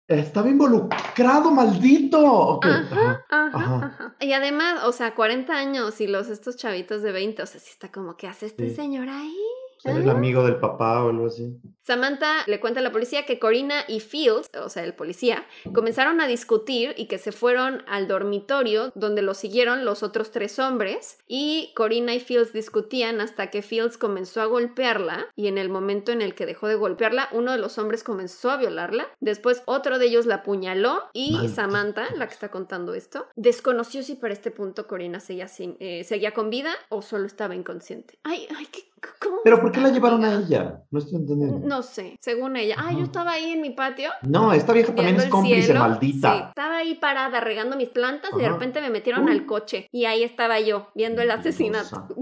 Estaba 0.08 0.50
involucrado, 0.50 1.52
maldito. 1.52 2.20
Ok, 2.24 2.66
Ajá, 2.66 2.80
ajá. 2.96 3.26
ajá, 3.30 3.50
Ajá. 3.58 3.86
ajá. 3.88 4.16
Y 4.22 4.32
además, 4.32 4.84
o 4.86 4.94
sea, 4.94 5.14
40 5.16 5.54
años 5.54 6.00
y 6.00 6.08
los 6.08 6.30
estos 6.30 6.56
chavitos 6.56 7.02
de 7.02 7.12
20, 7.12 7.42
o 7.42 7.46
sea, 7.46 7.60
sí 7.60 7.70
está 7.72 7.92
como, 7.92 8.16
¿qué 8.16 8.28
hace 8.28 8.46
este 8.46 8.70
Sí. 8.70 8.76
señor 8.76 9.10
ahí? 9.10 9.36
Era 9.84 9.98
el 9.98 10.10
Ah. 10.10 10.14
amigo 10.14 10.44
del 10.44 10.58
papá 10.58 11.04
o 11.04 11.10
algo 11.10 11.28
así. 11.28 11.56
Samantha 11.82 12.44
le 12.48 12.60
cuenta 12.60 12.82
a 12.82 12.84
la 12.84 12.92
policía 12.92 13.26
que 13.26 13.40
Corina 13.40 13.76
y 13.88 14.02
Fields, 14.02 14.50
o 14.62 14.68
sea, 14.70 14.84
el 14.84 14.94
policía, 14.94 15.46
comenzaron 15.74 16.20
a 16.20 16.28
discutir 16.28 16.94
y 16.98 17.06
que 17.08 17.18
se 17.18 17.32
fueron 17.32 17.84
al 17.88 18.08
dormitorio 18.10 18.92
donde 18.96 19.22
los 19.22 19.38
siguieron 19.38 19.86
los 19.86 20.04
otros 20.04 20.32
tres 20.32 20.60
hombres 20.60 21.18
y 21.28 21.72
Corina 21.76 22.14
y 22.14 22.20
Fields 22.20 22.52
discutían 22.52 23.22
hasta 23.22 23.50
que 23.52 23.62
Fields 23.62 23.98
comenzó 23.98 24.42
a 24.42 24.46
golpearla 24.46 25.28
y 25.38 25.48
en 25.48 25.58
el 25.58 25.70
momento 25.70 26.12
en 26.12 26.22
el 26.22 26.36
que 26.36 26.46
dejó 26.46 26.68
de 26.68 26.76
golpearla, 26.76 27.30
uno 27.32 27.54
de 27.54 27.58
los 27.58 27.78
hombres 27.78 28.04
comenzó 28.04 28.52
a 28.52 28.58
violarla. 28.58 29.08
Después 29.22 29.64
otro 29.66 29.98
de 29.98 30.08
ellos 30.08 30.26
la 30.26 30.36
apuñaló 30.36 31.04
y 31.14 31.32
Maldita 31.34 31.56
Samantha, 31.56 32.08
la 32.16 32.28
que 32.28 32.34
está 32.34 32.52
contando 32.52 32.96
esto, 32.96 33.28
desconoció 33.38 34.04
si 34.04 34.16
para 34.16 34.34
este 34.34 34.52
punto 34.52 34.88
Corina 34.88 35.22
seguía, 35.22 35.48
sin- 35.48 35.78
eh, 35.80 36.04
seguía 36.04 36.34
con 36.34 36.50
vida 36.50 36.74
o 36.90 37.02
solo 37.02 37.26
estaba 37.28 37.56
inconsciente. 37.56 38.20
Ay, 38.24 38.46
ay, 38.58 38.66
¿qué? 38.72 38.82
¿Cómo? 39.22 39.38
¿Pero 39.44 39.62
por 39.62 39.72
qué 39.72 39.80
la 39.80 39.90
llevaron 39.90 40.24
a 40.26 40.36
ella? 40.36 40.82
No 40.92 41.00
estoy 41.00 41.16
entendiendo. 41.18 41.68
No 41.68 41.84
sé, 41.84 42.18
según 42.20 42.56
ella. 42.56 42.76
Ah, 42.78 42.92
yo 42.92 42.98
Ajá. 42.98 43.04
estaba 43.04 43.32
ahí 43.32 43.52
en 43.52 43.62
mi 43.62 43.72
patio. 43.72 44.10
No, 44.24 44.54
esta 44.54 44.74
vieja 44.74 44.94
también 44.94 45.18
es 45.18 45.26
cómplice, 45.28 45.64
cielo. 45.64 45.80
maldita. 45.82 46.34
Sí, 46.34 46.44
estaba 46.50 46.78
ahí 46.78 46.96
parada 46.96 47.40
regando 47.40 47.76
mis 47.76 47.90
plantas 47.90 48.32
y 48.38 48.42
de 48.42 48.50
repente 48.50 48.82
me 48.82 48.90
metieron 48.90 49.26
Uy. 49.26 49.32
al 49.32 49.46
coche 49.46 49.88
y 49.92 50.06
ahí 50.06 50.24
estaba 50.24 50.60
yo 50.60 50.90
viendo 50.96 51.22
el 51.22 51.32
asesinato. 51.32 52.08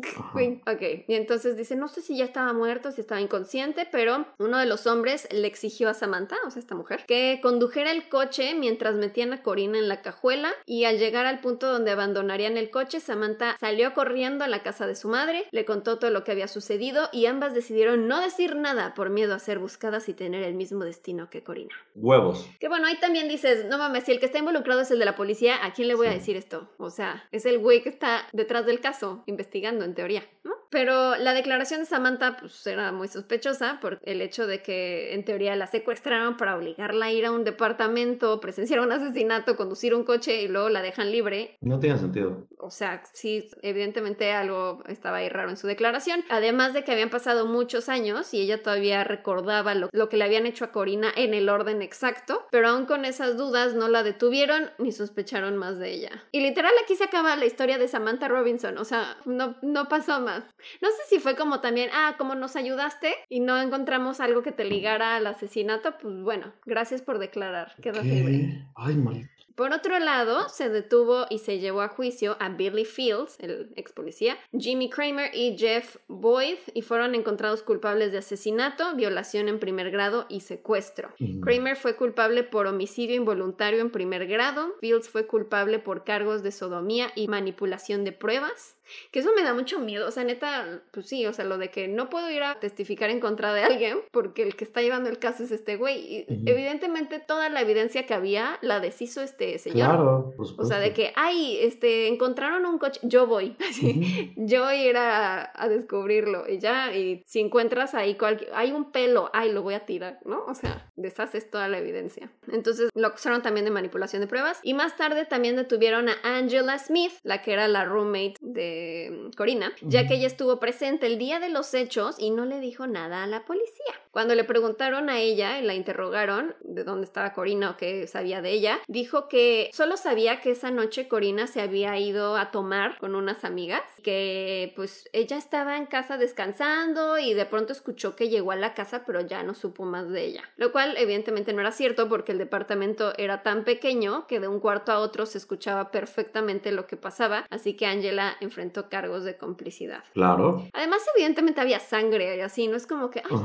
Ok, 0.68 0.82
y 1.08 1.14
entonces 1.16 1.56
dice, 1.58 1.76
no 1.76 1.88
sé 1.88 2.02
si 2.02 2.18
ya 2.18 2.26
estaba 2.26 2.54
muerto, 2.54 2.92
si 2.92 3.02
estaba 3.02 3.22
inconsciente, 3.22 3.88
pero 3.92 4.26
uno 4.38 4.58
de 4.58 4.66
los 4.66 4.86
hombres 4.86 5.28
le 5.32 5.48
exigió 5.48 5.90
a 5.90 5.94
Samantha, 5.94 6.36
o 6.46 6.52
sea, 6.52 6.60
esta 6.60 6.76
mujer, 6.76 7.04
que 7.08 7.40
condujera 7.42 7.92
el 7.92 8.10
coche 8.10 8.54
mientras 8.56 8.96
metían 8.96 9.34
a 9.34 9.42
Corina 9.42 9.78
en 9.78 9.88
la 9.88 10.02
cajuela 10.02 10.50
y 10.66 10.86
al 10.86 10.98
llegar 11.00 11.26
al 11.26 11.40
punto 11.40 11.72
donde 11.72 11.92
abandonarían 11.92 12.58
el 12.58 12.70
coche, 12.70 13.00
Samantha 13.00 13.56
salió 13.60 13.94
corriendo 13.94 14.44
a 14.44 14.48
la 14.48 14.62
casa 14.64 14.88
de 14.88 14.96
su 14.96 15.08
madre, 15.08 15.46
le 15.52 15.66
contó 15.66 15.98
todo 16.00 16.12
lo 16.12 16.24
que 16.24 16.32
había 16.32 16.48
sucedido 16.48 16.65
y 17.12 17.26
ambas 17.26 17.54
decidieron 17.54 18.08
no 18.08 18.22
decir 18.22 18.56
nada 18.56 18.94
por 18.94 19.10
miedo 19.10 19.34
a 19.34 19.40
ser 19.40 19.60
buscadas 19.60 20.10
y 20.10 20.14
tener 20.14 20.44
el 20.44 20.56
mismo 20.56 20.84
destino 20.84 21.30
que 21.30 21.44
Corina. 21.44 21.76
Huevos. 21.96 22.50
Que 22.60 22.68
bueno, 22.68 22.88
ahí 22.88 23.00
también 23.00 23.28
dices, 23.28 23.66
no 23.66 23.78
mames, 23.78 24.04
si 24.04 24.12
el 24.12 24.20
que 24.20 24.26
está 24.26 24.40
involucrado 24.40 24.82
es 24.82 24.92
el 24.92 25.00
de 25.00 25.06
la 25.06 25.16
policía, 25.16 25.64
¿a 25.64 25.74
quién 25.74 25.88
le 25.88 25.96
voy 25.96 26.08
a 26.08 26.12
decir 26.12 26.36
esto? 26.38 26.70
O 26.78 26.90
sea, 26.90 27.28
es 27.32 27.46
el 27.46 27.60
güey 27.60 27.82
que 27.82 27.90
está 27.90 28.28
detrás 28.34 28.66
del 28.66 28.80
caso, 28.80 29.24
investigando 29.26 29.86
en 29.86 29.96
teoría, 29.96 30.24
¿no? 30.44 30.54
Pero 30.76 31.16
la 31.16 31.34
declaración 31.34 31.80
de 31.80 31.86
Samantha, 31.86 32.36
pues 32.36 32.68
era 32.68 32.92
muy 32.92 33.08
sospechosa 33.08 33.80
por 33.80 33.98
el 34.04 34.22
hecho 34.22 34.46
de 34.46 34.62
que 34.62 35.14
en 35.14 35.24
teoría 35.24 35.56
la 35.56 35.68
secuestraron 35.68 36.36
para 36.36 36.58
obligarla 36.58 37.06
a 37.06 37.12
ir 37.14 37.26
a 37.26 37.32
un 37.32 37.46
departamento, 37.46 38.42
presenciar 38.42 38.82
un 38.82 38.92
asesinato, 38.92 39.56
conducir 39.56 39.96
un 39.96 40.04
coche 40.04 40.42
y 40.42 40.50
luego 40.50 40.68
la 40.68 40.82
dejan 40.82 41.14
libre. 41.14 41.56
No 41.62 41.80
tiene 41.80 41.98
sentido. 41.98 42.50
O 42.60 42.72
sea, 42.72 43.04
sí, 43.14 43.50
evidentemente 43.62 44.34
algo 44.34 44.84
estaba 44.90 45.18
ahí 45.18 45.30
raro 45.30 45.50
en 45.50 45.56
su 45.56 45.66
declaración. 45.66 46.26
Además 46.30 46.74
de 46.74 46.84
que 46.84 46.92
habían 46.92 47.10
pasado 47.10 47.46
muchos 47.46 47.88
años 47.88 48.34
y 48.34 48.42
ella 48.42 48.62
todavía 48.62 49.06
recordaba 49.06 49.76
lo, 49.76 49.88
lo 49.94 50.10
que 50.10 50.18
le 50.18 50.26
habían 50.26 50.46
hecho 50.46 50.66
a 50.66 50.74
Corina 50.74 51.10
en 51.16 51.34
el 51.34 51.48
orden 51.48 51.84
exacto, 51.84 52.48
pero 52.52 52.68
aún 52.68 52.86
con 52.86 53.06
esas 53.06 53.38
dudas 53.38 53.76
no 53.76 53.88
la 53.88 54.04
detuvieron 54.04 54.72
ni 54.78 54.92
sospecharon 54.92 55.56
más 55.56 55.80
de 55.80 55.94
ella. 55.94 56.26
Y 56.34 56.42
literal 56.42 56.74
aquí 56.84 56.98
se 56.98 57.06
acaba 57.06 57.38
la 57.38 57.46
historia 57.46 57.78
de 57.78 57.88
Samantha 57.88 58.28
Robinson, 58.28 58.78
o 58.78 58.84
sea, 58.84 59.16
no, 59.24 59.56
no 59.62 59.88
pasó 59.88 60.20
más. 60.20 60.44
No 60.82 60.90
sé 60.90 60.98
si 61.10 61.20
fue 61.20 61.36
como 61.36 61.62
también, 61.62 61.90
ah, 61.94 62.16
como 62.18 62.36
nos 62.36 62.56
ayudaste 62.56 63.14
y 63.30 63.40
no 63.40 63.60
encontramos 63.60 64.20
algo 64.20 64.44
que 64.44 64.52
te 64.52 64.66
ligara 64.66 65.16
al 65.16 65.28
asesinato, 65.28 65.98
pues 65.98 66.22
bueno, 66.22 66.54
gracias 66.66 67.02
por 67.02 67.20
declarar, 67.20 67.74
quedas 67.82 68.06
libre. 68.06 68.32
¿Qué? 68.32 68.64
Ay, 68.76 68.96
maldita. 68.96 69.36
Por 69.56 69.72
otro 69.72 69.98
lado, 70.00 70.50
se 70.50 70.68
detuvo 70.70 71.28
y 71.30 71.40
se 71.40 71.60
llevó 71.60 71.82
a 71.82 71.88
juicio 71.88 72.36
a 72.42 72.50
Billy 72.50 72.84
Fields, 72.84 73.38
el 73.40 73.72
ex 73.78 73.94
policía, 73.94 74.38
Jimmy 74.52 74.90
Kramer 74.90 75.32
y 75.34 75.58
Jeff 75.58 75.96
Boyd, 76.10 76.58
y 76.74 76.82
fueron 76.82 77.16
encontrados 77.16 77.64
culpables 77.64 78.12
de 78.12 78.18
asesinato, 78.18 78.96
violación 78.96 79.48
en 79.48 79.60
primer 79.60 79.92
grado 79.92 80.26
y 80.28 80.42
secuestro. 80.42 81.10
Mm. 81.20 81.40
Kramer 81.40 81.78
fue 81.78 81.96
culpable 81.96 82.44
por 82.44 82.68
homicidio 82.68 83.16
involuntario 83.16 83.80
en 83.80 83.92
primer 83.92 84.28
grado, 84.28 84.76
Fields 84.82 85.08
fue 85.08 85.26
culpable 85.26 85.80
por 85.80 86.04
cargos 86.04 86.44
de 86.44 86.52
sodomía 86.52 87.12
y 87.16 87.30
manipulación 87.30 88.04
de 88.04 88.12
pruebas. 88.12 88.75
Que 89.12 89.20
eso 89.20 89.32
me 89.36 89.44
da 89.44 89.54
mucho 89.54 89.80
miedo, 89.80 90.08
o 90.08 90.12
sea, 90.12 90.24
neta, 90.24 90.82
pues 90.92 91.08
sí, 91.08 91.26
o 91.26 91.34
sea, 91.34 91.46
lo 91.46 91.58
de 91.58 91.70
que 91.70 91.88
no 91.88 92.10
puedo 92.10 92.30
ir 92.30 92.44
a 92.44 92.60
testificar 92.60 93.10
en 93.10 93.20
contra 93.20 93.54
de 93.54 93.64
alguien 93.64 94.00
porque 94.12 94.44
el 94.44 94.56
que 94.56 94.64
está 94.64 94.82
llevando 94.82 95.10
el 95.10 95.20
caso 95.20 95.44
es 95.44 95.52
este 95.52 95.76
güey. 95.78 96.26
Y 96.28 96.34
Ujú. 96.34 96.44
evidentemente 96.46 97.20
toda 97.20 97.50
la 97.50 97.62
evidencia 97.62 98.06
que 98.06 98.14
había 98.14 98.58
la 98.62 98.80
deshizo 98.80 99.22
este 99.22 99.58
señor. 99.60 99.90
Claro, 99.90 100.34
por 100.38 100.48
O 100.58 100.66
sea, 100.66 100.80
de 100.80 100.94
que, 100.94 101.14
ay, 101.16 101.58
este, 101.62 102.08
encontraron 102.08 102.66
un 102.66 102.78
coche, 102.78 103.00
yo 103.04 103.28
voy, 103.28 103.56
así, 103.70 104.32
Ujú. 104.36 104.46
yo 104.48 104.64
voy 104.64 104.76
a 104.76 104.90
ir 104.90 104.98
a, 104.98 105.52
a 105.54 105.70
descubrirlo 105.70 106.48
y 106.48 106.60
ya, 106.60 106.96
y 106.96 107.24
si 107.26 107.40
encuentras 107.40 107.94
ahí 107.96 108.16
cualquier, 108.16 108.52
hay 108.54 108.72
un 108.72 108.92
pelo, 108.92 109.30
ay, 109.34 109.52
lo 109.52 109.64
voy 109.64 109.74
a 109.74 109.86
tirar, 109.86 110.20
¿no? 110.26 110.46
O 110.46 110.54
sea, 110.56 110.92
deshaces 110.96 111.50
toda 111.50 111.68
la 111.68 111.78
evidencia. 111.80 112.32
Entonces 112.52 112.90
lo 112.94 113.08
acusaron 113.08 113.42
también 113.42 113.66
de 113.66 113.72
manipulación 113.72 114.22
de 114.22 114.28
pruebas 114.28 114.60
y 114.64 114.74
más 114.74 114.96
tarde 114.96 115.26
también 115.26 115.56
detuvieron 115.56 116.10
a 116.10 116.16
Angela 116.24 116.78
Smith, 116.80 117.14
la 117.24 117.42
que 117.42 117.54
era 117.54 117.68
la 117.68 117.86
roommate 117.86 118.36
de 118.42 118.75
mm, 119.12 119.32
Corina, 119.36 119.74
ya 119.82 120.08
que 120.08 120.16
ella 120.16 120.28
estuvo 120.28 120.60
presente 120.60 121.08
el 121.08 121.18
día 121.18 121.40
de 121.40 121.50
los 121.50 121.74
hechos 121.74 122.16
y 122.20 122.32
no 122.32 122.46
le 122.46 122.60
dijo 122.60 122.88
nada 122.88 123.24
a 123.24 123.28
la 123.28 123.46
policía. 123.46 123.94
Cuando 124.12 124.34
le 124.34 124.46
preguntaron 124.46 125.10
a 125.10 125.20
ella 125.20 125.60
y 125.60 125.64
la 125.66 125.74
interrogaron 125.74 126.56
de 126.62 126.86
dónde 126.86 127.06
estaba 127.06 127.34
Corina 127.34 127.72
o 127.72 127.78
qué 127.78 128.08
sabía 128.08 128.42
de 128.42 128.52
ella, 128.52 128.80
dijo 128.88 129.28
que 129.28 129.70
solo 129.74 129.98
sabía 129.98 130.40
que 130.40 130.52
esa 130.52 130.72
noche 130.72 131.10
Corina 131.10 131.48
se 131.48 131.60
había 131.60 132.00
ido 132.00 132.38
a 132.38 132.52
tomar 132.52 132.98
con 132.98 133.14
unas 133.14 133.44
amigas, 133.44 133.84
que 134.04 134.72
pues 134.76 135.10
ella 135.12 135.38
estaba 135.38 135.76
en 135.76 135.86
casa 135.86 136.18
descansando 136.18 137.18
y 137.18 137.34
de 137.34 137.46
pronto 137.46 137.74
escuchó 137.74 138.16
que 138.16 138.30
llegó 138.30 138.52
a 138.52 138.56
la 138.56 138.74
casa 138.74 139.04
pero 139.06 139.20
ya 139.20 139.44
no 139.44 139.54
supo 139.54 139.84
más 139.84 140.10
de 140.10 140.24
ella. 140.24 140.44
Lo 140.56 140.72
cual 140.72 140.96
evidentemente 140.98 141.52
no 141.52 141.60
era 141.60 141.72
cierto 141.72 142.08
porque 142.08 142.32
el 142.32 142.38
departamento 142.38 143.14
era 143.18 143.44
tan 143.44 143.66
pequeño 143.66 144.28
que 144.28 144.40
de 144.40 144.48
un 144.48 144.60
cuarto 144.60 144.92
a 144.92 145.00
otro 145.00 145.26
se 145.26 145.38
escuchaba 145.38 145.92
perfectamente 145.92 146.72
lo 146.72 146.88
que 146.88 146.98
pasaba, 146.98 147.46
así 147.50 147.76
que 147.76 147.86
Angela 147.86 148.38
enfrentó 148.40 148.65
cargos 148.90 149.24
de 149.24 149.38
complicidad. 149.38 150.04
Claro. 150.14 150.68
Además, 150.74 151.02
evidentemente 151.16 151.62
había 151.62 151.80
sangre 151.80 152.38
y 152.38 152.42
así, 152.42 152.68
no 152.68 152.76
es 152.76 152.88
como 152.88 153.10
que, 153.10 153.20
ay, 153.20 153.36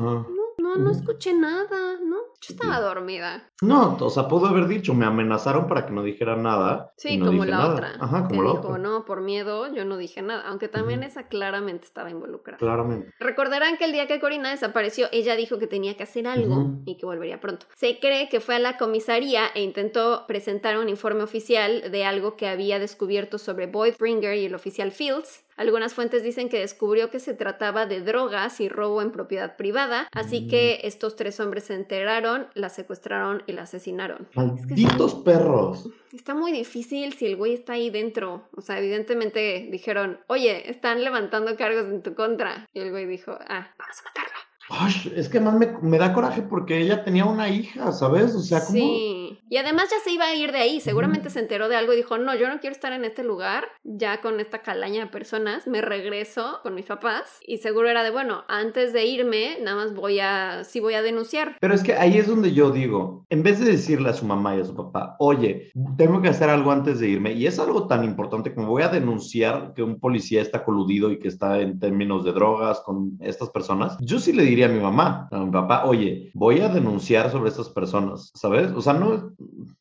no, 0.58 0.76
no, 0.76 0.90
escuché 0.90 1.32
nada, 1.32 1.98
¿no? 2.04 2.16
Yo 2.40 2.54
estaba 2.54 2.80
dormida. 2.80 3.49
No, 3.62 3.96
o 4.00 4.10
sea, 4.10 4.26
pudo 4.28 4.46
haber 4.46 4.66
dicho, 4.66 4.94
me 4.94 5.04
amenazaron 5.06 5.66
para 5.68 5.86
que 5.86 5.92
no 5.92 6.02
dijera 6.02 6.36
nada. 6.36 6.92
Sí, 6.96 7.16
no 7.18 7.26
como 7.26 7.44
la 7.44 7.58
nada. 7.58 7.72
otra. 7.74 7.92
Ajá, 8.00 8.22
que 8.22 8.28
como 8.28 8.42
la 8.42 8.50
dijo, 8.52 8.68
otra. 8.68 8.78
no, 8.78 9.04
por 9.04 9.20
miedo 9.20 9.72
yo 9.74 9.84
no 9.84 9.96
dije 9.96 10.22
nada, 10.22 10.44
aunque 10.48 10.68
también 10.68 11.02
esa 11.02 11.28
claramente 11.28 11.84
estaba 11.86 12.10
involucrada. 12.10 12.58
Claramente. 12.58 13.12
Recordarán 13.20 13.76
que 13.76 13.84
el 13.84 13.92
día 13.92 14.06
que 14.06 14.20
Corina 14.20 14.50
desapareció, 14.50 15.08
ella 15.12 15.36
dijo 15.36 15.58
que 15.58 15.66
tenía 15.66 15.96
que 15.96 16.02
hacer 16.04 16.26
algo 16.26 16.70
y 16.86 16.96
que 16.96 17.06
volvería 17.06 17.40
pronto. 17.40 17.66
Se 17.76 17.98
cree 17.98 18.28
que 18.28 18.40
fue 18.40 18.54
a 18.56 18.58
la 18.58 18.76
comisaría 18.76 19.46
e 19.54 19.62
intentó 19.62 20.24
presentar 20.26 20.78
un 20.78 20.88
informe 20.88 21.22
oficial 21.22 21.90
de 21.90 22.04
algo 22.04 22.36
que 22.36 22.48
había 22.48 22.78
descubierto 22.78 23.38
sobre 23.38 23.66
Boyd 23.66 23.94
Springer 23.94 24.36
y 24.36 24.46
el 24.46 24.54
oficial 24.54 24.90
Fields. 24.92 25.44
Algunas 25.56 25.92
fuentes 25.92 26.22
dicen 26.22 26.48
que 26.48 26.58
descubrió 26.60 27.10
que 27.10 27.20
se 27.20 27.34
trataba 27.34 27.84
de 27.84 28.00
drogas 28.00 28.60
y 28.62 28.70
robo 28.70 29.02
en 29.02 29.10
propiedad 29.12 29.56
privada, 29.56 30.08
así 30.12 30.42
Mm. 30.42 30.48
que 30.48 30.80
estos 30.84 31.16
tres 31.16 31.38
hombres 31.38 31.64
se 31.64 31.74
enteraron, 31.74 32.46
la 32.54 32.70
secuestraron 32.70 33.42
y 33.50 33.52
la 33.52 33.62
asesinaron. 33.62 34.28
Es 34.30 34.66
que 34.66 34.74
Malditos 34.74 35.14
perros. 35.16 35.88
Está 36.12 36.34
muy 36.34 36.52
difícil 36.52 37.12
si 37.12 37.26
el 37.26 37.36
güey 37.36 37.54
está 37.54 37.74
ahí 37.74 37.90
dentro. 37.90 38.48
O 38.56 38.60
sea, 38.60 38.78
evidentemente 38.78 39.68
dijeron, 39.70 40.20
oye, 40.26 40.70
están 40.70 41.04
levantando 41.04 41.56
cargos 41.56 41.86
en 41.86 42.02
tu 42.02 42.14
contra. 42.14 42.68
Y 42.72 42.80
el 42.80 42.90
güey 42.90 43.06
dijo, 43.06 43.32
ah, 43.32 43.68
vamos 43.78 44.00
a 44.00 44.04
matarla. 44.04 44.49
Ay, 44.70 45.12
es 45.16 45.28
que 45.28 45.40
más 45.40 45.54
me, 45.54 45.68
me 45.82 45.98
da 45.98 46.12
coraje 46.12 46.42
porque 46.42 46.80
ella 46.80 47.04
tenía 47.04 47.24
una 47.24 47.48
hija, 47.48 47.92
¿sabes? 47.92 48.34
O 48.34 48.40
sea, 48.40 48.64
como... 48.64 48.78
Sí. 48.78 49.38
Y 49.48 49.56
además 49.56 49.88
ya 49.90 49.96
se 50.04 50.12
iba 50.12 50.26
a 50.26 50.34
ir 50.34 50.52
de 50.52 50.58
ahí. 50.58 50.80
Seguramente 50.80 51.26
Ujú. 51.26 51.34
se 51.34 51.40
enteró 51.40 51.68
de 51.68 51.76
algo 51.76 51.92
y 51.92 51.96
dijo, 51.96 52.18
no, 52.18 52.34
yo 52.36 52.48
no 52.48 52.60
quiero 52.60 52.74
estar 52.74 52.92
en 52.92 53.04
este 53.04 53.24
lugar, 53.24 53.66
ya 53.82 54.20
con 54.20 54.38
esta 54.38 54.62
calaña 54.62 55.04
de 55.04 55.10
personas. 55.10 55.66
Me 55.66 55.80
regreso 55.80 56.60
con 56.62 56.74
mis 56.74 56.86
papás. 56.86 57.40
Y 57.46 57.58
seguro 57.58 57.88
era 57.88 58.04
de, 58.04 58.10
bueno, 58.10 58.44
antes 58.48 58.92
de 58.92 59.06
irme, 59.06 59.58
nada 59.60 59.76
más 59.76 59.94
voy 59.94 60.20
a, 60.20 60.62
sí 60.64 60.78
voy 60.78 60.94
a 60.94 61.02
denunciar. 61.02 61.56
Pero 61.60 61.74
es 61.74 61.82
que 61.82 61.94
ahí 61.94 62.16
es 62.16 62.28
donde 62.28 62.52
yo 62.52 62.70
digo, 62.70 63.26
en 63.28 63.42
vez 63.42 63.58
de 63.58 63.72
decirle 63.72 64.10
a 64.10 64.14
su 64.14 64.24
mamá 64.24 64.56
y 64.56 64.60
a 64.60 64.64
su 64.64 64.74
papá, 64.74 65.16
oye, 65.18 65.72
tengo 65.96 66.22
que 66.22 66.28
hacer 66.28 66.48
algo 66.48 66.70
antes 66.70 67.00
de 67.00 67.08
irme, 67.08 67.32
y 67.32 67.46
es 67.46 67.58
algo 67.58 67.86
tan 67.86 68.04
importante 68.04 68.54
como 68.54 68.68
voy 68.68 68.82
a 68.82 68.88
denunciar 68.88 69.72
que 69.74 69.82
un 69.82 69.98
policía 69.98 70.42
está 70.42 70.64
coludido 70.64 71.10
y 71.10 71.18
que 71.18 71.28
está 71.28 71.60
en 71.60 71.78
términos 71.80 72.24
de 72.24 72.32
drogas 72.32 72.80
con 72.80 73.18
estas 73.20 73.50
personas, 73.50 73.96
yo 74.00 74.18
sí 74.18 74.32
le 74.32 74.44
diría 74.44 74.59
a 74.62 74.68
mi 74.68 74.80
mamá, 74.80 75.28
a 75.30 75.38
mi 75.38 75.50
papá, 75.50 75.84
oye, 75.84 76.30
voy 76.34 76.60
a 76.60 76.68
denunciar 76.68 77.30
sobre 77.30 77.48
estas 77.50 77.68
personas, 77.68 78.30
¿sabes? 78.34 78.70
O 78.72 78.80
sea, 78.82 78.92
no, 78.92 79.32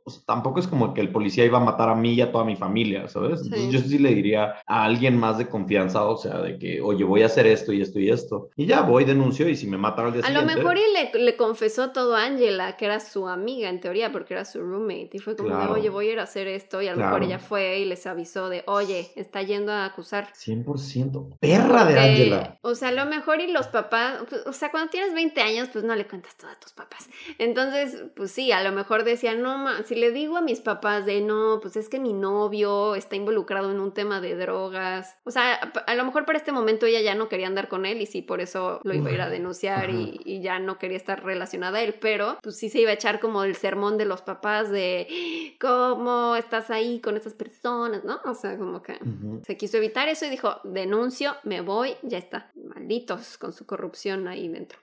o 0.04 0.10
sea, 0.10 0.22
tampoco 0.26 0.60
es 0.60 0.68
como 0.68 0.94
que 0.94 1.02
el 1.02 1.12
policía 1.12 1.46
iba 1.46 1.58
a 1.60 1.64
matar 1.64 1.90
a 1.90 1.96
mí 1.96 2.14
y 2.14 2.22
a 2.22 2.32
toda 2.32 2.44
mi 2.44 2.56
familia, 2.56 3.08
¿sabes? 3.08 3.42
Entonces 3.44 3.68
Sí. 3.68 3.72
yo 3.72 3.80
sí 3.82 4.00
le 4.00 4.14
diría 4.16 4.56
a 4.66 4.84
alguien 4.84 5.18
más 5.18 5.38
de 5.38 5.48
confianza, 5.48 6.04
o 6.06 6.18
sea, 6.18 6.40
de 6.42 6.58
que, 6.58 6.82
oye, 6.82 7.04
voy 7.04 7.22
a 7.24 7.28
hacer 7.28 7.46
esto 7.48 7.72
y 7.74 7.82
esto 7.82 8.00
y 8.00 8.10
esto, 8.10 8.50
y 8.56 8.66
ya 8.66 8.82
voy, 8.82 9.06
denuncio, 9.06 9.48
y 9.48 9.56
si 9.56 9.68
me 9.68 9.78
matan 9.78 10.08
al 10.08 10.14
día 10.14 10.22
A 10.26 10.30
lo 10.30 10.40
siguiente- 10.40 10.56
mejor 10.64 10.78
y 10.78 11.18
le, 11.18 11.24
le 11.26 11.38
confesó 11.38 11.92
todo 11.92 12.16
a 12.16 12.24
Angela, 12.26 12.76
que 12.78 12.86
era 12.86 13.00
su 13.00 13.28
amiga 13.28 13.70
en 13.70 13.80
teoría, 13.80 14.12
porque 14.12 14.34
era 14.34 14.46
su 14.46 14.62
roommate. 14.62 15.10
Y 15.14 15.20
fue 15.20 15.36
como 15.36 15.50
Claro. 15.50 15.74
oye, 15.74 15.90
voy 15.90 16.10
a 16.10 16.14
ir 16.14 16.20
a 16.20 16.24
hacer 16.24 16.48
esto. 16.48 16.82
Y 16.82 16.88
a 16.88 16.92
lo 16.92 16.98
mejor 16.98 17.20
Claro. 17.20 17.26
ella 17.26 17.40
fue 17.40 17.80
y 17.80 17.86
les 17.86 18.06
avisó 18.08 18.50
de, 18.50 18.64
oye, 18.68 19.12
está 19.16 19.42
yendo 19.42 19.72
a 19.72 19.86
acusar. 19.86 20.30
100%. 20.36 21.30
Perra 21.40 21.86
de 21.86 22.00
Ángela. 22.00 22.58
O 22.62 22.76
sea, 22.76 22.90
a 22.90 22.92
lo 22.92 23.06
mejor 23.06 23.40
y 23.42 23.52
los 23.52 23.68
papás, 23.68 24.16
o 24.46 24.54
sea, 24.54 24.59
cuando 24.70 24.90
tienes 24.90 25.14
20 25.14 25.42
años, 25.42 25.70
pues 25.72 25.86
no 25.86 25.96
le 25.96 26.06
cuentas 26.06 26.36
todo 26.36 26.52
a 26.52 26.60
tus 26.60 26.74
papás. 26.74 27.10
Entonces, 27.38 28.04
pues 28.16 28.32
sí, 28.32 28.52
a 28.52 28.62
lo 28.62 28.72
mejor 28.72 29.04
decían, 29.04 29.42
no, 29.42 29.58
ma, 29.58 29.84
si 29.84 29.96
le 29.96 30.12
digo 30.12 30.38
a 30.38 30.42
mis 30.42 30.60
papás 30.60 31.06
de, 31.06 31.22
no, 31.22 31.60
pues 31.62 31.78
es 31.78 31.88
que 31.90 32.00
mi 32.00 32.14
novio 32.14 32.96
está 32.96 33.16
involucrado 33.16 33.72
en 33.72 33.80
un 33.80 33.94
tema 33.94 34.20
de 34.20 34.36
drogas. 34.36 35.18
O 35.24 35.32
sea, 35.32 35.54
a, 35.54 35.96
lo 35.96 36.04
mejor 36.04 36.26
para 36.26 36.38
este 36.38 36.52
momento 36.52 36.86
ella 36.86 37.02
ya 37.02 37.16
no 37.16 37.30
quería 37.30 37.48
andar 37.48 37.70
con 37.70 37.86
él 37.86 38.02
y 38.02 38.06
sí, 38.06 38.22
por 38.22 38.42
eso 38.42 38.82
lo 38.84 38.94
iba 38.94 39.10
a 39.10 39.14
ir 39.14 39.22
a 39.22 39.30
denunciar 39.30 39.90
y, 39.90 40.20
y 40.26 40.42
ya 40.42 40.60
no 40.60 40.78
quería 40.78 40.98
estar 40.98 41.24
relacionada 41.24 41.80
a 41.80 41.82
él, 41.84 41.96
pero 42.02 42.38
pues 42.42 42.58
sí 42.58 42.70
se 42.70 42.80
iba 42.80 42.92
a 42.92 42.96
echar 42.96 43.20
como 43.20 43.44
el 43.44 43.56
sermón 43.56 43.98
de 43.98 44.06
los 44.06 44.22
papás 44.22 44.70
de, 44.70 45.56
¿cómo 45.60 46.36
estás 46.36 46.70
ahí 46.70 47.00
con 47.00 47.16
esas 47.16 47.34
personas? 47.34 48.04
¿No? 48.04 48.20
O 48.26 48.34
sea, 48.34 48.58
como 48.58 48.82
que... 48.82 49.00
Se 49.44 49.58
quiso 49.58 49.78
evitar 49.78 50.10
eso 50.10 50.26
y 50.26 50.30
dijo, 50.30 50.58
denuncio, 50.64 51.36
me 51.44 51.62
voy, 51.62 51.96
ya 52.02 52.18
está. 52.18 52.52
Malditos 52.56 53.38
con 53.38 53.54
su 53.54 53.66
corrupción 53.66 54.28
ahí 54.28 54.49
dentro. 54.54 54.80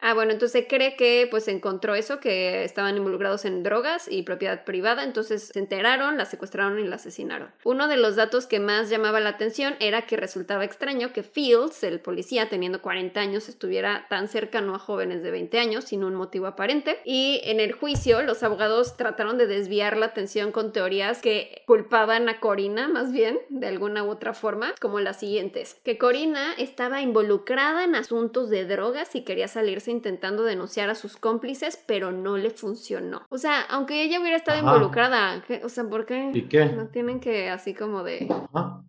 Ah, 0.00 0.14
bueno, 0.14 0.32
entonces 0.32 0.66
cree 0.68 0.96
que 0.96 1.26
pues 1.30 1.48
encontró 1.48 1.94
eso, 1.94 2.20
que 2.20 2.64
estaban 2.64 2.96
involucrados 2.96 3.44
en 3.44 3.62
drogas 3.62 4.06
y 4.10 4.22
propiedad 4.22 4.64
privada, 4.64 5.04
entonces 5.04 5.50
se 5.52 5.58
enteraron, 5.58 6.16
la 6.16 6.24
secuestraron 6.24 6.78
y 6.78 6.84
la 6.84 6.96
asesinaron. 6.96 7.50
Uno 7.64 7.88
de 7.88 7.96
los 7.96 8.16
datos 8.16 8.46
que 8.46 8.60
más 8.60 8.90
llamaba 8.90 9.20
la 9.20 9.30
atención 9.30 9.74
era 9.80 10.02
que 10.02 10.16
resultaba 10.16 10.64
extraño 10.64 11.12
que 11.12 11.22
Fields, 11.22 11.82
el 11.84 12.00
policía 12.00 12.48
teniendo 12.48 12.82
40 12.82 13.18
años, 13.20 13.48
estuviera 13.48 14.06
tan 14.08 14.28
cercano 14.28 14.74
a 14.74 14.78
jóvenes 14.78 15.22
de 15.22 15.30
20 15.30 15.58
años 15.58 15.84
sin 15.84 16.04
un 16.04 16.14
motivo 16.14 16.46
aparente. 16.46 16.98
Y 17.04 17.40
en 17.44 17.60
el 17.60 17.72
juicio 17.72 18.22
los 18.22 18.42
abogados 18.42 18.96
trataron 18.96 19.38
de 19.38 19.46
desviar 19.46 19.96
la 19.96 20.06
atención 20.06 20.52
con 20.52 20.72
teorías 20.72 21.20
que 21.20 21.62
culpaban 21.66 22.28
a 22.28 22.40
Corina, 22.40 22.88
más 22.88 23.12
bien, 23.12 23.38
de 23.48 23.66
alguna 23.66 24.04
u 24.04 24.10
otra 24.10 24.34
forma, 24.34 24.74
como 24.80 25.00
las 25.00 25.18
siguientes. 25.18 25.76
Que 25.84 25.98
Corina 25.98 26.52
estaba 26.58 27.00
involucrada 27.00 27.84
en 27.84 27.94
asuntos 27.94 28.50
de 28.50 28.66
drogas 28.66 29.14
y 29.14 29.22
quería 29.22 29.48
salirse 29.64 29.90
intentando 29.90 30.42
denunciar 30.44 30.90
a 30.90 30.94
sus 30.94 31.16
cómplices, 31.16 31.82
pero 31.86 32.12
no 32.12 32.36
le 32.36 32.50
funcionó. 32.50 33.22
O 33.30 33.38
sea, 33.38 33.62
aunque 33.70 34.02
ella 34.02 34.20
hubiera 34.20 34.36
estado 34.36 34.58
Ajá. 34.58 34.66
involucrada, 34.74 35.42
o 35.62 35.68
sea, 35.70 35.84
¿por 35.84 36.04
qué? 36.04 36.30
¿Y 36.34 36.42
qué? 36.48 36.66
No 36.66 36.88
tienen 36.88 37.18
que 37.20 37.48
así 37.48 37.72
como 37.74 38.02
de 38.02 38.28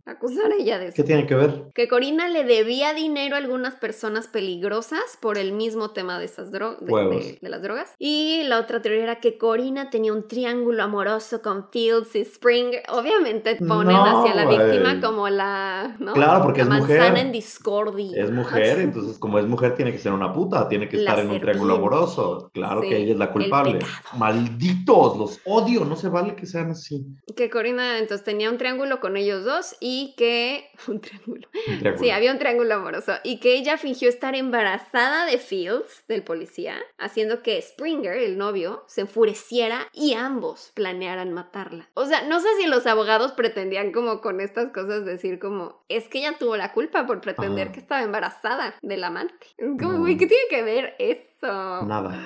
acusar 0.05 0.51
a 0.51 0.55
ella 0.55 0.77
de 0.79 0.87
eso. 0.87 0.95
¿Qué 0.95 1.03
tiene 1.03 1.25
que 1.25 1.35
ver? 1.35 1.63
Que 1.73 1.87
Corina 1.87 2.27
le 2.27 2.43
debía 2.43 2.93
dinero 2.93 3.35
a 3.35 3.39
algunas 3.39 3.75
personas 3.75 4.27
peligrosas 4.27 5.17
por 5.21 5.37
el 5.37 5.53
mismo 5.53 5.91
tema 5.91 6.19
de 6.19 6.25
esas 6.25 6.51
drogas, 6.51 6.81
de, 6.81 6.93
de- 6.93 7.39
de 7.41 7.49
las 7.49 7.61
drogas. 7.61 7.93
Y 7.97 8.43
la 8.45 8.59
otra 8.59 8.81
teoría 8.81 9.03
era 9.03 9.15
que 9.19 9.37
Corina 9.37 9.89
tenía 9.89 10.11
un 10.13 10.27
triángulo 10.27 10.83
amoroso 10.83 11.41
con 11.41 11.69
Fields 11.71 12.15
y 12.15 12.25
Springer. 12.25 12.83
Obviamente 12.89 13.55
ponen 13.55 13.95
No, 13.95 14.21
hacia 14.21 14.35
la 14.35 14.45
víctima 14.47 14.99
como 15.01 15.29
la, 15.29 15.95
¿no? 15.99 16.13
Claro, 16.13 16.43
porque 16.43 16.63
la 16.65 16.75
es 16.75 16.81
mujer. 16.81 17.17
en 17.17 17.31
discordia. 17.31 18.21
Es 18.23 18.31
mujer, 18.31 18.79
entonces 18.79 19.17
como 19.17 19.39
es 19.39 19.45
mujer 19.45 19.75
tiene 19.75 19.91
que 19.91 19.97
ser 19.99 20.11
una 20.11 20.33
puta, 20.33 20.64
tiene 20.67 20.89
que 20.89 20.97
La 20.97 21.11
estar 21.11 21.25
en 21.25 21.31
un 21.31 21.39
triángulo 21.41 21.75
amoroso. 21.75 22.49
Claro 22.53 22.81
Sí, 22.81 22.89
que 22.89 22.97
ella 22.97 23.11
es 23.13 23.17
la 23.17 23.31
culpable. 23.31 23.79
Malditos, 24.17 25.17
los 25.17 25.39
odio, 25.45 25.85
no 25.85 25.95
se 25.95 26.09
vale 26.09 26.35
que 26.35 26.45
sean 26.45 26.71
así. 26.71 27.05
Que 27.35 27.49
Corina 27.49 27.97
entonces 27.99 28.23
tenía 28.23 28.49
un 28.49 28.57
triángulo 28.57 28.99
con 28.99 29.17
ellos 29.17 29.43
dos 29.45 29.75
y 29.79 30.13
que... 30.17 30.69
Un 30.87 30.99
triángulo. 31.01 31.47
Un 31.67 31.79
triángulo. 31.79 31.97
Sí, 32.03 32.09
había 32.11 32.31
un 32.31 32.39
triángulo 32.39 32.75
amoroso. 32.75 33.13
Y 33.23 33.39
que 33.39 33.55
ella 33.55 33.77
fingió 33.77 34.09
estar 34.09 34.35
embarazada 34.35 35.25
de 35.25 35.37
Fields, 35.37 36.03
del 36.07 36.23
policía, 36.23 36.75
haciendo 36.97 37.41
que 37.41 37.61
Springer, 37.61 38.17
el 38.17 38.37
novio, 38.37 38.83
se 38.87 39.01
enfureciera 39.01 39.87
y 39.93 40.13
ambos 40.13 40.71
planearan 40.75 41.33
matarla. 41.33 41.89
O 41.93 42.05
sea, 42.05 42.23
no 42.27 42.39
sé 42.39 42.47
si 42.59 42.67
los 42.67 42.85
abogados 42.87 43.31
pretendían 43.33 43.91
como 43.91 44.21
con 44.21 44.41
estas 44.41 44.71
cosas 44.71 45.05
decir 45.05 45.39
como, 45.39 45.83
es 45.89 46.07
que 46.07 46.19
ella 46.19 46.35
tuvo 46.37 46.57
la 46.57 46.73
culpa 46.73 47.05
por 47.05 47.21
pretender 47.21 47.67
Ajá. 47.67 47.73
que 47.73 47.79
estaba 47.79 48.01
embarazada 48.03 48.75
del 48.81 49.03
amante. 49.03 49.47
Es 49.57 49.67
como, 49.79 49.93
No. 49.93 49.99
güey, 49.99 50.17
¿qué 50.17 50.27
tiene 50.27 50.43
que 50.49 50.54
ver 50.63 50.95
eso? 50.99 51.83
Nada. 51.83 52.19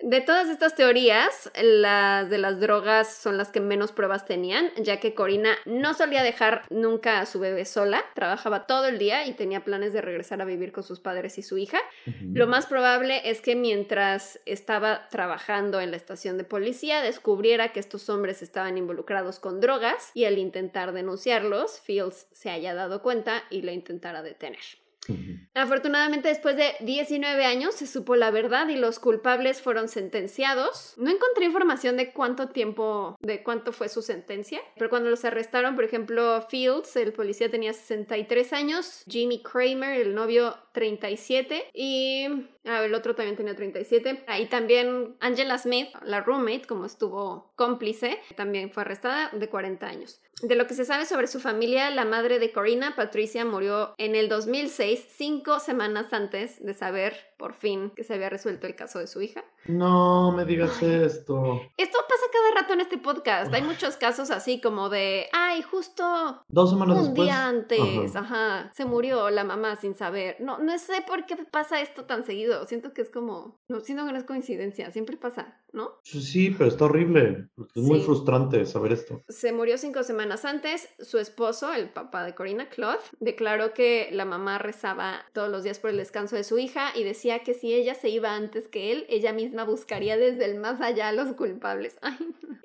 De 0.00 0.20
todas 0.20 0.48
estas 0.48 0.76
teorías, 0.76 1.50
las 1.60 2.30
de 2.30 2.38
las 2.38 2.60
drogas 2.60 3.12
son 3.12 3.36
las 3.36 3.50
que 3.50 3.58
menos 3.58 3.90
pruebas 3.90 4.26
tenían, 4.26 4.70
ya 4.76 5.00
que 5.00 5.12
Corina 5.12 5.56
no 5.64 5.92
solía 5.92 6.22
dejar 6.22 6.62
nunca 6.70 7.18
a 7.18 7.26
su 7.26 7.40
bebé 7.40 7.64
sola, 7.64 8.04
trabajaba 8.14 8.68
todo 8.68 8.86
el 8.86 8.98
día 8.98 9.26
y 9.26 9.32
tenía 9.32 9.64
planes 9.64 9.92
de 9.92 10.00
regresar 10.00 10.40
a 10.40 10.44
vivir 10.44 10.70
con 10.70 10.84
sus 10.84 11.00
padres 11.00 11.36
y 11.38 11.42
su 11.42 11.58
hija. 11.58 11.80
Lo 12.32 12.46
más 12.46 12.66
probable 12.66 13.28
es 13.28 13.40
que 13.40 13.56
mientras 13.56 14.38
estaba 14.46 15.08
trabajando 15.08 15.80
en 15.80 15.90
la 15.90 15.96
estación 15.96 16.38
de 16.38 16.44
policía 16.44 17.02
descubriera 17.02 17.72
que 17.72 17.80
estos 17.80 18.08
hombres 18.08 18.40
estaban 18.40 18.78
involucrados 18.78 19.40
con 19.40 19.60
drogas 19.60 20.12
y 20.14 20.26
al 20.26 20.38
intentar 20.38 20.92
denunciarlos, 20.92 21.80
Fields 21.80 22.28
se 22.30 22.50
haya 22.50 22.72
dado 22.72 23.02
cuenta 23.02 23.42
y 23.50 23.62
lo 23.62 23.72
intentara 23.72 24.22
detener. 24.22 24.60
Ujú. 25.08 25.38
Afortunadamente, 25.54 26.28
después 26.28 26.56
de 26.56 26.74
19 26.80 27.44
años 27.44 27.74
se 27.74 27.86
supo 27.86 28.16
la 28.16 28.30
verdad 28.30 28.68
y 28.68 28.76
los 28.76 28.98
culpables 28.98 29.62
fueron 29.62 29.88
sentenciados. 29.88 30.94
No 30.96 31.10
encontré 31.10 31.46
información 31.46 31.96
de 31.96 32.12
cuánto 32.12 32.48
tiempo, 32.48 33.16
de 33.20 33.42
cuánto 33.42 33.72
fue 33.72 33.88
su 33.88 34.02
sentencia, 34.02 34.60
pero 34.76 34.90
cuando 34.90 35.10
los 35.10 35.24
arrestaron, 35.24 35.74
por 35.74 35.84
ejemplo, 35.84 36.42
Fields, 36.48 36.96
el 36.96 37.12
policía 37.12 37.50
tenía 37.50 37.72
63 37.72 38.52
años, 38.52 39.04
Jimmy 39.08 39.42
Kramer, 39.42 40.00
el 40.00 40.14
novio, 40.14 40.56
37 40.78 41.70
y 41.74 42.26
ah, 42.64 42.84
el 42.84 42.94
otro 42.94 43.16
también 43.16 43.36
tenía 43.36 43.56
37. 43.56 44.24
Ahí 44.28 44.46
también 44.46 45.16
Angela 45.18 45.58
Smith, 45.58 45.88
la 46.04 46.20
roommate, 46.20 46.66
como 46.68 46.84
estuvo 46.84 47.52
cómplice, 47.56 48.20
también 48.36 48.70
fue 48.70 48.82
arrestada 48.82 49.30
de 49.32 49.48
40 49.48 49.86
años. 49.86 50.20
De 50.40 50.54
lo 50.54 50.68
que 50.68 50.74
se 50.74 50.84
sabe 50.84 51.04
sobre 51.04 51.26
su 51.26 51.40
familia, 51.40 51.90
la 51.90 52.04
madre 52.04 52.38
de 52.38 52.52
Corina, 52.52 52.94
Patricia, 52.94 53.44
murió 53.44 53.94
en 53.98 54.14
el 54.14 54.28
2006, 54.28 54.87
cinco 54.96 55.60
semanas 55.60 56.12
antes 56.12 56.64
de 56.64 56.74
saber, 56.74 57.14
por 57.36 57.54
fin, 57.54 57.90
que 57.94 58.04
se 58.04 58.14
había 58.14 58.28
resuelto 58.30 58.66
el 58.66 58.74
caso 58.74 58.98
de 58.98 59.06
su 59.06 59.20
hija. 59.22 59.44
No 59.66 60.32
me 60.32 60.44
digas 60.44 60.82
esto. 60.82 61.60
Esto 61.76 61.98
pasa 62.08 62.22
cada 62.32 62.60
rato 62.62 62.72
en 62.72 62.80
este 62.80 62.98
podcast. 62.98 63.52
Hay 63.52 63.62
muchos 63.62 63.96
casos 63.96 64.30
así 64.30 64.60
como 64.60 64.88
de, 64.88 65.28
ay, 65.32 65.62
justo 65.62 66.44
Dos 66.48 66.70
semanas 66.70 66.96
un 66.98 67.04
después. 67.04 67.26
día 67.26 67.46
antes, 67.46 68.16
Ajá. 68.16 68.58
ajá, 68.64 68.72
se 68.74 68.84
murió 68.84 69.30
la 69.30 69.44
mamá 69.44 69.76
sin 69.76 69.94
saber. 69.94 70.36
No, 70.40 70.58
no 70.58 70.78
sé 70.78 71.02
por 71.06 71.26
qué 71.26 71.36
pasa 71.36 71.80
esto 71.80 72.04
tan 72.04 72.24
seguido. 72.24 72.64
Siento 72.66 72.92
que 72.94 73.02
es 73.02 73.10
como, 73.10 73.58
no, 73.68 73.80
siento 73.80 74.06
que 74.06 74.12
no 74.12 74.18
es 74.18 74.24
coincidencia, 74.24 74.90
siempre 74.90 75.16
pasa, 75.16 75.58
¿no? 75.72 75.98
Sí, 76.02 76.50
pero 76.50 76.68
está 76.68 76.86
horrible. 76.86 77.48
Es 77.74 77.82
muy 77.82 78.00
frustrante 78.00 78.64
saber 78.66 78.92
esto. 78.92 79.22
Se 79.28 79.52
murió 79.52 79.78
cinco 79.78 80.02
semanas 80.02 80.44
antes. 80.44 80.88
Su 81.00 81.18
esposo, 81.18 81.72
el 81.72 81.88
papá 81.88 82.24
de 82.24 82.34
Corina, 82.34 82.68
Claude, 82.68 83.00
declaró 83.20 83.74
que 83.74 84.08
la 84.12 84.24
mamá 84.24 84.58
rezaba 84.58 85.24
todos 85.32 85.50
los 85.50 85.64
días 85.64 85.78
por 85.78 85.90
el 85.90 85.96
descanso 85.96 86.36
de 86.36 86.44
su 86.44 86.58
hija 86.58 86.92
y 86.94 87.04
decía 87.04 87.40
que 87.40 87.54
si 87.54 87.74
ella 87.74 87.94
se 87.94 88.08
iba 88.08 88.34
antes 88.34 88.68
que 88.68 88.92
él, 88.92 89.06
ella 89.08 89.32
misma 89.32 89.64
buscaría 89.64 90.16
desde 90.16 90.44
el 90.44 90.58
más 90.58 90.80
allá 90.80 91.08
a 91.08 91.12
los 91.12 91.32
culpables. 91.34 91.98
Ay. 92.02 92.16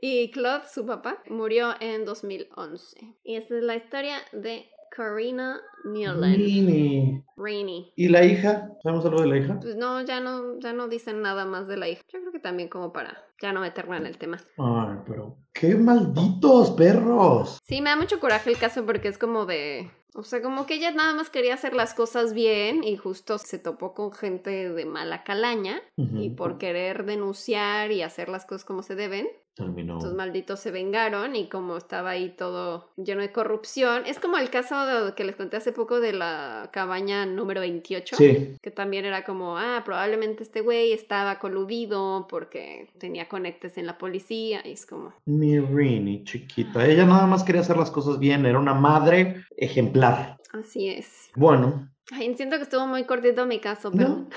Y 0.02 0.32
Claude, 0.32 0.66
su 0.68 0.86
papá, 0.86 1.24
murió 1.30 1.76
en 1.80 2.04
2011. 2.04 3.16
Y 3.24 3.36
esta 3.36 3.58
es 3.58 3.64
la 3.64 3.76
historia 3.76 4.18
de 4.34 4.70
Corina. 4.96 5.60
Nini. 5.86 7.24
Rainey. 7.36 7.94
¿Y 7.96 8.10
la 8.10 8.24
hija? 8.24 8.70
¿Sabemos 8.84 9.06
algo 9.06 9.22
de 9.22 9.28
la 9.28 9.38
hija? 9.38 9.60
Pues 9.60 9.76
no, 9.76 10.02
ya 10.02 10.20
no, 10.20 10.60
ya 10.60 10.72
no 10.72 10.88
dicen 10.88 11.22
nada 11.22 11.46
más 11.46 11.68
de 11.68 11.78
la 11.78 11.90
hija. 11.90 12.04
Yo 12.12 12.20
creo 12.20 12.32
que 12.32 12.40
también 12.40 12.70
como 12.70 12.94
para 12.94 13.18
ya 13.42 13.52
no 13.52 13.62
meterla 13.62 13.98
en 13.98 14.06
el 14.06 14.18
tema. 14.18 14.40
Ay, 14.58 14.98
pero. 15.08 15.38
¡Qué 15.52 15.76
malditos 15.76 16.72
perros! 16.72 17.60
Sí, 17.64 17.82
me 17.82 17.90
da 17.90 17.96
mucho 17.96 18.20
coraje 18.20 18.50
el 18.50 18.58
caso 18.58 18.86
porque 18.86 19.08
es 19.08 19.18
como 19.18 19.46
de... 19.46 19.92
O 20.16 20.24
sea, 20.24 20.44
como 20.44 20.68
que 20.68 20.76
ella 20.76 20.92
nada 20.92 21.14
más 21.16 21.32
quería 21.32 21.56
hacer 21.56 21.74
las 21.74 21.96
cosas 21.96 22.34
bien 22.34 22.84
y 22.84 22.98
justo 22.98 23.40
se 23.40 23.58
topó 23.58 23.96
con 23.96 24.12
gente 24.14 24.70
de 24.72 24.86
mala 24.86 25.24
calaña 25.24 25.82
y 25.98 26.30
por 26.30 26.60
querer 26.60 27.06
denunciar 27.06 27.92
y 27.92 28.04
hacer 28.04 28.30
las 28.30 28.46
cosas 28.46 28.64
como 28.64 28.84
se 28.84 28.94
deben, 28.94 29.28
Terminó. 29.56 29.98
estos 29.98 30.16
malditos 30.16 30.60
se 30.60 30.72
vengaron 30.72 31.36
y 31.36 31.48
como 31.48 31.78
estaba 31.78 32.10
ahí 32.12 32.30
todo 32.36 32.90
lleno 32.98 33.22
de 33.22 33.32
corrupción. 33.32 34.04
Es 34.08 34.20
como 34.20 34.38
el 34.38 34.50
caso 34.50 34.86
de- 34.86 35.14
que 35.14 35.24
les 35.24 35.36
conté 35.36 35.58
hace 35.58 35.72
poco 35.72 36.00
de 36.00 36.14
la 36.14 36.70
cabaña 36.74 37.26
número 37.28 37.62
28. 37.62 38.16
Sí. 38.16 38.58
Que 38.62 38.72
también 38.72 39.06
era 39.06 39.24
como, 39.24 39.58
ah, 39.58 39.84
probablemente 39.86 40.42
este 40.42 40.62
güey 40.62 40.92
estaba 40.92 41.38
coludido 41.40 42.26
porque 42.30 42.90
tenía 42.98 43.28
conectes 43.30 43.78
en 43.78 43.86
la 43.86 43.98
policía. 44.00 44.62
Y 44.66 44.72
es 44.72 44.86
como, 44.88 45.14
Mi 45.26 45.60
Rini, 45.60 46.24
chiquita. 46.24 46.86
Ella 46.86 47.06
nada 47.06 47.28
más 47.28 47.44
quería 47.44 47.62
hacer 47.62 47.78
las 47.78 47.92
cosas 47.92 48.18
bien. 48.20 48.46
Era 48.48 48.58
una 48.60 48.74
madre 48.74 49.46
ejemplar. 49.58 50.38
así 50.54 50.90
es. 50.90 51.30
Bueno. 51.36 51.90
Ay, 52.12 52.36
siento 52.36 52.58
que 52.58 52.64
estuvo 52.64 52.86
muy 52.86 53.06
cortito 53.06 53.46
mi 53.46 53.60
caso, 53.60 53.92
pero 53.92 54.28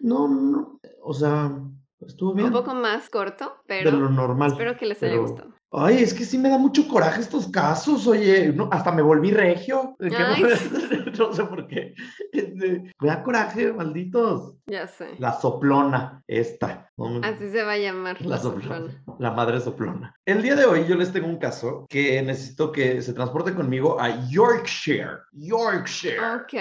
No, 0.00 0.26
no, 0.26 0.28
no. 0.28 0.80
O 1.02 1.14
sea, 1.14 1.52
estuvo 2.00 2.32
bien. 2.34 2.46
un 2.48 2.52
poco 2.52 2.74
más 2.74 3.08
corto, 3.10 3.56
de 3.66 3.82
lo 3.82 3.90
pero 3.90 4.08
normal. 4.10 4.52
espero 4.52 4.76
que 4.76 4.86
les 4.86 5.02
haya 5.02 5.12
pero- 5.12 5.22
gustado. 5.22 5.54
Ay, 5.70 5.98
es 6.02 6.14
que 6.14 6.24
sí 6.24 6.38
me 6.38 6.48
da 6.48 6.56
mucho 6.56 6.88
coraje 6.88 7.20
estos 7.20 7.46
casos, 7.48 8.06
oye, 8.06 8.50
no, 8.54 8.70
hasta 8.72 8.90
me 8.90 9.02
volví 9.02 9.30
regio. 9.32 9.96
¿De 9.98 10.08
qué 10.08 10.16
Ay, 10.16 10.42
me- 10.42 10.56
sí. 10.56 10.70
no 11.18 11.30
sé 11.34 11.44
por 11.44 11.66
qué. 11.68 11.94
Este, 12.32 12.90
me 12.98 13.08
da 13.08 13.22
coraje, 13.22 13.70
malditos. 13.74 14.54
Ya 14.66 14.86
sé. 14.86 15.10
La 15.18 15.32
soplona, 15.34 16.22
esta. 16.26 16.87
No 16.98 17.20
Así 17.22 17.48
se 17.50 17.62
va 17.62 17.72
a 17.72 17.78
llamar. 17.78 18.20
La 18.22 18.38
soplona. 18.38 18.90
soplona. 18.90 19.18
La 19.20 19.30
madre 19.30 19.60
soplona. 19.60 20.16
El 20.24 20.42
día 20.42 20.56
de 20.56 20.64
hoy 20.64 20.84
yo 20.88 20.96
les 20.96 21.12
tengo 21.12 21.28
un 21.28 21.38
caso 21.38 21.86
que 21.88 22.20
necesito 22.22 22.72
que 22.72 23.00
se 23.02 23.12
transporte 23.12 23.54
conmigo 23.54 24.00
a 24.00 24.28
Yorkshire. 24.28 25.18
Yorkshire. 25.32 26.18
Ok, 26.18 26.54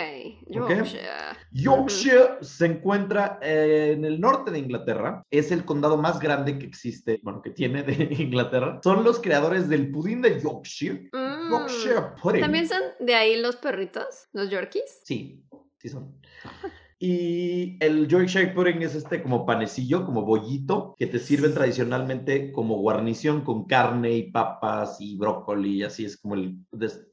Yorkshire. 0.48 1.10
Yorkshire 1.52 2.38
se 2.42 2.68
encuentra 2.68 3.40
en 3.42 4.06
el 4.06 4.22
norte 4.22 4.52
de 4.52 4.60
Inglaterra. 4.60 5.24
Es 5.32 5.52
el 5.52 5.66
condado 5.66 5.98
más 5.98 6.20
grande 6.20 6.60
que 6.60 6.68
existe, 6.68 7.20
bueno, 7.24 7.42
que 7.42 7.50
tiene 7.50 7.82
de 7.82 7.94
Inglaterra. 8.22 8.80
Son 8.84 9.04
los 9.04 9.20
creadores 9.20 9.68
del 9.68 9.90
pudín 9.90 10.22
de 10.22 10.40
Yorkshire. 10.40 11.10
Mm. 11.14 11.50
Yorkshire 11.50 12.02
pudding. 12.22 12.42
¿También 12.42 12.68
son 12.68 12.82
de 13.00 13.16
ahí 13.16 13.42
los 13.42 13.56
perritos? 13.56 14.28
¿Los 14.34 14.52
Yorkies? 14.52 15.02
Sí, 15.04 15.44
sí 15.80 15.90
son. 15.90 16.16
Y 17.00 17.78
el 17.80 18.08
Yorkshire 18.08 18.54
pudding 18.54 18.82
es 18.82 18.96
este 18.96 19.22
como 19.22 19.46
panecillo, 19.46 20.04
como 20.04 20.24
bollito, 20.24 20.96
que 20.98 21.06
te 21.06 21.20
sirven 21.20 21.54
tradicionalmente 21.54 22.52
como 22.52 22.78
guarnición 22.78 23.42
con 23.42 23.66
carne 23.66 24.14
y 24.14 24.32
papas 24.32 24.98
y 25.00 25.16
brócoli 25.16 25.78
y 25.78 25.84
así 25.84 26.06
es 26.06 26.18
como, 26.18 26.34
el, 26.34 26.58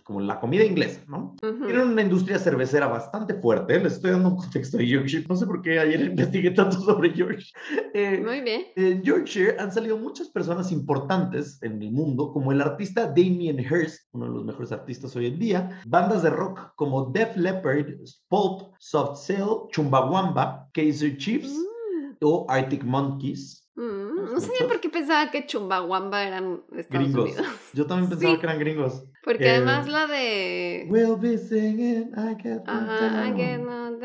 como 0.05 0.21
la 0.21 0.39
comida 0.39 0.63
inglesa, 0.65 1.01
¿no? 1.09 1.35
Ujú. 1.43 1.65
Tienen 1.65 1.89
una 1.89 2.03
industria 2.03 2.39
cervecera 2.39 2.87
bastante 2.87 3.35
fuerte. 3.35 3.81
Les 3.81 3.95
estoy 3.95 4.11
dando 4.13 4.29
un 4.31 4.37
contexto 4.37 4.77
de 4.77 4.87
Yorkshire. 4.87 5.25
No 5.29 5.35
sé 5.35 5.47
por 5.47 5.63
qué 5.63 5.79
ayer 5.81 6.01
investigué 6.03 6.51
tanto 6.51 6.79
sobre 6.81 7.13
Yorkshire. 7.15 7.59
Eh, 7.95 8.23
Muy 8.25 8.43
bien. 8.43 8.63
en 8.77 9.03
Yorkshire 9.03 9.57
han 9.59 9.73
salido 9.73 9.97
muchas 9.97 10.29
personas 10.29 10.71
importantes 10.73 11.59
en 11.63 11.81
el 11.83 11.91
mundo, 11.91 12.33
como 12.33 12.53
el 12.53 12.61
artista 12.61 13.07
Damien 13.07 13.59
Hirst, 13.59 14.09
uno 14.13 14.27
de 14.27 14.33
los 14.33 14.45
mejores 14.45 14.73
artistas 14.73 15.17
hoy 15.17 15.27
en 15.27 15.39
día, 15.39 15.81
bandas 15.87 16.23
de 16.23 16.31
rock 16.31 16.73
como 16.77 17.07
Def 17.07 17.35
Leppard, 17.37 17.87
Pulp, 18.29 18.75
Soft 18.79 19.25
Cell, 19.25 19.69
Chumbawamba, 19.71 20.69
Kaiser 20.73 21.17
Chiefs 21.17 21.53
Mm, 21.55 22.13
o 22.21 22.47
Arctic 22.49 22.85
Monkeys. 22.85 23.64
Mm, 23.77 24.33
No 24.35 24.41
sabía 24.41 24.67
por 24.69 24.81
qué 24.81 24.89
pensaba 24.89 25.31
que 25.31 25.47
Chumbawamba 25.47 26.25
eran 26.25 26.63
Estados 26.77 27.07
Gringos. 27.09 27.25
Unidos. 27.33 27.47
Yo 27.73 27.87
también 27.87 28.09
pensaba 28.11 28.33
Sí. 28.35 28.41
que 28.41 28.47
eran 28.47 28.59
gringos. 28.59 29.05
Porque 29.25 29.45
Eh, 29.47 29.51
además 29.51 29.89
la 29.89 30.07
de... 30.07 30.87
We'll 30.91 31.17
be 31.17 31.39
singing, 31.39 32.11
I 32.17 32.37
get 32.43 32.61
Ajá, 32.67 33.29
I 33.29 33.33
get. 33.35 33.61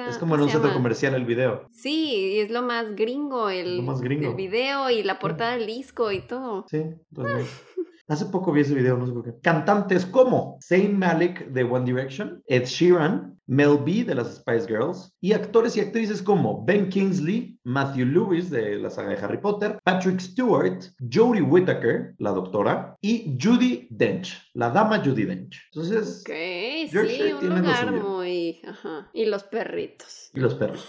Es 0.08 0.18
como 0.18 0.36
en 0.36 0.40
¿Cómo 0.40 0.44
un 0.46 0.50
centro 0.50 0.74
comercial 0.74 1.14
el 1.16 1.26
video. 1.26 1.68
Sí, 1.72 2.36
y 2.36 2.40
es 2.40 2.50
lo 2.52 2.62
más 2.62 2.96
gringo 2.96 3.50
el, 3.50 3.78
Lo 3.78 3.84
más 3.84 4.02
gringo. 4.02 4.30
el 4.30 4.36
video 4.36 4.90
y 4.90 5.04
la 5.04 5.20
portada 5.20 5.58
del 5.58 5.68
disco 5.68 6.12
y 6.12 6.22
todo. 6.22 6.66
Sí, 6.70 6.78
entonces, 7.12 7.48
Hace 8.08 8.26
poco 8.26 8.52
vi 8.52 8.62
ese 8.62 8.74
video, 8.74 8.98
no 8.98 9.06
sé 9.06 9.14
por 9.14 9.24
qué. 9.24 9.34
Cantantes 9.44 10.06
como 10.08 10.58
Zayn 10.68 10.98
Malik 10.98 11.46
de 11.50 11.64
One 11.64 11.86
Direction, 11.86 12.42
Ed 12.48 12.64
Sheeran, 12.66 13.39
Mel 13.50 13.80
B 13.84 14.04
de 14.04 14.14
las 14.14 14.36
Spice 14.36 14.68
Girls 14.68 15.12
y 15.22 15.34
actores 15.34 15.76
y 15.76 15.80
actrices 15.80 16.22
como 16.22 16.64
Ben 16.66 16.88
Kingsley, 16.88 17.58
Matthew 17.64 18.06
Lewis 18.06 18.52
de 18.52 18.76
la 18.76 18.92
saga 18.92 19.10
de 19.10 19.18
Harry 19.18 19.40
Potter, 19.40 19.80
Patrick 19.84 20.20
Stewart, 20.20 20.84
Jodie 21.12 21.42
Whittaker, 21.42 22.14
la 22.20 22.30
doctora, 22.30 22.96
y 23.02 23.36
Judy 23.42 23.88
Dench, 23.90 24.38
la 24.54 24.70
dama 24.70 25.02
Judy 25.04 25.26
Dench. 25.26 25.58
Entonces, 25.74 26.22
Ok, 26.22 26.32
sí, 26.92 27.34
un 27.42 27.50
lugar 27.62 27.92
muy... 27.92 28.62
Ajá. 28.68 29.10
Y 29.14 29.26
los 29.26 29.44
perritos. 29.44 30.30
y 30.36 30.40
los 30.40 30.54
perros. 30.54 30.86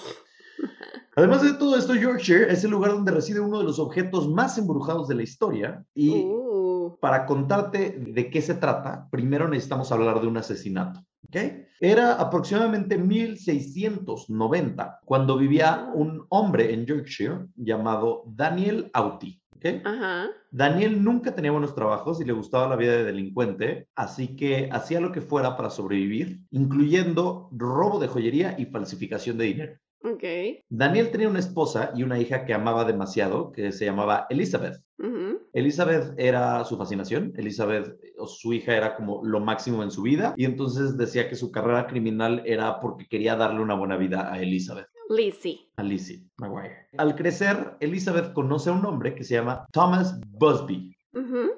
Además 1.17 1.43
de 1.43 1.55
todo 1.55 1.77
esto, 1.77 1.95
Yorkshire 1.95 2.53
es 2.53 2.63
el 2.65 2.71
lugar 2.71 2.93
donde 2.93 3.11
reside 3.13 3.41
uno 3.41 3.59
de 3.59 3.65
los 3.65 3.79
objetos 3.79 4.29
más 4.29 4.59
embrujados 4.59 5.09
de 5.09 5.15
la 5.15 5.23
historia 5.23 5.83
y 5.95 6.11
Uh, 6.11 6.60
Uh, 6.81 6.97
Para 6.99 7.27
contarte 7.27 7.97
de 7.99 8.31
qué 8.31 8.41
se 8.41 8.55
trata, 8.55 9.09
primero 9.11 9.49
necesitamos 9.49 9.93
hablar 9.93 10.21
de 10.21 10.27
un 10.27 10.39
asesinato. 10.39 11.01
¿ok? 11.29 11.37
Era 11.81 12.15
aproximadamente 12.15 12.97
1690 12.97 15.01
cuando 15.05 15.37
vivía 15.37 15.91
un 15.95 16.25
hombre 16.29 16.73
en 16.73 16.87
Yorkshire 16.87 17.47
llamado 17.57 18.23
Daniel 18.27 18.91
Auti. 18.93 19.41
¿ok? 19.57 19.67
ajá. 19.85 20.29
Daniel 20.51 21.05
nunca 21.05 21.35
tenía 21.35 21.53
buenos 21.53 21.75
trabajos 21.75 22.21
y 22.21 22.25
le 22.25 22.33
gustaba 22.33 22.69
la 22.69 22.77
vida 22.77 22.93
de 22.93 23.05
delincuente, 23.05 23.87
así 23.95 24.35
que 24.35 24.69
hacía 24.73 25.01
lo 25.01 25.13
que 25.13 25.21
fuera 25.21 25.57
para 25.57 25.71
sobrevivir, 25.71 26.41
incluyendo 26.51 27.49
robo 27.53 28.01
de 28.01 28.09
joyería 28.09 28.57
y 28.59 28.67
falsificación 28.67 29.39
de 29.39 29.45
dinero. 29.45 29.73
Ok. 30.03 30.25
Daniel 30.71 31.11
tenía 31.11 31.29
una 31.29 31.41
esposa 31.41 31.93
y 31.95 32.03
una 32.03 32.19
hija 32.19 32.47
que 32.47 32.55
amaba 32.55 32.85
demasiado, 32.85 33.53
que 33.53 33.71
se 33.71 33.85
llamaba 33.85 34.27
Elizabeth. 34.31 34.81
ujú. 34.99 35.20
Elizabeth 35.53 36.15
era 36.17 36.65
su 36.65 36.77
fascinación, 36.77 37.33
Elizabeth, 37.37 37.99
o 38.19 38.27
su 38.27 38.53
hija 38.53 38.77
era 38.77 38.97
como 38.97 39.25
lo 39.25 39.41
máximo 39.41 39.83
en 39.83 39.91
su 39.91 40.03
vida 40.03 40.35
y 40.37 40.45
entonces 40.45 40.97
decía 40.97 41.29
que 41.29 41.37
su 41.37 41.51
carrera 41.51 41.87
criminal 41.87 42.43
era 42.47 42.81
porque 42.81 43.07
quería 43.07 43.37
darle 43.37 43.61
una 43.61 43.75
buena 43.75 43.97
vida 43.97 44.33
a 44.33 44.41
Elizabeth, 44.41 44.87
Lizzie. 45.09 45.69
a 45.77 45.83
Lizzie 45.83 46.25
McGuire. 46.39 46.87
Al 46.99 47.17
crecer, 47.17 47.77
Elizabeth 47.81 48.33
conoce 48.33 48.71
a 48.71 48.75
un 48.75 48.85
hombre 48.87 49.15
que 49.15 49.25
se 49.25 49.35
llama 49.35 49.67
Thomas 49.73 50.21
Busby. 50.39 50.95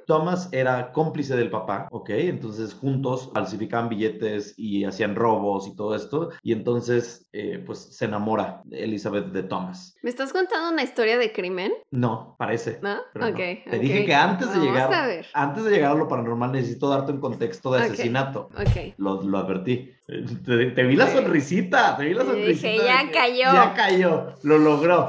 Thomas 0.07 0.49
era 0.53 0.93
cómplice 0.93 1.37
del 1.37 1.51
papá, 1.51 1.89
¿ok? 1.91 2.11
Entonces 2.11 2.75
juntos 2.75 3.31
falsificaban 3.35 3.89
billetes 3.89 4.55
y 4.57 4.85
hacían 4.85 5.15
robos 5.15 5.67
y 5.69 5.77
todo 5.77 5.95
esto. 5.95 6.31
Y 6.43 6.53
entonces, 6.53 7.29
eh, 7.33 7.63
pues 7.65 7.79
se 7.79 8.07
enamora 8.07 8.63
Elizabeth 8.71 9.27
de 9.27 9.43
Thomas. 9.43 9.97
¿Me 10.03 10.11
estás 10.11 10.33
contando 10.33 10.71
una 10.71 10.83
historia 10.83 11.19
de 11.19 11.33
crimen? 11.33 11.73
No, 11.91 12.35
parece. 12.39 12.79
¿No? 12.83 12.97
pero 13.13 13.29
no. 13.29 13.35
Te 13.35 13.79
dije 13.79 14.01
ok. 14.01 14.07
que 14.07 14.15
antes 14.15 14.53
de 14.55 14.61
llegar, 14.61 14.93
a 14.93 15.07
ver. 15.07 15.27
antes 15.35 15.65
de 15.65 15.71
llegar 15.71 15.93
a 15.93 15.95
lo 15.95 16.09
paranormal 16.09 16.53
necesito 16.53 16.89
darte 16.89 17.13
un 17.13 17.21
contexto 17.21 17.73
de 17.73 17.83
asesinato. 17.83 18.49
Ok. 18.57 18.95
Lo, 18.99 19.23
lo 19.23 19.39
advertí. 19.39 19.91
Eh, 20.09 20.25
Te, 20.45 20.67
te 20.73 20.83
vi 20.83 20.97
la 20.97 21.07
sonrisita, 21.09 21.97
te 21.97 22.05
vi 22.07 22.15
la 22.15 22.25
sonrisita. 22.25 22.69
dije, 22.69 22.85
"Ya 22.85 23.07
que 23.07 23.13
cayó". 23.13 23.53
Ya 23.53 23.75
cayó, 23.75 24.35
lo 24.43 24.59
logró. 24.59 25.09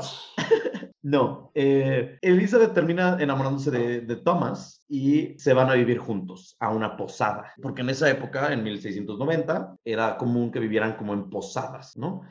No, 1.04 1.52
eh, 1.54 2.18
Elizabeth 2.22 2.74
termina 2.74 3.18
enamorándose 3.20 3.70
de, 3.72 4.02
de 4.02 4.16
Thomas 4.16 4.86
y 4.88 5.38
se 5.38 5.54
van 5.54 5.70
a 5.70 5.74
vivir 5.74 5.98
juntos 5.98 6.56
a 6.60 6.70
una 6.70 6.96
posada. 6.96 7.52
Porque 7.62 7.82
en 7.82 7.90
esa 7.90 8.10
época, 8.10 8.54
en 8.54 8.64
1690, 8.64 9.76
era 9.84 10.18
común 10.18 10.50
que 10.50 10.60
vivieran 10.60 10.96
como 10.96 11.14
en 11.14 11.30
posadas, 11.30 11.98
¿no? 11.98 12.22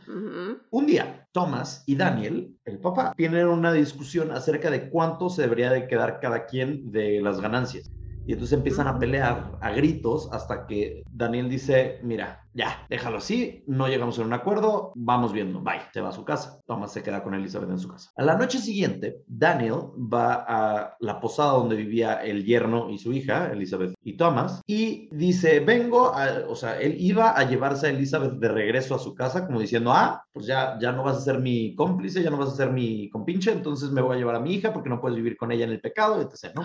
Un 0.71 0.87
día, 0.87 1.29
Thomas 1.33 1.85
y 1.87 1.97
Daniel, 1.97 2.57
el 2.65 2.79
papá, 2.79 3.13
tienen 3.15 3.47
una 3.47 3.73
discusión 3.73 4.31
acerca 4.31 4.71
de 4.71 4.89
cuánto 4.89 5.29
se 5.29 5.43
debería 5.43 5.71
de 5.71 5.87
quedar 5.87 6.19
cada 6.21 6.47
quien 6.47 6.91
de 6.91 7.21
las 7.21 7.41
ganancias. 7.43 7.91
Y 8.27 8.33
entonces 8.33 8.57
empiezan 8.57 8.87
a 8.87 8.99
pelear 8.99 9.53
a 9.61 9.71
gritos 9.71 10.29
hasta 10.33 10.67
que 10.67 11.03
Daniel 11.11 11.49
dice, 11.49 11.99
mira, 12.03 12.43
ya, 12.55 12.87
déjalo 12.91 13.19
así, 13.19 13.65
no 13.67 13.89
llegamos 13.89 14.19
a 14.19 14.23
un 14.23 14.33
acuerdo, 14.33 14.93
vamos 14.95 15.33
viendo, 15.33 15.61
bye, 15.61 15.81
se 15.93 16.01
va 16.01 16.11
a 16.11 16.13
su 16.13 16.25
casa. 16.25 16.61
Thomas 16.67 16.93
se 16.93 17.03
queda 17.03 17.23
con 17.23 17.35
Elizabeth 17.35 17.71
en 17.71 17.79
su 17.79 17.89
casa. 17.89 18.11
A 18.17 18.23
la 18.23 18.37
noche 18.37 18.59
siguiente, 18.59 19.23
Daniel 19.27 19.91
va 19.97 20.45
a 20.47 20.97
la 21.01 21.21
posada 21.21 21.53
donde 21.53 21.77
vivía 21.77 22.23
el 22.23 22.45
yerno 22.45 22.91
y 22.91 22.99
su 22.99 23.13
hija, 23.13 23.51
Elizabeth 23.51 23.95
y 24.03 24.17
Thomas, 24.17 24.61
y 24.67 25.09
dice, 25.13 25.61
vengo, 25.61 26.15
a, 26.15 26.45
o 26.49 26.55
sea, 26.55 26.79
él 26.81 26.97
iba 26.99 27.31
a 27.31 27.49
llevarse 27.49 27.87
a 27.87 27.91
Elizabeth 27.91 28.35
de 28.35 28.49
regreso 28.49 28.95
a 28.95 28.99
su 28.99 29.15
casa, 29.15 29.47
como 29.47 29.61
diciendo, 29.61 29.93
ah, 29.93 30.25
pues 30.33 30.47
ya, 30.47 30.79
ya 30.81 30.93
no 30.93 31.03
vas 31.03 31.19
a 31.19 31.23
ser 31.23 31.39
mi 31.39 31.75
cómplice, 31.75 32.23
ya 32.23 32.31
no 32.31 32.37
vas 32.39 32.51
a 32.51 32.57
ser 32.57 32.71
mi 32.71 33.09
compinche, 33.09 33.53
entonces 33.53 33.91
me 33.91 34.03
voy 34.03 34.17
a 34.17 34.19
llevar 34.19 34.37
a 34.37 34.41
mi 34.41 34.55
hija 34.55 34.73
porque 34.73 34.91
no 34.91 35.01
puedes 35.01 35.17
vivir 35.17 35.37
con 35.37 35.53
ella 35.53 35.65
en 35.65 35.73
el 35.73 35.81
pecado, 35.81 36.21
etc., 36.21 36.55
¿no? 36.55 36.63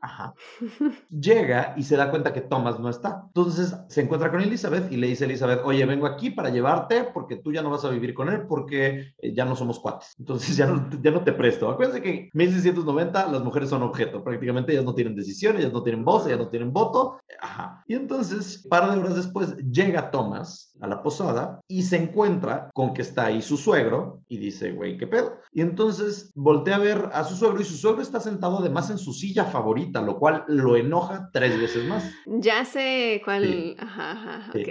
Ajá. 0.00 0.34
Llega 1.10 1.74
y 1.76 1.82
se 1.82 1.96
da 1.96 2.10
cuenta 2.10 2.32
que 2.32 2.40
Thomas 2.40 2.78
no 2.78 2.88
está. 2.88 3.24
Entonces 3.26 3.76
se 3.88 4.02
encuentra 4.02 4.30
con 4.30 4.40
Elizabeth 4.40 4.90
y 4.92 4.96
le 4.96 5.08
dice 5.08 5.24
a 5.24 5.26
Elizabeth, 5.26 5.60
oye, 5.64 5.84
vengo 5.86 6.06
aquí 6.06 6.30
para 6.30 6.50
llevarte 6.50 7.04
porque 7.12 7.36
tú 7.36 7.52
ya 7.52 7.62
no 7.62 7.70
vas 7.70 7.84
a 7.84 7.90
vivir 7.90 8.14
con 8.14 8.28
él 8.28 8.46
porque 8.48 9.12
eh, 9.18 9.34
ya 9.34 9.44
no 9.44 9.56
somos 9.56 9.80
cuates. 9.80 10.14
Entonces 10.18 10.56
ya 10.56 10.66
no, 10.66 10.88
ya 11.02 11.10
no 11.10 11.22
te 11.22 11.32
presto. 11.32 11.70
Acuérdense 11.70 12.02
que 12.02 12.10
en 12.10 12.30
1690 12.32 13.30
las 13.30 13.42
mujeres 13.42 13.70
son 13.70 13.82
objeto. 13.82 14.22
Prácticamente 14.22 14.72
ellas 14.72 14.84
no 14.84 14.94
tienen 14.94 15.14
decisión, 15.14 15.56
ellas 15.56 15.72
no 15.72 15.82
tienen 15.82 16.04
voz, 16.04 16.26
ellas 16.26 16.38
no 16.38 16.48
tienen 16.48 16.72
voto. 16.72 17.18
Ajá. 17.40 17.84
Y 17.86 17.94
entonces, 17.94 18.62
un 18.64 18.70
par 18.70 18.90
de 18.90 18.98
horas 18.98 19.16
después, 19.16 19.56
llega 19.56 20.10
Thomas 20.10 20.74
a 20.80 20.86
la 20.86 21.02
posada 21.02 21.60
y 21.66 21.82
se 21.82 21.96
encuentra 21.96 22.70
con 22.74 22.94
que 22.94 23.02
está 23.02 23.26
ahí 23.26 23.42
su 23.42 23.56
suegro 23.56 24.20
y 24.28 24.38
dice, 24.38 24.72
güey, 24.72 24.96
¿qué 24.96 25.06
pedo? 25.06 25.38
Y 25.52 25.60
entonces 25.60 26.30
voltea 26.34 26.76
a 26.76 26.80
ver 26.80 27.10
a 27.12 27.24
su 27.24 27.34
suegro 27.34 27.60
y 27.60 27.64
su 27.64 27.74
suegro 27.74 28.02
está 28.02 28.20
sentado 28.20 28.58
además 28.58 28.90
en 28.90 28.98
su 28.98 29.12
silla 29.12 29.44
favorita, 29.44 29.87
lo 29.92 30.18
cual 30.18 30.44
lo 30.48 30.76
enoja 30.76 31.30
tres 31.32 31.58
veces 31.60 31.84
más. 31.86 32.12
Ya 32.26 32.64
sé 32.64 33.20
cuál. 33.24 33.44
Sí. 33.44 33.76
Ajá, 33.78 34.12
ajá. 34.12 34.52
Sí. 34.52 34.64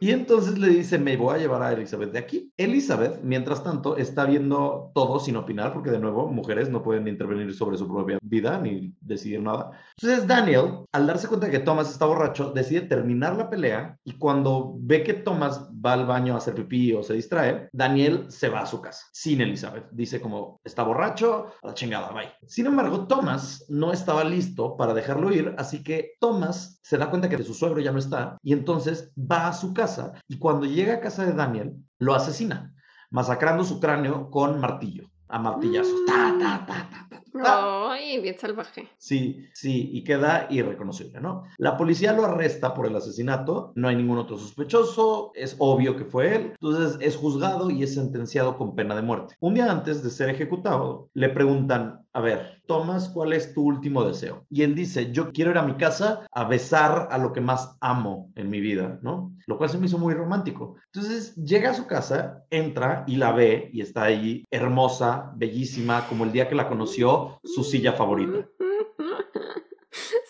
Y 0.00 0.10
entonces 0.10 0.58
le 0.58 0.68
dice, 0.68 0.98
me 0.98 1.16
voy 1.16 1.34
a 1.34 1.38
llevar 1.38 1.62
a 1.62 1.72
Elizabeth 1.72 2.12
de 2.12 2.18
aquí. 2.18 2.52
Elizabeth, 2.56 3.20
mientras 3.22 3.62
tanto, 3.62 3.96
está 3.96 4.24
viendo 4.24 4.90
todo 4.94 5.18
sin 5.20 5.36
opinar, 5.36 5.72
porque 5.72 5.90
de 5.90 5.98
nuevo, 5.98 6.28
mujeres 6.28 6.70
no 6.70 6.82
pueden 6.82 7.08
intervenir 7.08 7.52
sobre 7.54 7.76
su 7.76 7.88
propia 7.88 8.18
vida 8.34 8.58
ni 8.58 8.94
decidir 9.00 9.40
nada. 9.40 9.70
Entonces 9.96 10.26
Daniel, 10.26 10.86
al 10.92 11.06
darse 11.06 11.28
cuenta 11.28 11.46
de 11.46 11.52
que 11.52 11.60
Thomas 11.60 11.90
está 11.90 12.06
borracho, 12.06 12.52
decide 12.52 12.82
terminar 12.82 13.36
la 13.36 13.48
pelea 13.48 13.96
y 14.04 14.12
cuando 14.18 14.74
ve 14.78 15.02
que 15.02 15.14
Thomas 15.14 15.68
va 15.84 15.92
al 15.92 16.06
baño 16.06 16.34
a 16.34 16.38
hacer 16.38 16.54
pipí 16.54 16.92
o 16.92 17.02
se 17.02 17.14
distrae, 17.14 17.68
Daniel 17.72 18.26
se 18.28 18.48
va 18.48 18.60
a 18.60 18.66
su 18.66 18.80
casa 18.80 19.06
sin 19.12 19.40
Elizabeth. 19.40 19.88
Dice 19.92 20.20
como, 20.20 20.60
está 20.64 20.82
borracho, 20.82 21.46
a 21.62 21.68
la 21.68 21.74
chingada, 21.74 22.10
bye. 22.12 22.32
Sin 22.46 22.66
embargo, 22.66 23.06
Thomas 23.06 23.64
no 23.68 23.92
estaba 23.92 24.24
listo 24.24 24.76
para 24.76 24.94
dejarlo 24.94 25.32
ir, 25.32 25.54
así 25.58 25.82
que 25.82 26.14
Thomas 26.20 26.80
se 26.82 26.98
da 26.98 27.10
cuenta 27.10 27.28
que 27.28 27.42
su 27.42 27.54
suegro 27.54 27.80
ya 27.80 27.92
no 27.92 27.98
está 27.98 28.36
y 28.42 28.52
entonces 28.52 29.12
va 29.16 29.48
a 29.48 29.52
su 29.52 29.72
casa 29.72 30.12
y 30.28 30.38
cuando 30.38 30.66
llega 30.66 30.94
a 30.94 31.00
casa 31.00 31.24
de 31.24 31.32
Daniel, 31.32 31.76
lo 31.98 32.14
asesina, 32.14 32.74
masacrando 33.10 33.64
su 33.64 33.80
cráneo 33.80 34.30
con 34.30 34.60
martillo, 34.60 35.08
a 35.28 35.38
martillazos. 35.38 36.04
Ta, 36.06 36.34
ta, 36.38 36.66
ta, 36.66 36.88
ta. 36.90 37.13
Ay, 37.42 38.20
bien 38.20 38.38
salvaje. 38.38 38.88
Sí, 38.98 39.46
sí, 39.52 39.90
y 39.92 40.04
queda 40.04 40.46
irreconocible, 40.50 41.20
¿no? 41.20 41.44
La 41.58 41.76
policía 41.76 42.12
lo 42.12 42.24
arresta 42.24 42.74
por 42.74 42.86
el 42.86 42.94
asesinato, 42.94 43.72
no 43.74 43.88
hay 43.88 43.96
ningún 43.96 44.18
otro 44.18 44.38
sospechoso, 44.38 45.32
es 45.34 45.56
obvio 45.58 45.96
que 45.96 46.04
fue 46.04 46.36
él, 46.36 46.52
entonces 46.60 46.96
es 47.00 47.16
juzgado 47.16 47.70
y 47.70 47.82
es 47.82 47.94
sentenciado 47.94 48.56
con 48.56 48.76
pena 48.76 48.94
de 48.94 49.02
muerte. 49.02 49.34
Un 49.40 49.54
día 49.54 49.70
antes 49.70 50.02
de 50.02 50.10
ser 50.10 50.30
ejecutado, 50.30 51.08
le 51.14 51.28
preguntan, 51.28 52.03
a 52.14 52.20
ver, 52.20 52.62
Tomás, 52.66 53.08
¿cuál 53.08 53.32
es 53.32 53.52
tu 53.52 53.62
último 53.62 54.04
deseo? 54.04 54.46
Y 54.48 54.62
él 54.62 54.76
dice, 54.76 55.10
yo 55.10 55.32
quiero 55.32 55.50
ir 55.50 55.58
a 55.58 55.66
mi 55.66 55.74
casa 55.74 56.24
a 56.30 56.44
besar 56.44 57.08
a 57.10 57.18
lo 57.18 57.32
que 57.32 57.40
más 57.40 57.76
amo 57.80 58.30
en 58.36 58.50
mi 58.50 58.60
vida, 58.60 59.00
¿no? 59.02 59.32
Lo 59.46 59.58
cual 59.58 59.68
se 59.68 59.78
me 59.78 59.86
hizo 59.86 59.98
muy 59.98 60.14
romántico. 60.14 60.76
Entonces 60.92 61.34
llega 61.34 61.70
a 61.70 61.74
su 61.74 61.88
casa, 61.88 62.44
entra 62.50 63.02
y 63.08 63.16
la 63.16 63.32
ve 63.32 63.68
y 63.72 63.80
está 63.80 64.04
ahí 64.04 64.44
hermosa, 64.52 65.32
bellísima, 65.34 66.06
como 66.08 66.22
el 66.24 66.30
día 66.30 66.48
que 66.48 66.54
la 66.54 66.68
conoció, 66.68 67.40
su 67.42 67.64
silla 67.64 67.94
favorita. 67.94 68.46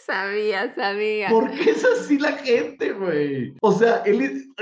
Sabía, 0.06 0.74
sabía. 0.74 1.28
¿Por 1.30 1.50
qué 1.50 1.70
es 1.70 1.84
así 1.84 2.18
la 2.18 2.32
gente, 2.32 2.92
güey? 2.92 3.54
O 3.62 3.72
sea, 3.72 4.02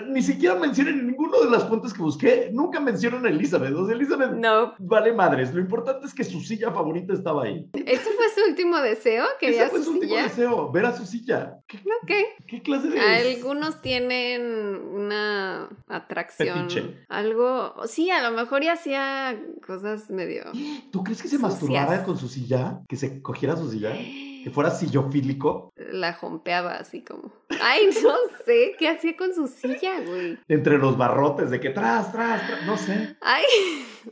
ni 0.08 0.22
siquiera 0.22 0.54
mencionan 0.54 1.00
en 1.00 1.06
ninguna 1.08 1.38
de 1.38 1.50
las 1.50 1.68
fuentes 1.68 1.92
que 1.92 2.00
busqué, 2.02 2.50
nunca 2.52 2.78
mencionan 2.80 3.26
a 3.26 3.28
Elizabeth. 3.30 3.74
O 3.74 3.86
sea, 3.86 3.96
Elizabeth 3.96 4.32
No, 4.32 4.74
vale 4.78 5.12
madres. 5.12 5.52
Lo 5.52 5.60
importante 5.60 6.06
es 6.06 6.14
que 6.14 6.22
su 6.24 6.40
silla 6.40 6.70
favorita 6.70 7.12
estaba 7.12 7.44
ahí. 7.44 7.68
¿ese 7.74 8.10
fue 8.12 8.26
su 8.34 8.48
último 8.48 8.78
deseo? 8.78 9.24
Ese 9.32 9.36
¿Quería 9.40 9.68
fue 9.68 9.78
su 9.80 9.84
su 9.86 9.90
último 9.92 10.12
silla? 10.14 10.22
deseo, 10.24 10.70
ver 10.70 10.86
a 10.86 10.96
su 10.96 11.04
silla. 11.06 11.58
¿Qué, 11.66 11.78
Ok. 11.78 12.46
qué 12.46 12.62
clase 12.62 12.88
de...? 12.88 13.00
Algunos 13.00 13.80
tienen 13.82 14.76
una 14.92 15.68
atracción. 15.88 16.68
Algo. 17.08 17.74
Sí, 17.86 18.10
a 18.10 18.22
lo 18.28 18.36
mejor 18.36 18.62
ya 18.62 18.74
hacía 18.74 19.40
cosas 19.66 20.08
medio. 20.10 20.44
¿Tú 20.92 21.02
crees 21.02 21.20
que 21.20 21.28
se 21.28 21.36
Sucias. 21.36 21.52
masturbara 21.52 22.04
con 22.04 22.16
su 22.16 22.28
silla? 22.28 22.80
¿Que 22.88 22.96
se 22.96 23.20
cogiera 23.22 23.56
su 23.56 23.70
silla? 23.70 23.92
¿Que 24.42 24.50
fuera 24.50 24.70
sillofílico? 24.70 25.72
La 25.76 26.14
jompeaba 26.14 26.74
así 26.74 27.02
como. 27.04 27.32
Ay, 27.60 27.90
no 28.02 28.14
sé. 28.44 28.74
¿Qué 28.78 28.88
hacía 28.88 29.16
con 29.16 29.34
su 29.34 29.46
silla, 29.46 30.00
güey? 30.00 30.38
Entre 30.48 30.78
los 30.78 30.96
barrotes 30.96 31.50
de 31.50 31.60
que 31.60 31.70
tras, 31.70 32.10
tras, 32.12 32.46
tras, 32.46 32.66
no 32.66 32.76
sé. 32.76 33.16
Ay. 33.20 33.44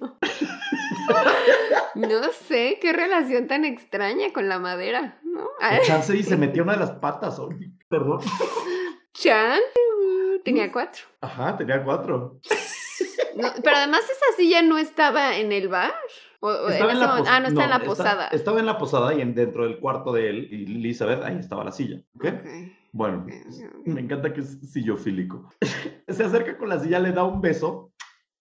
No. 0.01 0.19
No 1.97 2.33
sé. 2.47 2.79
Qué 2.81 2.93
relación 2.93 3.47
tan 3.49 3.65
extraña 3.65 4.33
con 4.33 4.49
la 4.49 4.59
madera, 4.59 5.19
¿no? 5.25 5.49
El 5.61 5.83
chance 5.83 6.17
y 6.17 6.23
se 6.23 6.37
metió 6.37 6.63
una 6.63 6.75
de 6.75 6.79
las 6.79 6.93
patas. 6.93 7.39
ay, 7.41 7.73
perdón. 7.89 8.21
Chan. 9.13 9.61
Tenía 10.45 10.71
cuatro. 10.73 11.05
Ajá, 11.21 11.57
tenía 11.57 11.83
cuatro. 11.85 12.39
No, 13.37 13.49
pero 13.63 13.77
además 13.77 14.03
esa 14.05 14.37
silla 14.37 14.63
no 14.63 14.79
estaba 14.79 15.37
en 15.37 15.53
el 15.53 15.69
bar. 15.69 15.93
O- 16.41 16.69
Estaba 16.69 16.93
en 16.93 16.99
la 17.01 17.07
momento- 17.07 17.25
pos- 17.25 17.33
ah, 17.33 17.41
no 17.41 17.49
está 17.49 17.65
en 17.65 17.71
la 17.71 17.77
está- 17.77 17.87
posada. 17.89 18.29
estaba 18.29 18.61
en 18.61 18.67
la 18.67 18.79
posada 18.79 19.15
y 19.15 19.21
en, 19.21 19.35
dentro 19.35 19.65
del 19.65 19.79
cuarto 19.79 20.13
de 20.13 20.29
él 20.31 20.49
y 20.51 20.65
Elizabeth, 20.77 21.23
ahí 21.23 21.37
estaba 21.39 21.65
la 21.65 21.73
silla. 21.73 22.01
Bueno, 22.93 23.25
ok. 23.27 23.87
me 23.87 24.01
encanta 24.01 24.33
que 24.33 24.41
es 24.41 24.59
sillofílico. 24.73 25.49
Se 26.09 26.25
acerca 26.25 26.57
con 26.59 26.69
la 26.69 26.81
silla, 26.81 26.99
le 26.99 27.13
da 27.13 27.25
un 27.25 27.41
beso, 27.41 27.93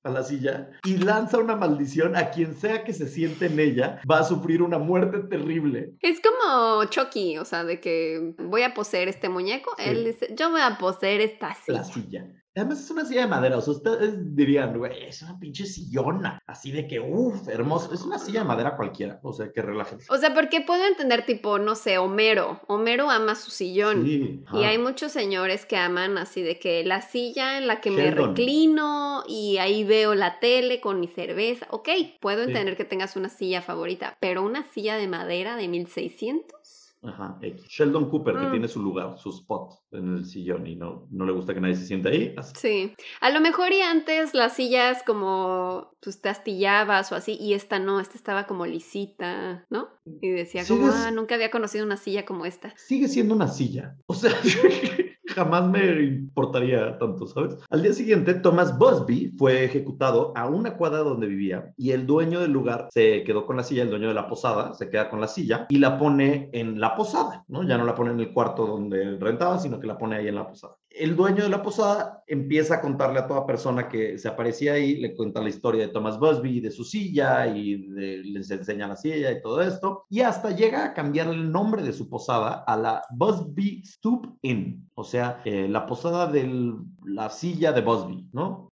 a 0.06 0.10
la 0.10 0.24
silla 0.24 0.70
y 0.86 0.96
lanza 0.96 1.40
una 1.40 1.58
maldición 1.58 2.16
a 2.16 2.30
quien 2.32 2.54
sea 2.56 2.86
que 2.86 2.94
se 2.94 3.06
siente 3.06 3.48
en 3.48 3.60
ella, 3.60 4.00
va 4.10 4.20
a 4.20 4.24
sufrir 4.24 4.62
una 4.64 4.78
muerte 4.80 5.20
terrible. 5.30 5.92
Es 6.02 6.22
como 6.22 6.86
Chucky, 6.86 7.38
o 7.38 7.44
sea, 7.44 7.66
de 7.66 7.82
que 7.82 8.34
voy 8.40 8.62
a 8.64 8.74
poseer 8.74 9.10
este 9.10 9.28
muñeco. 9.28 9.72
Sí. 9.78 9.84
Él 9.90 10.06
dice, 10.06 10.34
yo 10.38 10.52
voy 10.52 10.62
a 10.62 10.78
poseer 10.78 11.20
esta 11.20 11.54
La 11.68 11.84
silla. 11.84 12.26
Además 12.60 12.80
es 12.84 12.92
una 12.92 13.06
silla 13.06 13.22
de 13.22 13.28
madera, 13.28 13.58
o 13.58 13.62
sea, 13.62 13.74
ustedes 13.74 14.36
dirían, 14.36 14.78
güey, 14.78 15.04
es 15.04 15.22
una 15.22 15.40
pinche 15.40 15.66
sillona, 15.66 16.42
así 16.48 16.72
de 16.72 16.88
que, 16.88 17.00
uff, 17.00 17.48
hermoso. 17.48 17.94
Es 17.94 18.02
una 18.02 18.20
silla 18.20 18.42
de 18.42 18.46
madera 18.48 18.76
cualquiera, 18.76 19.20
o 19.24 19.34
sea, 19.34 19.52
que 19.52 19.62
relájense. 19.62 20.06
O 20.10 20.18
sea, 20.18 20.34
porque 20.34 20.62
puedo 20.62 20.86
entender, 20.86 21.26
tipo, 21.26 21.58
no 21.60 21.76
sé, 21.76 21.98
Homero. 21.98 22.60
Homero 22.68 23.10
ama 23.10 23.36
su 23.36 23.52
sillón. 23.52 24.04
Sí, 24.06 24.44
Y 24.54 24.64
hay 24.64 24.78
muchos 24.78 25.12
señores 25.12 25.66
que 25.66 25.78
aman 25.78 26.18
así 26.18 26.42
de 26.42 26.60
que 26.60 26.84
la 26.84 27.02
silla 27.02 27.58
en 27.58 27.68
la 27.68 27.82
que 27.82 27.92
me 27.92 28.12
reclino 28.12 29.24
y 29.28 29.58
ahí 29.58 29.84
veo 29.84 30.16
la 30.16 30.40
tele 30.40 30.82
con 30.82 31.00
mi 31.00 31.08
cerveza. 31.08 31.68
Ok, 31.70 31.90
puedo 32.20 32.44
Sí. 32.44 32.50
entender 32.50 32.76
que 32.78 32.86
tengas 32.86 33.16
una 33.16 33.30
silla 33.30 33.62
favorita, 33.62 34.18
pero 34.20 34.44
una 34.44 34.64
silla 34.72 34.96
de 34.98 35.08
madera 35.08 35.56
de 35.56 35.68
1600. 35.68 36.59
Ajá, 37.02 37.38
X. 37.42 37.64
Sheldon 37.70 38.10
Cooper, 38.10 38.36
que 38.36 38.48
Mm. 38.48 38.52
tiene 38.52 38.68
su 38.68 38.82
lugar, 38.82 39.18
su 39.18 39.30
spot 39.30 39.72
en 39.92 40.18
el 40.18 40.26
sillón 40.26 40.68
y 40.68 40.76
no, 40.76 41.08
no 41.12 41.26
le 41.26 41.32
gusta 41.32 41.54
que 41.54 41.62
nadie 41.62 41.76
se 41.76 41.86
siente 41.86 42.10
ahí. 42.10 42.34
así. 42.38 42.54
Sí, 42.58 42.94
a 43.22 43.30
lo 43.30 43.40
mejor 43.40 43.72
y 43.72 43.82
antes 43.82 44.34
las 44.34 44.56
sillas 44.56 45.02
como 45.04 45.92
pues 46.02 46.22
te 46.22 46.28
astillabas 46.30 47.12
o 47.12 47.16
así 47.16 47.38
y 47.40 47.54
esta 47.54 47.80
no, 47.80 48.00
esta 48.02 48.16
estaba 48.16 48.48
como 48.48 48.66
lisita, 48.66 49.66
¿no? 49.70 49.88
Y 50.22 50.30
decía 50.30 50.64
como, 50.68 50.88
ah, 50.92 51.10
nunca 51.12 51.36
había 51.36 51.52
conocido 51.52 51.86
una 51.86 51.96
silla 51.98 52.26
como 52.26 52.46
esta. 52.46 52.74
Sigue 52.78 53.08
siendo 53.08 53.34
una 53.36 53.48
silla. 53.48 53.96
O 54.08 54.14
sea, 54.14 54.32
jamás 55.34 55.68
me 55.70 56.02
importaría 56.04 56.98
tanto, 56.98 57.28
¿sabes? 57.28 57.58
Al 57.70 57.82
día 57.82 57.94
siguiente, 57.94 58.34
Thomas 58.36 58.78
Busby 58.78 59.34
fue 59.38 59.64
ejecutado 59.64 60.34
a 60.36 60.48
una 60.48 60.76
cuadra 60.76 61.00
donde 61.00 61.28
vivía 61.28 61.74
y 61.78 61.92
el 61.92 62.06
dueño 62.06 62.40
del 62.40 62.52
lugar 62.52 62.90
se 62.92 63.24
quedó 63.24 63.46
con 63.46 63.58
la 63.58 63.64
silla, 63.64 63.84
el 63.84 63.90
dueño 63.90 64.08
de 64.08 64.14
la 64.14 64.28
posada 64.28 64.74
se 64.74 64.90
queda 64.90 65.10
con 65.10 65.22
la 65.22 65.28
silla 65.28 65.68
y 65.70 65.78
la 65.78 65.98
pone 65.98 66.50
en 66.54 66.80
la 66.80 66.96
posada, 66.96 67.44
¿no? 67.48 67.64
Ya 67.64 67.78
no 67.78 67.86
la 67.86 67.96
pone 67.96 68.12
en 68.12 68.20
el 68.20 68.34
cuarto 68.34 68.66
donde 68.66 69.18
rentaba, 69.18 69.60
sino 69.60 69.80
que 69.80 69.88
la 69.88 69.98
pone 69.98 70.18
ahí 70.18 70.28
en 70.28 70.36
la 70.36 70.48
posada. 70.48 70.79
El 71.00 71.16
dueño 71.16 71.44
de 71.44 71.50
la 71.50 71.64
posada 71.64 72.26
empieza 72.28 72.76
a 72.76 72.82
contarle 72.82 73.20
a 73.20 73.28
toda 73.28 73.48
persona 73.48 73.88
que 73.88 74.18
se 74.18 74.28
aparecía 74.28 74.74
ahí, 74.74 74.98
le 74.98 75.16
cuenta 75.16 75.42
la 75.42 75.48
historia 75.48 75.88
de 75.88 75.94
Thomas 75.94 76.20
Busby, 76.20 76.60
de 76.60 76.72
su 76.72 76.84
silla 76.84 77.48
y 77.48 77.78
les 77.88 78.52
enseña 78.52 78.90
la 78.90 78.98
silla 78.98 79.32
y 79.32 79.42
todo 79.42 79.62
esto, 79.62 80.04
y 80.10 80.20
hasta 80.20 80.52
llega 80.52 80.84
a 80.84 80.94
cambiar 80.94 81.30
el 81.30 81.54
nombre 81.54 81.84
de 81.84 81.94
su 81.94 82.10
posada 82.10 82.66
a 82.68 82.76
la 82.76 83.02
Busby 83.12 83.82
Stoop 83.86 84.28
Inn, 84.42 84.90
o 84.94 85.06
sea, 85.06 85.42
eh, 85.46 85.70
la 85.70 85.86
posada 85.86 86.28
de 86.28 86.74
la 87.06 87.30
silla 87.30 87.72
de 87.72 87.80
Busby, 87.80 88.28
¿no? 88.34 88.70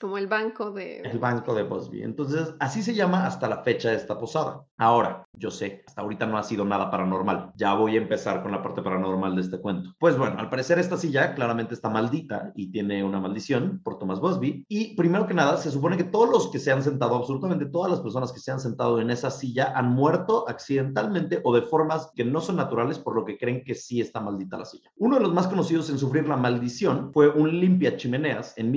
Como 0.00 0.18
el 0.18 0.26
banco 0.26 0.70
de... 0.70 1.00
El 1.00 1.18
banco 1.18 1.54
de 1.54 1.62
Busby. 1.62 2.02
Entonces, 2.02 2.54
así 2.60 2.82
se 2.82 2.94
llama 2.94 3.26
hasta 3.26 3.48
la 3.48 3.62
fecha 3.62 3.90
de 3.90 3.96
esta 3.96 4.18
posada. 4.18 4.64
Ahora, 4.76 5.26
yo 5.32 5.50
sé, 5.50 5.82
hasta 5.86 6.02
ahorita 6.02 6.26
no 6.26 6.38
ha 6.38 6.42
sido 6.42 6.64
nada 6.64 6.90
paranormal. 6.90 7.52
Ya 7.56 7.74
voy 7.74 7.96
a 7.96 8.00
empezar 8.00 8.42
con 8.42 8.52
la 8.52 8.62
parte 8.62 8.82
paranormal 8.82 9.34
de 9.34 9.42
este 9.42 9.58
cuento. 9.58 9.94
Pues 9.98 10.16
bueno, 10.16 10.38
al 10.38 10.50
parecer 10.50 10.78
esta 10.78 10.96
silla 10.96 11.34
claramente 11.34 11.74
está 11.74 11.88
maldita 11.88 12.52
y 12.54 12.70
tiene 12.70 13.02
una 13.02 13.20
maldición 13.20 13.80
por 13.82 13.98
Thomas 13.98 14.20
Busby. 14.20 14.64
Y 14.68 14.94
primero 14.96 15.26
que 15.26 15.34
nada, 15.34 15.56
se 15.56 15.70
supone 15.70 15.96
que 15.96 16.04
todos 16.04 16.30
los 16.30 16.50
que 16.50 16.58
se 16.58 16.72
han 16.72 16.82
sentado, 16.82 17.16
absolutamente 17.16 17.66
todas 17.66 17.90
las 17.90 18.00
personas 18.00 18.32
que 18.32 18.40
se 18.40 18.52
han 18.52 18.60
sentado 18.60 19.00
en 19.00 19.10
esa 19.10 19.30
silla 19.30 19.72
han 19.74 19.90
muerto 19.90 20.48
accidentalmente 20.48 21.40
o 21.44 21.54
de 21.54 21.62
formas 21.62 22.10
que 22.14 22.24
no 22.24 22.40
son 22.40 22.56
naturales, 22.56 22.98
por 22.98 23.14
lo 23.14 23.24
que 23.24 23.38
creen 23.38 23.64
que 23.64 23.74
sí 23.74 24.00
está 24.00 24.20
maldita 24.20 24.58
la 24.58 24.64
silla. 24.64 24.90
Uno 24.96 25.16
de 25.16 25.22
los 25.22 25.32
más 25.32 25.48
conocidos 25.48 25.90
en 25.90 25.98
sufrir 25.98 26.28
la 26.28 26.36
maldición 26.36 27.12
fue 27.12 27.28
un 27.28 27.60
limpia 27.60 27.96
chimeneas 27.96 28.54
en 28.56 28.70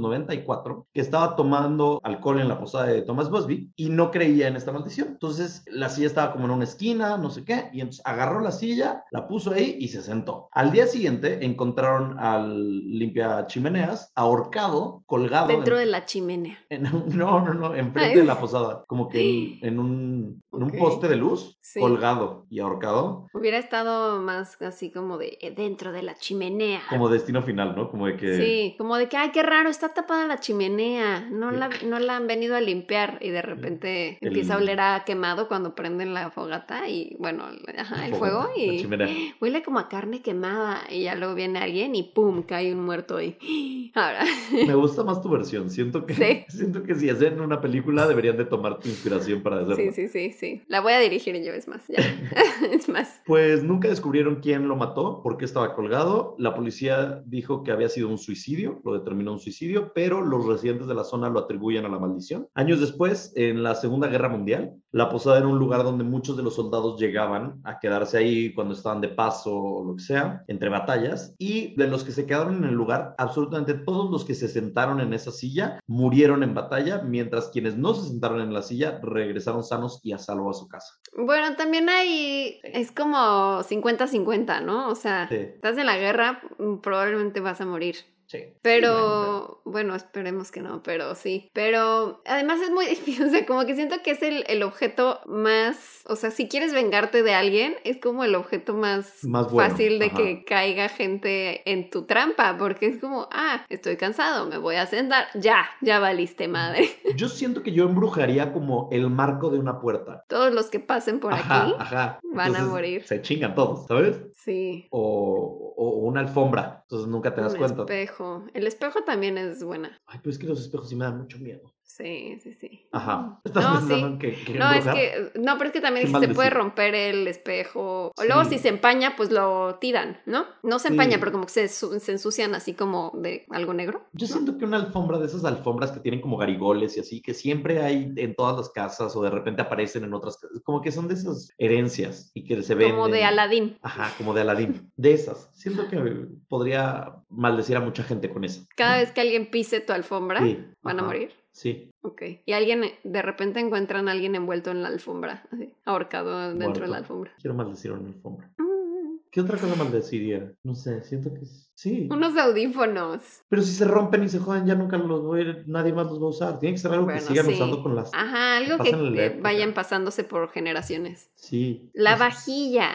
1894 0.00 0.86
que 0.92 1.00
estaba 1.00 1.36
tomando 1.36 2.00
alcohol 2.02 2.40
en 2.40 2.48
la 2.48 2.58
posada 2.58 2.86
de 2.86 3.02
Thomas 3.02 3.30
Busby 3.30 3.72
y 3.76 3.88
no 3.90 4.10
creía 4.10 4.48
en 4.48 4.56
esta 4.56 4.72
maldición. 4.72 5.08
Entonces 5.12 5.64
la 5.66 5.88
silla 5.88 6.06
estaba 6.06 6.32
como 6.32 6.46
en 6.46 6.50
una 6.52 6.64
esquina, 6.64 7.16
no 7.16 7.30
sé 7.30 7.44
qué, 7.44 7.70
y 7.72 7.80
entonces 7.80 8.02
agarró 8.04 8.40
la 8.40 8.52
silla, 8.52 9.04
la 9.10 9.26
puso 9.28 9.52
ahí 9.52 9.76
y 9.78 9.88
se 9.88 10.02
sentó. 10.02 10.48
Al 10.52 10.72
día 10.72 10.86
siguiente 10.86 11.44
encontraron 11.44 12.18
al 12.18 12.78
limpia 12.98 13.46
chimeneas 13.46 14.12
ahorcado, 14.14 15.02
colgado 15.06 15.48
Dentro 15.48 15.76
en- 15.78 15.86
de 15.86 15.90
la 15.90 16.04
chimenea. 16.04 16.58
en 16.70 16.82
no, 17.16 17.40
no, 17.44 17.54
no, 17.54 17.74
enfrente 17.74 18.10
Ay. 18.12 18.16
de 18.16 18.24
la 18.24 18.38
posada, 18.40 18.84
como 18.86 19.08
que 19.08 19.20
en, 19.20 19.58
en 19.62 19.78
un, 19.78 20.42
en 20.52 20.62
un 20.62 20.70
poste 20.72 21.08
de 21.08 21.16
luz, 21.16 21.56
Sí. 21.60 21.80
colgado 21.80 22.46
y 22.48 22.60
ahorcado, 22.60 23.26
Hubiera 23.34 23.58
estado 23.58 24.22
más 24.22 24.60
así 24.62 24.92
como 24.92 25.18
de 25.18 25.36
eh, 25.40 25.50
dentro 25.54 25.90
de 25.90 26.02
la 26.02 26.14
chimenea. 26.14 26.80
como 26.88 27.08
destino 27.08 27.42
final, 27.42 27.74
¿no? 27.76 27.90
Como 27.90 28.06
de 28.06 28.16
que... 28.16 28.36
Sí, 28.36 28.74
como 28.78 28.96
de 28.96 29.08
que, 29.08 29.16
ay, 29.16 29.30
qué 29.32 29.42
raro, 29.42 29.68
está 29.68 29.85
tapada 29.94 30.26
la 30.26 30.38
chimenea, 30.40 31.28
no 31.30 31.50
la, 31.50 31.68
no 31.84 31.98
la 31.98 32.16
han 32.16 32.26
venido 32.26 32.56
a 32.56 32.60
limpiar 32.60 33.18
y 33.20 33.30
de 33.30 33.42
repente 33.42 34.18
El- 34.20 34.28
empieza 34.28 34.54
a 34.54 34.58
oler 34.58 34.80
a 34.80 35.04
quemado 35.04 35.48
cuando 35.48 35.74
prenden 35.74 36.14
la 36.14 36.30
fogata 36.30 36.88
y, 36.88 37.16
bueno, 37.18 37.44
ajá, 37.76 38.06
el 38.06 38.14
fogata, 38.14 38.18
fuego 38.18 38.48
y 38.56 38.86
huele 39.40 39.62
como 39.62 39.78
a 39.78 39.88
carne 39.88 40.22
quemada 40.22 40.82
y 40.90 41.02
ya 41.04 41.14
luego 41.14 41.34
viene 41.34 41.58
alguien 41.58 41.94
y 41.94 42.02
pum, 42.04 42.42
cae 42.42 42.72
un 42.74 42.84
muerto 42.84 43.16
ahí. 43.16 43.36
Ahora, 43.94 44.24
Me 44.52 44.74
gusta 44.74 45.04
más 45.04 45.22
tu 45.22 45.28
versión. 45.30 45.70
Siento 45.70 46.04
que, 46.06 46.14
Sí. 46.14 46.44
siento 46.56 46.82
que 46.82 46.94
si 46.94 47.08
hacen 47.10 47.40
una 47.40 47.60
película 47.60 48.06
deberían 48.06 48.36
de 48.36 48.44
tomar 48.44 48.78
tu 48.78 48.88
inspiración 48.88 49.42
para 49.42 49.56
hacerlo. 49.60 49.76
sí, 49.76 49.90
sí, 49.92 50.08
sí, 50.08 50.32
sí. 50.32 50.62
La 50.68 50.80
voy 50.80 50.92
a 50.92 50.98
dirigir 51.00 51.34
yo, 51.42 51.52
es 51.52 51.68
más, 51.68 51.86
ya. 51.88 51.98
es 52.72 52.88
más. 52.88 53.20
Pues 53.26 53.62
nunca 53.62 53.88
descubrieron 53.88 54.36
quién 54.36 54.68
lo 54.68 54.76
mató, 54.76 55.22
por 55.22 55.36
qué 55.36 55.44
estaba 55.44 55.74
colgado. 55.74 56.34
La 56.38 56.54
policía 56.54 57.22
dijo 57.26 57.62
que 57.62 57.72
había 57.72 57.88
sido 57.88 58.08
un 58.08 58.18
suicidio, 58.18 58.80
lo 58.84 58.94
determinó 58.98 59.32
un 59.32 59.38
suicidio, 59.40 59.75
pero 59.94 60.20
los 60.22 60.46
residentes 60.46 60.86
de 60.86 60.94
la 60.94 61.04
zona 61.04 61.28
lo 61.30 61.40
atribuyen 61.40 61.84
a 61.84 61.88
la 61.88 61.98
maldición. 61.98 62.48
Años 62.54 62.80
después, 62.80 63.32
en 63.36 63.62
la 63.62 63.74
Segunda 63.74 64.08
Guerra 64.08 64.28
Mundial, 64.28 64.74
la 64.92 65.08
posada 65.10 65.38
era 65.38 65.46
un 65.46 65.58
lugar 65.58 65.82
donde 65.84 66.04
muchos 66.04 66.36
de 66.36 66.42
los 66.42 66.54
soldados 66.54 66.98
llegaban 67.00 67.60
a 67.64 67.78
quedarse 67.78 68.18
ahí 68.18 68.54
cuando 68.54 68.74
estaban 68.74 69.00
de 69.00 69.08
paso 69.08 69.52
o 69.54 69.84
lo 69.84 69.96
que 69.96 70.02
sea, 70.02 70.42
entre 70.48 70.68
batallas. 70.70 71.34
Y 71.38 71.74
de 71.76 71.86
los 71.88 72.02
que 72.04 72.12
se 72.12 72.26
quedaron 72.26 72.56
en 72.56 72.64
el 72.64 72.74
lugar, 72.74 73.14
absolutamente 73.18 73.74
todos 73.74 74.10
los 74.10 74.24
que 74.24 74.34
se 74.34 74.48
sentaron 74.48 75.00
en 75.00 75.12
esa 75.12 75.30
silla 75.30 75.80
murieron 75.86 76.42
en 76.42 76.54
batalla, 76.54 77.02
mientras 77.02 77.48
quienes 77.48 77.76
no 77.76 77.94
se 77.94 78.08
sentaron 78.08 78.40
en 78.40 78.54
la 78.54 78.62
silla 78.62 78.98
regresaron 79.02 79.62
sanos 79.64 80.00
y 80.02 80.12
a 80.12 80.18
salvo 80.18 80.50
a 80.50 80.54
su 80.54 80.66
casa. 80.68 80.94
Bueno, 81.16 81.56
también 81.56 81.88
hay, 81.88 82.58
es 82.64 82.90
como 82.92 83.62
50-50, 83.62 84.64
¿no? 84.64 84.88
O 84.88 84.94
sea, 84.94 85.28
Sí. 85.28 85.34
estás 85.36 85.76
en 85.78 85.86
la 85.86 85.96
guerra, 85.98 86.40
probablemente 86.82 87.40
vas 87.40 87.60
a 87.60 87.66
morir. 87.66 87.96
Sí. 88.26 88.54
Pero, 88.62 89.60
bueno, 89.64 89.94
esperemos 89.94 90.50
que 90.50 90.60
no, 90.60 90.82
pero 90.82 91.14
sí. 91.14 91.50
Pero 91.52 92.22
además 92.26 92.60
es 92.60 92.70
muy 92.70 92.86
difícil, 92.88 93.26
o 93.26 93.30
sea, 93.30 93.46
como 93.46 93.64
que 93.66 93.74
siento 93.74 93.96
que 94.02 94.10
es 94.12 94.22
el, 94.22 94.44
el 94.48 94.62
objeto 94.62 95.20
más, 95.26 96.02
o 96.08 96.16
sea, 96.16 96.30
si 96.30 96.48
quieres 96.48 96.72
vengarte 96.72 97.22
de 97.22 97.34
alguien, 97.34 97.76
es 97.84 97.98
como 98.00 98.24
el 98.24 98.34
objeto 98.34 98.74
más, 98.74 99.24
Más 99.24 99.50
bueno, 99.52 99.70
fácil 99.70 99.98
de 99.98 100.06
ajá. 100.06 100.16
que 100.16 100.44
caiga 100.44 100.88
gente 100.88 101.70
en 101.70 101.90
tu 101.90 102.06
trampa, 102.06 102.56
porque 102.58 102.86
es 102.86 102.98
como, 102.98 103.28
ah, 103.32 103.64
estoy 103.68 103.96
cansado, 103.96 104.46
me 104.46 104.58
voy 104.58 104.76
a 104.76 104.86
sentar, 104.86 105.26
ya, 105.34 105.66
ya 105.80 105.98
valiste 105.98 106.48
madre. 106.48 106.88
Yo 107.16 107.28
siento 107.28 107.62
que 107.62 107.72
yo 107.72 107.84
embrujaría 107.84 108.52
como 108.52 108.88
el 108.92 109.08
marco 109.10 109.50
de 109.50 109.58
una 109.58 109.80
puerta. 109.80 110.24
Todos 110.28 110.52
los 110.52 110.68
que 110.70 110.80
pasen 110.80 111.20
por 111.20 111.32
ajá, 111.32 111.62
aquí, 111.62 111.74
ajá. 111.78 112.18
van 112.34 112.56
a 112.56 112.64
morir. 112.64 113.04
Se 113.06 113.22
chingan 113.22 113.54
todos, 113.54 113.86
¿sabes? 113.86 114.20
sí. 114.34 114.86
O, 114.90 115.74
o 115.76 115.88
una 116.06 116.20
alfombra. 116.20 116.80
Entonces 116.82 117.08
nunca 117.08 117.34
te 117.34 117.40
das 117.40 117.52
Un 117.54 117.58
cuenta. 117.58 117.82
espejo. 117.82 118.15
El 118.54 118.66
espejo 118.66 119.02
también 119.04 119.38
es 119.38 119.62
buena. 119.62 120.00
Ay, 120.06 120.20
pero 120.22 120.30
es 120.30 120.38
que 120.38 120.46
los 120.46 120.60
espejos 120.60 120.88
sí 120.88 120.96
me 120.96 121.04
dan 121.04 121.18
mucho 121.18 121.38
miedo. 121.38 121.75
Sí, 121.88 122.38
sí, 122.42 122.52
sí. 122.52 122.86
Ajá. 122.92 123.40
¿Estás 123.44 123.64
No, 123.64 123.70
pensando 123.78 123.96
sí. 123.96 124.02
en 124.02 124.18
que, 124.18 124.34
que 124.44 124.58
No, 124.58 124.70
es 124.72 124.84
que, 124.86 125.32
no, 125.36 125.56
pero 125.56 125.68
es 125.68 125.72
que 125.72 125.80
también 125.80 126.08
se 126.20 126.28
puede 126.28 126.50
romper 126.50 126.94
el 126.94 127.26
espejo. 127.26 128.08
O 128.08 128.12
Sí. 128.20 128.26
luego 128.26 128.44
si 128.44 128.58
se 128.58 128.68
empaña, 128.68 129.14
pues 129.16 129.30
lo 129.30 129.76
tiran, 129.76 130.20
¿no? 130.26 130.44
No 130.62 130.78
se 130.78 130.88
empaña, 130.88 131.12
Sí. 131.12 131.18
pero 131.20 131.32
como 131.32 131.46
que 131.46 131.52
se, 131.52 131.68
su- 131.68 131.98
se 132.00 132.12
ensucian 132.12 132.54
así 132.54 132.74
como 132.74 133.12
de 133.14 133.46
algo 133.50 133.72
negro. 133.72 134.04
Yo 134.12 134.26
siento 134.26 134.58
que 134.58 134.64
una 134.66 134.76
alfombra 134.78 135.18
de 135.18 135.26
esas 135.26 135.44
alfombras 135.44 135.92
que 135.92 136.00
tienen 136.00 136.20
como 136.20 136.36
garigoles 136.36 136.96
y 136.96 137.00
así, 137.00 137.22
que 137.22 137.32
siempre 137.34 137.80
hay 137.82 138.12
en 138.16 138.34
todas 138.34 138.56
las 138.56 138.68
casas 138.70 139.14
o 139.16 139.22
de 139.22 139.30
repente 139.30 139.62
aparecen 139.62 140.04
en 140.04 140.12
otras 140.12 140.36
casas, 140.36 140.60
como 140.64 140.82
que 140.82 140.92
son 140.92 141.08
de 141.08 141.14
esas 141.14 141.50
herencias 141.56 142.30
y 142.34 142.44
que 142.44 142.62
se 142.62 142.74
ven. 142.74 142.90
Como 142.90 143.08
de 143.08 143.24
Aladín. 143.24 143.78
Ajá, 143.80 144.12
como 144.18 144.34
de 144.34 144.40
Aladín. 144.42 144.90
De 144.96 145.12
esas. 145.14 145.48
Siento 145.54 145.88
que 145.88 146.26
podría 146.48 147.14
maldecir 147.30 147.76
a 147.76 147.80
mucha 147.80 148.02
gente 148.02 148.28
con 148.30 148.44
eso. 148.44 148.66
Cada 148.76 148.98
vez 148.98 149.12
que 149.12 149.20
alguien 149.20 149.50
pise 149.50 149.80
tu 149.80 149.92
alfombra, 149.92 150.40
Sí, 150.40 150.62
van 150.82 151.00
a 151.00 151.02
morir. 151.04 151.32
Sí. 151.56 151.90
Ok. 152.02 152.20
Y 152.44 152.52
alguien, 152.52 152.82
de 153.02 153.22
repente 153.22 153.60
encuentran 153.60 154.08
a 154.08 154.12
alguien 154.12 154.34
envuelto 154.34 154.70
en 154.70 154.82
la 154.82 154.88
alfombra, 154.88 155.46
así, 155.50 155.72
ahorcado 155.86 156.52
dentro 156.54 156.82
de 156.84 156.90
la 156.90 156.98
alfombra. 156.98 157.32
Quiero 157.40 157.54
maldecir 157.54 157.92
una 157.92 158.08
alfombra. 158.08 158.52
Mm. 158.58 159.20
¿Qué 159.30 159.40
otra 159.40 159.56
cosa 159.56 159.74
maldeciría? 159.74 160.52
No 160.62 160.74
sé, 160.74 161.02
siento 161.02 161.32
que 161.32 161.40
es- 161.40 161.65
sí. 161.76 162.08
Unos 162.10 162.36
audífonos. 162.36 163.20
Pero 163.48 163.62
si 163.62 163.72
se 163.72 163.84
rompen 163.84 164.24
y 164.24 164.28
se 164.28 164.40
joden, 164.40 164.66
ya 164.66 164.74
nunca 164.74 164.96
los 164.98 165.22
voy 165.22 165.42
a- 165.42 165.62
nadie 165.66 165.92
más 165.92 166.06
los 166.06 166.20
va 166.20 166.26
a 166.26 166.30
usar. 166.30 166.58
Tiene 166.58 166.74
que 166.74 166.80
ser 166.80 166.90
algo 166.90 167.04
Bueno, 167.04 167.20
que 167.20 167.26
sigan 167.26 167.46
sí. 167.46 167.52
usando 167.52 167.82
con 167.84 167.94
las. 167.94 168.10
Ajá, 168.12 168.56
algo 168.56 168.78
que 168.82 168.90
eh, 168.90 169.38
vayan 169.40 169.72
pasándose 169.74 170.24
por 170.24 170.48
generaciones. 170.50 171.30
Sí. 171.36 171.88
La 171.94 172.16
Pues- 172.16 172.20
vajilla. 172.20 172.90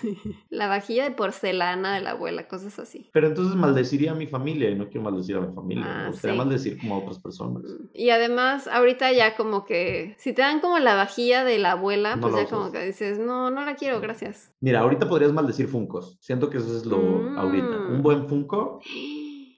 La 0.50 0.66
vajilla 0.68 1.04
de 1.04 1.10
porcelana 1.10 1.94
de 1.94 2.00
la 2.00 2.12
abuela, 2.12 2.48
cosas 2.48 2.78
así. 2.78 3.10
Pero 3.12 3.26
entonces 3.26 3.54
maldeciría 3.56 4.12
a 4.12 4.14
mi 4.14 4.26
familia 4.26 4.70
y 4.70 4.74
no 4.74 4.86
quiero 4.88 5.02
maldecir 5.02 5.36
a 5.36 5.40
mi 5.40 5.54
familia. 5.54 5.84
Ah, 5.86 6.02
me 6.04 6.08
gustaría 6.10 6.34
sí. 6.34 6.38
maldecir 6.38 6.78
como 6.80 6.94
a 6.94 6.98
otras 6.98 7.18
personas. 7.18 7.62
Y 7.92 8.10
además, 8.10 8.66
ahorita 8.68 9.12
ya 9.12 9.36
como 9.36 9.64
que, 9.64 10.14
si 10.18 10.32
te 10.32 10.42
dan 10.42 10.60
como 10.60 10.78
la 10.78 10.94
vajilla 10.94 11.44
de 11.44 11.58
la 11.58 11.72
abuela, 11.72 12.16
No 12.16 12.22
pues 12.30 12.34
ya 12.44 12.48
como 12.50 12.72
que 12.72 12.84
dices, 12.86 13.18
no, 13.18 13.50
no 13.50 13.64
la 13.64 13.74
quiero, 13.74 14.00
gracias. 14.00 14.54
Mira, 14.60 14.80
ahorita 14.80 15.08
podrías 15.08 15.32
maldecir 15.32 15.68
Funcos. 15.68 16.16
Siento 16.20 16.48
que 16.50 16.58
eso 16.58 16.76
es 16.76 16.86
lo 16.86 16.98
Mm. 16.98 17.38
ahorita. 17.38 17.76
Un 17.90 18.02
buen 18.02 18.19
Funko, 18.28 18.80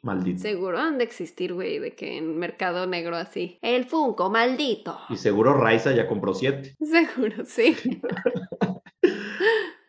maldito. 0.03 0.41
Seguro 0.41 0.79
han 0.79 0.99
de 0.99 1.05
existir, 1.05 1.55
güey, 1.55 1.79
de 1.79 1.95
que 1.95 2.19
en 2.19 2.39
mercado 2.39 2.87
negro 2.87 3.17
así. 3.17 3.59
El 3.63 3.85
Funko, 3.85 4.31
maldito. 4.31 4.99
Y 5.09 5.17
seguro 5.17 5.55
Raiza 5.55 5.93
ya 5.93 6.07
compró 6.07 6.35
siete. 6.35 6.77
Seguro, 6.81 7.45
sí. 7.45 7.77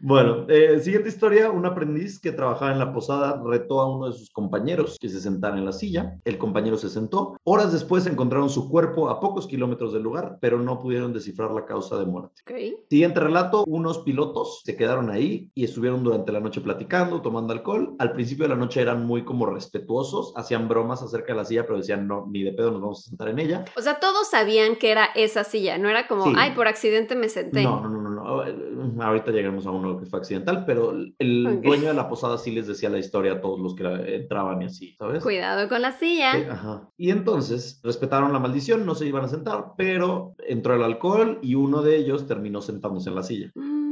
Bueno, 0.05 0.45
eh, 0.49 0.81
siguiente 0.81 1.07
historia, 1.07 1.49
un 1.49 1.65
aprendiz 1.65 2.19
que 2.19 2.33
trabajaba 2.33 2.73
en 2.73 2.79
la 2.79 2.91
posada 2.91 3.41
retó 3.45 3.79
a 3.79 3.89
uno 3.89 4.07
de 4.07 4.17
sus 4.17 4.29
compañeros 4.31 4.97
que 4.99 5.07
se 5.07 5.21
sentara 5.21 5.57
en 5.57 5.63
la 5.63 5.71
silla. 5.71 6.19
El 6.25 6.37
compañero 6.37 6.75
se 6.75 6.89
sentó. 6.89 7.37
Horas 7.45 7.71
después 7.71 8.05
encontraron 8.05 8.49
su 8.49 8.69
cuerpo 8.69 9.09
a 9.09 9.21
pocos 9.21 9.47
kilómetros 9.47 9.93
del 9.93 10.03
lugar, 10.03 10.39
pero 10.41 10.59
no 10.59 10.77
pudieron 10.81 11.13
descifrar 11.13 11.51
la 11.51 11.63
causa 11.65 11.97
de 11.97 12.05
muerte. 12.05 12.41
Siguiente 12.89 13.21
relato, 13.21 13.63
unos 13.65 13.99
pilotos 13.99 14.61
se 14.65 14.75
quedaron 14.75 15.09
ahí 15.09 15.49
y 15.55 15.63
estuvieron 15.63 16.03
durante 16.03 16.33
la 16.33 16.41
noche 16.41 16.59
platicando, 16.59 17.21
tomando 17.21 17.53
alcohol. 17.53 17.95
Al 17.99 18.11
principio 18.11 18.43
de 18.43 18.49
la 18.49 18.57
noche 18.57 18.81
eran 18.81 19.05
muy 19.05 19.23
como 19.23 19.45
respetuosos, 19.45 20.33
hacían 20.35 20.67
bromas 20.67 21.01
acerca 21.01 21.31
de 21.31 21.37
la 21.37 21.45
silla, 21.45 21.63
pero 21.65 21.77
decían, 21.77 22.09
no, 22.09 22.27
ni 22.29 22.43
de 22.43 22.51
pedo 22.51 22.71
nos 22.71 22.81
vamos 22.81 23.05
a 23.05 23.09
sentar 23.09 23.29
en 23.29 23.39
ella. 23.39 23.63
O 23.77 23.81
sea, 23.81 24.01
todos 24.01 24.29
sabían 24.29 24.75
que 24.75 24.91
era 24.91 25.05
esa 25.15 25.45
silla, 25.45 25.77
no 25.77 25.87
era 25.87 26.07
como, 26.09 26.25
Sí. 26.25 26.33
ay, 26.35 26.51
por 26.51 26.67
accidente 26.67 27.15
me 27.15 27.29
senté. 27.29 27.63
No, 27.63 27.79
no, 27.79 27.87
no, 27.87 28.01
no, 28.01 28.09
no. 28.09 29.01
Ahorita 29.01 29.31
llegaremos 29.31 29.65
a 29.65 29.71
uno 29.71 29.92
que 29.99 30.05
fue 30.05 30.19
accidental, 30.19 30.65
pero 30.65 30.91
el 30.91 31.61
dueño 31.61 31.87
de 31.87 31.93
la 31.93 32.09
posada 32.09 32.37
sí 32.37 32.51
les 32.51 32.67
decía 32.67 32.89
la 32.89 32.99
historia 32.99 33.33
a 33.33 33.41
todos 33.41 33.59
los 33.59 33.75
que 33.75 33.83
entraban 34.15 34.61
y 34.61 34.65
así, 34.65 34.95
¿sabes? 34.97 35.23
Cuidado 35.23 35.67
con 35.69 35.81
la 35.81 35.91
silla. 35.91 36.37
Eh, 36.37 36.47
ajá. 36.49 36.89
Y 36.97 37.11
entonces 37.11 37.79
respetaron 37.83 38.33
la 38.33 38.39
maldición, 38.39 38.85
no 38.85 38.95
se 38.95 39.07
iban 39.07 39.25
a 39.25 39.27
sentar, 39.27 39.73
pero 39.77 40.35
entró 40.47 40.75
el 40.75 40.83
alcohol 40.83 41.39
y 41.41 41.55
uno 41.55 41.81
de 41.81 41.97
ellos 41.97 42.27
terminó 42.27 42.61
sentándose 42.61 43.09
en 43.09 43.15
la 43.15 43.23
silla. 43.23 43.51
Mm, 43.55 43.82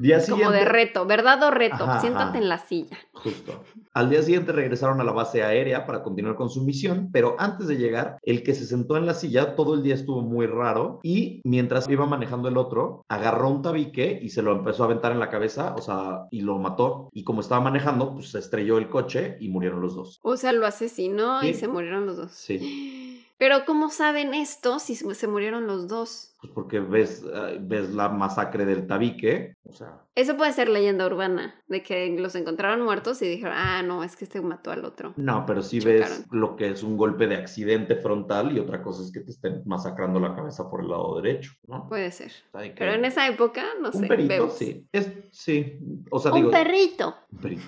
Día 0.00 0.16
como 0.24 0.36
siguiente- 0.38 0.58
de 0.58 0.64
reto, 0.64 1.06
¿verdad 1.06 1.42
o 1.42 1.50
reto? 1.50 1.84
Ajá, 1.84 2.00
Siéntate 2.00 2.30
ajá. 2.30 2.38
en 2.38 2.48
la 2.48 2.58
silla. 2.58 2.98
Justo. 3.12 3.62
Al 3.92 4.08
día 4.08 4.22
siguiente 4.22 4.52
regresaron 4.52 5.00
a 5.00 5.04
la 5.04 5.12
base 5.12 5.42
aérea 5.42 5.84
para 5.84 6.02
continuar 6.02 6.36
con 6.36 6.48
su 6.48 6.64
misión, 6.64 7.10
pero 7.12 7.36
antes 7.38 7.66
de 7.66 7.76
llegar, 7.76 8.16
el 8.22 8.42
que 8.42 8.54
se 8.54 8.64
sentó 8.64 8.96
en 8.96 9.04
la 9.04 9.14
silla 9.14 9.54
todo 9.56 9.74
el 9.74 9.82
día 9.82 9.94
estuvo 9.94 10.22
muy 10.22 10.46
raro 10.46 11.00
y 11.02 11.40
mientras 11.44 11.88
iba 11.88 12.06
manejando 12.06 12.48
el 12.48 12.56
otro, 12.56 13.04
agarró 13.08 13.50
un 13.50 13.62
tabique 13.62 14.18
y 14.22 14.30
se 14.30 14.42
lo 14.42 14.52
empezó 14.52 14.84
a 14.84 14.86
aventar 14.86 15.12
en 15.12 15.18
la 15.18 15.28
cabeza, 15.28 15.74
o 15.76 15.82
sea, 15.82 16.26
y 16.30 16.40
lo 16.40 16.58
mató. 16.58 17.08
Y 17.12 17.24
como 17.24 17.40
estaba 17.40 17.60
manejando, 17.60 18.14
pues 18.14 18.30
se 18.30 18.38
estrelló 18.38 18.78
el 18.78 18.88
coche 18.88 19.36
y 19.40 19.48
murieron 19.48 19.80
los 19.82 19.94
dos. 19.96 20.18
O 20.22 20.36
sea, 20.36 20.52
lo 20.52 20.66
asesinó 20.66 21.42
y 21.42 21.52
se 21.54 21.68
murieron 21.68 22.06
los 22.06 22.16
dos. 22.16 22.30
Sí. 22.32 23.09
Pero 23.40 23.64
¿cómo 23.64 23.88
saben 23.88 24.34
esto 24.34 24.78
si 24.78 24.94
se 24.94 25.26
murieron 25.26 25.66
los 25.66 25.88
dos? 25.88 26.36
Pues 26.42 26.52
porque 26.52 26.78
ves, 26.78 27.24
eh, 27.24 27.56
ves 27.60 27.88
la 27.94 28.10
masacre 28.10 28.66
del 28.66 28.86
tabique, 28.86 29.54
o 29.64 29.72
sea, 29.72 30.02
Eso 30.14 30.36
puede 30.36 30.52
ser 30.52 30.68
leyenda 30.68 31.06
urbana, 31.06 31.54
de 31.66 31.82
que 31.82 32.14
los 32.18 32.34
encontraron 32.34 32.82
muertos 32.82 33.20
y 33.22 33.28
dijeron, 33.28 33.54
ah, 33.56 33.82
no, 33.82 34.04
es 34.04 34.14
que 34.16 34.24
este 34.26 34.42
mató 34.42 34.70
al 34.70 34.84
otro. 34.84 35.14
no, 35.16 35.44
pero 35.46 35.62
sí 35.62 35.80
Chocaron. 35.80 36.00
ves 36.00 36.26
lo 36.30 36.54
que 36.56 36.68
es 36.68 36.82
un 36.82 36.98
golpe 36.98 37.26
de 37.26 37.36
accidente 37.36 37.96
frontal 37.96 38.54
y 38.54 38.60
otra 38.60 38.82
cosa 38.82 39.02
es 39.02 39.10
que 39.10 39.20
te 39.20 39.30
estén 39.30 39.62
masacrando 39.64 40.20
la 40.20 40.34
cabeza 40.36 40.68
por 40.70 40.82
el 40.82 40.88
lado 40.90 41.18
derecho, 41.20 41.52
¿no? 41.66 41.88
Puede 41.88 42.10
ser. 42.12 42.32
Que- 42.52 42.74
Pero 42.78 42.92
en 42.92 43.06
esa 43.06 43.26
época, 43.26 43.64
no 43.80 43.88
Un 43.88 44.06
sé. 44.06 44.16
vemos. 44.16 44.52
sí. 44.58 44.86
Es, 44.92 45.10
sí. 45.32 45.78
O 46.10 46.18
sea, 46.20 46.30
Un 46.32 46.36
digo. 46.40 46.50
perrito. 46.50 47.14
un 47.32 47.38
perito. 47.38 47.62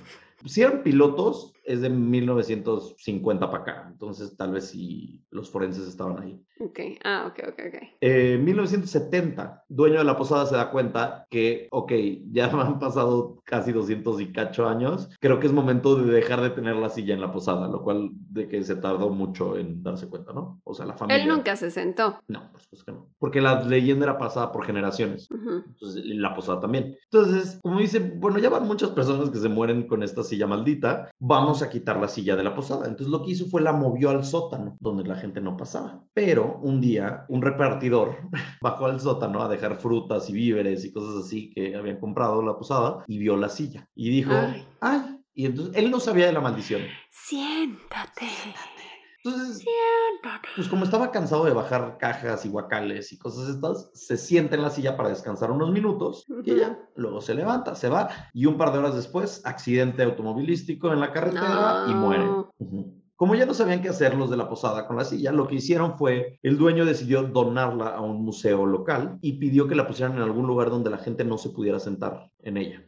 Si 0.45 0.63
eran 0.63 0.83
pilotos, 0.83 1.53
es 1.65 1.81
de 1.81 1.91
1950 1.91 3.51
para 3.51 3.63
acá. 3.63 3.87
Entonces, 3.91 4.37
tal 4.37 4.53
vez 4.53 4.69
si 4.71 5.25
los 5.31 5.51
forenses 5.51 5.87
estaban 5.87 6.21
ahí. 6.21 6.41
Ok, 6.61 6.81
ah, 7.05 7.27
ok, 7.29 7.41
ok, 7.49 7.61
ok. 7.69 7.83
Eh, 8.01 8.39
1970, 8.39 9.65
dueño 9.69 9.99
de 9.99 10.05
la 10.05 10.17
posada 10.17 10.47
se 10.47 10.57
da 10.57 10.71
cuenta 10.71 11.27
que, 11.31 11.69
ok, 11.71 11.93
ya 12.31 12.47
han 12.53 12.79
pasado 12.79 13.41
casi 13.45 13.73
200 13.73 14.21
y 14.21 14.33
cacho 14.33 14.69
años. 14.69 15.09
Creo 15.21 15.41
que 15.41 15.47
es 15.47 15.53
momento 15.53 15.97
de 15.97 16.13
dejar 16.13 16.41
de 16.41 16.51
tener 16.51 16.77
la 16.77 16.89
silla 16.89 17.15
en 17.15 17.21
la 17.21 17.33
posada, 17.33 17.69
lo 17.69 17.83
cual 17.83 18.11
de 18.13 18.49
que 18.49 18.63
se 18.63 18.77
tardó 18.77 19.11
mucho 19.11 19.57
en 19.57 19.83
darse 19.83 20.09
cuenta, 20.09 20.33
¿no? 20.33 20.61
O 20.65 20.75
sea, 20.75 20.87
la 20.87 20.95
familia. 20.95 21.23
Él 21.23 21.29
nunca 21.29 21.57
se 21.57 21.71
sentó. 21.71 22.21
No, 22.29 22.51
por 22.51 22.61
supuesto 22.61 22.87
que 22.87 22.93
no. 22.93 23.09
Porque 23.19 23.41
la 23.41 23.63
leyenda 23.63 24.07
era 24.07 24.19
pasada 24.19 24.53
por 24.53 24.65
generaciones. 24.65 25.31
Ujú. 25.31 25.63
Entonces, 25.67 26.05
y 26.05 26.15
la 26.15 26.35
posada 26.35 26.61
también. 26.61 26.97
Entonces, 27.05 27.59
como 27.63 27.79
dice, 27.79 27.99
bueno, 28.17 28.39
ya 28.39 28.51
van 28.51 28.67
muchas 28.67 28.91
personas 28.91 29.31
que 29.31 29.39
se 29.39 29.49
mueren 29.49 29.87
con 29.87 30.03
esta 30.03 30.23
silla 30.33 30.47
maldita, 30.47 31.11
vamos 31.19 31.63
a 31.63 31.69
quitar 31.69 32.01
la 32.01 32.09
silla 32.09 32.37
de 32.37 32.43
la 32.43 32.55
posada. 32.55 32.87
Entonces, 32.87 33.09
lo 33.09 33.23
que 33.23 33.33
hizo 33.33 33.47
fue 33.47 33.61
la 33.61 33.73
movió 33.73 34.11
al 34.11 34.25
sótano, 34.25 34.77
donde 34.81 35.05
la 35.05 35.17
gente 35.17 35.41
no 35.41 35.57
pasaba. 35.57 36.03
Pero 36.15 36.59
un 36.63 36.81
día, 36.81 37.27
un 37.29 37.43
repartidor 37.43 38.17
bajó 38.63 38.87
al 38.87 39.01
sótano 39.01 39.43
a 39.43 39.49
dejar 39.49 39.77
frutas 39.77 40.31
y 40.31 40.33
víveres 40.33 40.85
y 40.85 40.93
cosas 40.93 41.27
así 41.27 41.51
que 41.51 41.77
habían 41.77 42.01
comprado 42.01 42.43
la 42.43 42.57
posada 42.57 43.05
y 43.07 43.19
vio 43.19 43.37
la 43.37 43.51
silla. 43.51 43.87
Y 43.95 44.11
dijo, 44.11 44.33
Ay. 44.33 44.67
ay. 44.81 45.19
Y 45.35 45.47
entonces, 45.47 45.75
él 45.77 45.91
no 45.91 46.01
sabía 46.01 46.27
de 46.27 46.33
la 46.33 46.41
maldición. 46.41 46.83
Siéntate. 47.11 48.29
Entonces, 49.25 49.65
pues 50.57 50.69
como 50.69 50.85
estaba 50.85 51.13
cansado 51.13 51.45
de 51.45 51.53
bajar 51.53 51.97
cajas 51.99 52.45
y 52.45 52.49
guacales 52.49 53.13
y 53.13 53.19
cosas 53.19 53.49
estas, 53.49 53.91
se 53.95 54.17
sienta 54.17 54.57
en 54.57 54.63
la 54.63 54.71
silla 54.71 54.97
para 54.97 55.11
descansar 55.11 55.53
unos 55.53 55.71
minutos 55.71 56.27
y 56.45 56.57
ya, 56.57 56.79
luego 56.97 57.21
se 57.21 57.35
levanta, 57.35 57.77
se 57.77 57.89
va 57.89 58.09
y 58.33 58.47
un 58.47 58.57
par 58.57 58.73
de 58.73 58.79
horas 58.79 58.97
después, 58.97 59.43
accidente 59.45 60.03
automovilístico 60.03 60.93
en 60.93 61.01
la 61.01 61.13
carretera 61.13 61.85
y 61.89 61.95
muere. 61.95 62.27
Como 63.15 63.37
ya 63.37 63.47
no 63.47 63.55
sabían 63.55 63.81
qué 63.81 63.91
hacer 63.91 64.17
los 64.17 64.31
de 64.31 64.37
la 64.37 64.49
posada 64.49 64.89
con 64.89 64.97
la 64.97 65.05
silla, 65.05 65.31
lo 65.31 65.47
que 65.47 65.55
hicieron 65.55 65.97
fue, 65.97 66.41
el 66.43 66.59
dueño 66.59 66.85
decidió 66.85 67.23
donarla 67.23 67.91
a 67.91 68.01
un 68.01 68.25
museo 68.25 68.67
local 68.67 69.19
y 69.21 69.35
pidió 69.35 69.69
que 69.69 69.77
la 69.77 69.87
pusieran 69.87 70.17
en 70.17 70.23
algún 70.23 70.49
lugar 70.49 70.71
donde 70.71 70.91
la 70.91 70.99
gente 70.99 71.25
no 71.25 71.39
se 71.39 71.51
pudiera 71.51 71.79
sentar 71.79 72.32
en 72.43 72.57
ella. 72.57 72.83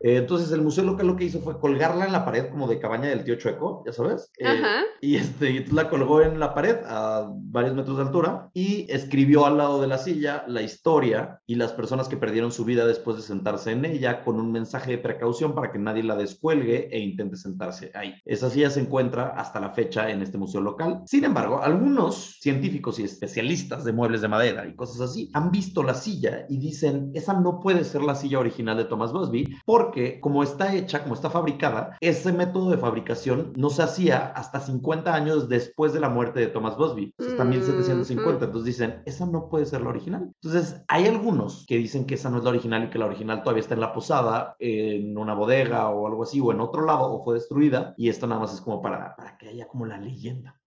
Eh, 0.00 0.16
entonces 0.16 0.52
el 0.52 0.62
museo 0.62 0.84
local 0.84 1.06
lo 1.06 1.16
que 1.16 1.24
hizo 1.24 1.40
fue 1.40 1.58
colgarla 1.58 2.06
en 2.06 2.12
la 2.12 2.24
pared 2.24 2.48
como 2.50 2.68
de 2.68 2.78
cabaña 2.78 3.08
del 3.08 3.24
tío 3.24 3.36
Chueco, 3.36 3.82
ya 3.86 3.92
sabes. 3.92 4.30
Eh, 4.38 4.46
Ajá. 4.46 4.82
y 5.00 5.16
este, 5.16 5.66
la 5.72 5.88
colgó 5.88 6.22
en 6.22 6.38
la 6.38 6.54
pared 6.54 6.76
a 6.86 7.30
varios 7.34 7.74
metros 7.74 7.96
de 7.96 8.02
altura 8.04 8.50
y 8.54 8.86
escribió 8.90 9.46
al 9.46 9.58
lado 9.58 9.80
de 9.80 9.86
la 9.86 9.98
silla 9.98 10.44
la 10.46 10.62
historia 10.62 11.40
y 11.46 11.56
las 11.56 11.72
personas 11.72 12.08
que 12.08 12.16
perdieron 12.16 12.52
su 12.52 12.64
vida 12.64 12.86
después 12.86 13.16
de 13.16 13.22
sentarse 13.22 13.72
en 13.72 13.84
ella 13.84 14.24
con 14.24 14.36
un 14.36 14.52
mensaje 14.52 14.92
de 14.92 14.98
precaución 14.98 15.54
para 15.54 15.72
que 15.72 15.78
nadie 15.78 16.02
la 16.02 16.16
descuelgue 16.16 16.88
e 16.90 16.98
intente 17.00 17.36
sentarse 17.36 17.90
ahí. 17.94 18.14
Esa 18.24 18.50
silla 18.50 18.70
se 18.70 18.80
encuentra 18.80 19.28
hasta 19.36 19.60
la 19.60 19.70
fecha 19.70 20.10
en 20.10 20.22
este 20.22 20.38
museo 20.38 20.60
local. 20.60 21.02
Sin 21.06 21.24
embargo, 21.24 21.62
algunos 21.62 22.38
científicos 22.40 22.98
y 22.98 23.04
especialistas 23.04 23.84
de 23.84 23.92
muebles 23.92 24.20
de 24.20 24.28
madera 24.28 24.66
y 24.66 24.74
cosas 24.74 25.00
así 25.00 25.30
han 25.32 25.50
visto 25.50 25.82
la 25.82 25.94
silla 25.94 26.46
y 26.48 26.58
dicen, 26.58 27.10
esa 27.14 27.34
no 27.34 27.60
puede 27.60 27.84
ser 27.84 28.02
la 28.02 28.14
silla 28.14 28.38
original 28.38 28.76
de 28.76 28.81
Thomas 28.84 29.12
Busby 29.12 29.56
porque 29.64 30.20
como 30.20 30.42
está 30.42 30.74
hecha, 30.74 31.02
como 31.02 31.14
está 31.14 31.30
fabricada, 31.30 31.96
ese 32.00 32.32
método 32.32 32.70
de 32.70 32.78
fabricación 32.78 33.52
no 33.56 33.70
se 33.70 33.82
hacía 33.82 34.32
hasta 34.34 34.60
50 34.60 35.14
años 35.14 35.48
después 35.48 35.92
de 35.92 36.00
la 36.00 36.08
muerte 36.08 36.40
de 36.40 36.46
Thomas 36.48 36.76
Busby, 36.76 37.14
o 37.18 37.22
sea, 37.22 37.32
hasta 37.32 37.44
Mm, 37.44 37.48
1750. 37.50 38.44
Entonces 38.46 38.64
dicen, 38.66 39.02
esa 39.06 39.26
no 39.26 39.48
puede 39.48 39.66
ser 39.66 39.82
la 39.82 39.90
original. 39.90 40.32
Entonces, 40.42 40.82
hay 40.88 41.06
algunos 41.06 41.64
que 41.66 41.76
dicen 41.76 42.06
que 42.06 42.14
esa 42.14 42.30
no 42.30 42.38
es 42.38 42.44
la 42.44 42.50
original 42.50 42.84
y 42.84 42.90
que 42.90 42.98
la 42.98 43.06
original 43.06 43.42
todavía 43.42 43.60
está 43.60 43.74
en 43.74 43.80
la 43.80 43.92
posada, 43.92 44.56
en 44.58 45.16
una 45.16 45.34
bodega 45.34 45.88
o 45.90 46.06
algo 46.06 46.22
así, 46.22 46.40
o 46.40 46.52
en 46.52 46.60
otro 46.60 46.84
lado, 46.84 47.12
o 47.12 47.24
fue 47.24 47.34
destruida, 47.34 47.94
y 47.96 48.08
esto 48.08 48.26
nada 48.26 48.40
más 48.40 48.54
es 48.54 48.60
como 48.60 48.80
para, 48.82 49.16
para 49.16 49.36
que 49.38 49.48
haya 49.48 49.68
como 49.68 49.86
la 49.86 49.98
leyenda. 49.98 50.58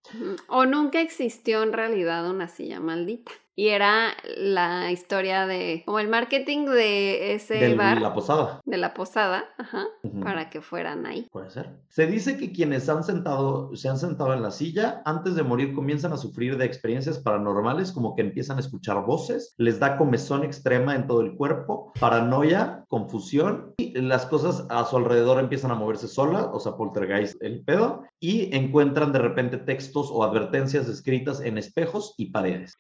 O 0.47 0.65
nunca 0.65 1.01
existió 1.01 1.63
en 1.63 1.73
realidad 1.73 2.29
una 2.29 2.47
silla 2.47 2.79
maldita. 2.79 3.31
Y 3.57 3.69
era 3.69 4.09
la 4.35 4.91
historia 4.91 5.47
de, 5.47 5.83
como 5.85 5.99
el 5.99 6.09
marketing 6.09 6.65
de 6.65 7.35
ese 7.35 7.53
De 7.53 7.73
bar, 7.75 8.01
la 8.01 8.13
posada. 8.13 8.59
de 8.65 8.75
la 8.75 8.93
posada, 8.93 9.45
ajá, 9.57 9.85
Ujú. 10.03 10.19
para 10.19 10.49
que 10.49 10.59
fueran 10.59 11.05
ahí. 11.05 11.29
Puede 11.31 11.49
ser. 11.51 11.69
Se 11.87 12.05
dice 12.05 12.35
que 12.35 12.51
quienes 12.51 12.89
han 12.89 13.05
sentado, 13.05 13.73
se 13.73 13.87
han 13.87 13.97
sentado 13.97 14.33
en 14.33 14.41
la 14.41 14.51
silla, 14.51 15.01
antes 15.05 15.35
de 15.35 15.43
morir 15.43 15.73
comienzan 15.73 16.11
a 16.11 16.17
sufrir 16.17 16.57
de 16.57 16.65
experiencias 16.65 17.17
paranormales, 17.17 17.93
como 17.93 18.13
que 18.13 18.23
empiezan 18.23 18.57
a 18.57 18.59
escuchar 18.59 19.05
voces, 19.05 19.53
les 19.57 19.79
da 19.79 19.95
comezón 19.95 20.43
extrema 20.43 20.93
en 20.93 21.07
todo 21.07 21.21
el 21.21 21.37
cuerpo, 21.37 21.93
paranoia, 21.97 22.83
confusión, 22.89 23.73
y 23.77 23.93
las 24.01 24.25
cosas 24.25 24.65
a 24.69 24.83
su 24.83 24.97
alrededor 24.97 25.39
empiezan 25.39 25.71
a 25.71 25.75
moverse 25.75 26.09
solas, 26.09 26.49
o 26.51 26.59
sea, 26.59 26.73
poltergeist 26.75 27.41
el 27.41 27.63
pedo, 27.63 28.03
y 28.19 28.53
encuentran 28.53 29.13
de 29.13 29.19
repente 29.19 29.55
textos 29.59 29.94
o 29.95 30.23
advertencias 30.23 30.87
escritas 30.87 31.41
en 31.41 31.57
espejos 31.57 32.13
y 32.17 32.31
paredes. 32.31 32.75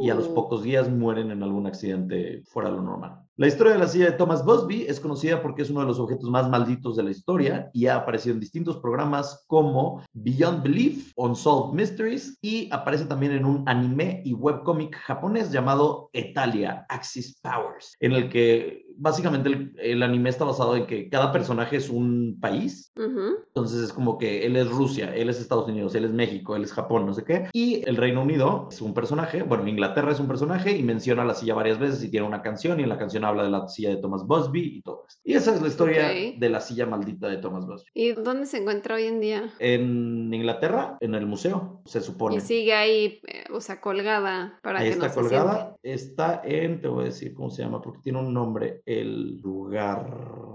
Y 0.00 0.10
a 0.10 0.14
los 0.14 0.28
Uh. 0.28 0.34
pocos 0.34 0.62
días 0.62 0.88
mueren 0.90 1.30
en 1.30 1.42
algún 1.42 1.66
accidente 1.66 2.42
fuera 2.46 2.70
de 2.70 2.76
lo 2.76 2.82
normal. 2.82 3.20
La 3.36 3.46
historia 3.46 3.72
de 3.72 3.78
la 3.78 3.88
silla 3.88 4.10
de 4.10 4.18
Thomas 4.18 4.44
Busby 4.44 4.84
es 4.86 5.00
conocida 5.00 5.40
porque 5.40 5.62
es 5.62 5.70
uno 5.70 5.80
de 5.80 5.86
los 5.86 5.98
objetos 5.98 6.28
más 6.28 6.50
malditos 6.50 6.96
de 6.96 7.02
la 7.04 7.10
historia 7.10 7.70
y 7.72 7.86
ha 7.86 7.96
aparecido 7.96 8.34
en 8.34 8.40
distintos 8.40 8.76
programas 8.76 9.44
como 9.46 10.02
Beyond 10.12 10.62
Belief, 10.62 11.12
Unsolved 11.16 11.74
Mysteries 11.74 12.38
y 12.42 12.68
aparece 12.70 13.06
también 13.06 13.32
en 13.32 13.46
un 13.46 13.62
anime 13.66 14.20
y 14.26 14.34
webcomic 14.34 14.94
japonés 14.94 15.50
llamado 15.50 16.10
Etalia 16.12 16.84
Axis 16.90 17.40
Powers, 17.40 17.96
en 18.00 18.12
el 18.12 18.28
que 18.28 18.84
básicamente 19.00 19.48
el, 19.48 19.72
el 19.78 20.02
anime 20.02 20.30
está 20.30 20.44
basado 20.44 20.76
en 20.76 20.86
que 20.86 21.08
cada 21.08 21.32
personaje 21.32 21.76
es 21.76 21.90
un 21.90 22.38
país 22.40 22.92
entonces 22.96 23.82
es 23.82 23.92
como 23.92 24.18
que 24.18 24.46
él 24.46 24.56
es 24.56 24.68
Rusia, 24.68 25.14
él 25.14 25.28
es 25.28 25.40
Estados 25.40 25.68
Unidos, 25.68 25.94
él 25.94 26.04
es 26.04 26.12
México, 26.12 26.56
él 26.56 26.64
es 26.64 26.72
Japón, 26.72 27.06
no 27.06 27.14
sé 27.14 27.24
qué. 27.24 27.48
Y 27.52 27.86
el 27.88 27.96
Reino 27.96 28.22
Unido 28.22 28.68
es 28.70 28.80
un 28.80 28.94
personaje, 28.94 29.42
bueno, 29.42 29.66
Inglaterra 29.66 30.12
es 30.12 30.20
un 30.20 30.28
personaje 30.28 30.76
y 30.76 30.82
menciona 30.82 31.24
la 31.24 31.34
silla 31.34 31.54
varias 31.54 31.78
veces 31.78 32.02
y 32.04 32.10
tiene 32.10 32.26
una 32.26 32.42
canción 32.42 32.80
y 32.80 32.82
en 32.82 32.88
la 32.88 32.98
canción 32.98 33.24
habla 33.24 33.44
de 33.44 33.50
la 33.50 33.68
silla 33.68 33.90
de 33.90 33.96
Thomas 33.96 34.26
Busby 34.26 34.76
y 34.78 34.82
todo 34.82 35.04
esto. 35.08 35.20
Y 35.24 35.34
esa 35.34 35.54
es 35.54 35.62
la 35.62 35.68
historia 35.68 36.08
de 36.08 36.48
la 36.48 36.60
silla 36.60 36.86
maldita 36.86 37.28
de 37.28 37.38
Thomas 37.38 37.66
Busby. 37.66 37.90
¿Y 37.94 38.12
dónde 38.12 38.46
se 38.46 38.58
encuentra 38.58 38.96
hoy 38.96 39.04
en 39.04 39.20
día? 39.20 39.50
En 39.58 40.32
Inglaterra, 40.32 40.96
en 41.00 41.14
el 41.14 41.26
museo, 41.26 41.82
se 41.86 42.00
supone. 42.00 42.36
Y 42.36 42.40
sigue 42.40 42.74
ahí, 42.74 43.20
eh, 43.26 43.44
o 43.52 43.60
sea, 43.60 43.80
colgada 43.80 44.58
para 44.62 44.80
Ahí 44.80 44.86
que 44.86 44.92
está 44.92 45.08
no 45.08 45.12
se 45.12 45.20
colgada. 45.20 45.76
Está 45.82 46.42
en, 46.44 46.80
te 46.80 46.88
voy 46.88 47.02
a 47.02 47.06
decir 47.06 47.34
cómo 47.34 47.50
se 47.50 47.62
llama, 47.62 47.80
porque 47.80 48.00
tiene 48.02 48.20
un 48.20 48.32
nombre, 48.32 48.82
el 48.90 49.38
lugar. 49.40 50.06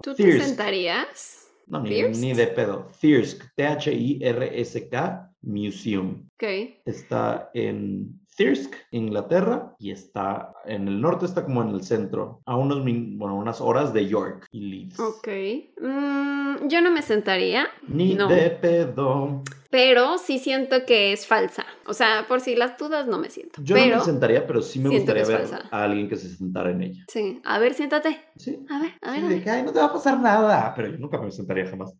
¿Tú 0.01 0.13
te 0.13 0.23
Thirsk. 0.23 0.45
sentarías? 0.45 1.47
No, 1.67 1.81
ni, 1.81 2.01
ni 2.03 2.33
de 2.33 2.47
pedo. 2.47 2.89
Thirsk, 2.99 3.43
T-H-I-R-S-K 3.55 5.31
Museum. 5.45 6.27
Ok. 6.35 6.43
está 6.85 7.49
en 7.53 8.19
Thirsk, 8.35 8.73
Inglaterra, 8.91 9.73
y 9.79 9.91
está 9.91 10.51
en 10.65 10.89
el 10.89 10.99
norte, 10.99 11.25
está 11.25 11.45
como 11.45 11.61
en 11.61 11.69
el 11.69 11.83
centro, 11.83 12.41
a 12.45 12.57
unos, 12.57 12.83
min- 12.83 13.17
bueno, 13.17 13.37
unas 13.37 13.61
horas 13.61 13.93
de 13.93 14.07
York 14.09 14.47
y 14.51 14.59
Leeds. 14.59 14.99
Ok. 14.99 15.27
Mm, 15.81 16.67
yo 16.67 16.81
no 16.81 16.91
me 16.91 17.01
sentaría, 17.01 17.67
Ni 17.87 18.15
No. 18.15 18.27
de 18.27 18.49
pedo. 18.49 19.41
pero 19.69 20.17
sí 20.17 20.39
siento 20.39 20.85
que 20.85 21.13
es 21.13 21.25
falsa. 21.27 21.65
O 21.87 21.93
sea, 21.93 22.25
por 22.27 22.41
si 22.41 22.55
las 22.55 22.77
dudas 22.77 23.07
no 23.07 23.17
me 23.19 23.29
siento. 23.29 23.61
Yo 23.63 23.75
pero, 23.75 23.91
no 23.95 23.99
me 23.99 24.05
sentaría, 24.05 24.45
pero 24.47 24.61
sí 24.61 24.79
me 24.79 24.89
gustaría 24.89 25.23
ver 25.25 25.37
falsa. 25.47 25.69
a 25.71 25.83
alguien 25.83 26.09
que 26.09 26.15
se 26.17 26.27
sentara 26.29 26.71
en 26.71 26.81
ella. 26.83 27.05
sí. 27.07 27.39
A 27.45 27.57
ver, 27.59 27.73
siéntate. 27.73 28.19
Sí. 28.35 28.65
A 28.69 28.79
ver, 28.81 28.91
a 29.01 29.13
Sí, 29.13 29.17
ver. 29.21 29.25
a 29.25 29.29
de 29.29 29.35
ver. 29.35 29.43
que, 29.45 29.49
ay, 29.49 29.63
no 29.63 29.71
te 29.71 29.79
va 29.79 29.85
a 29.85 29.93
pasar 29.93 30.19
nada. 30.19 30.73
Pero 30.75 30.89
yo 30.89 30.97
nunca 30.97 31.21
me 31.21 31.31
sentaría 31.31 31.67
jamás. 31.69 31.93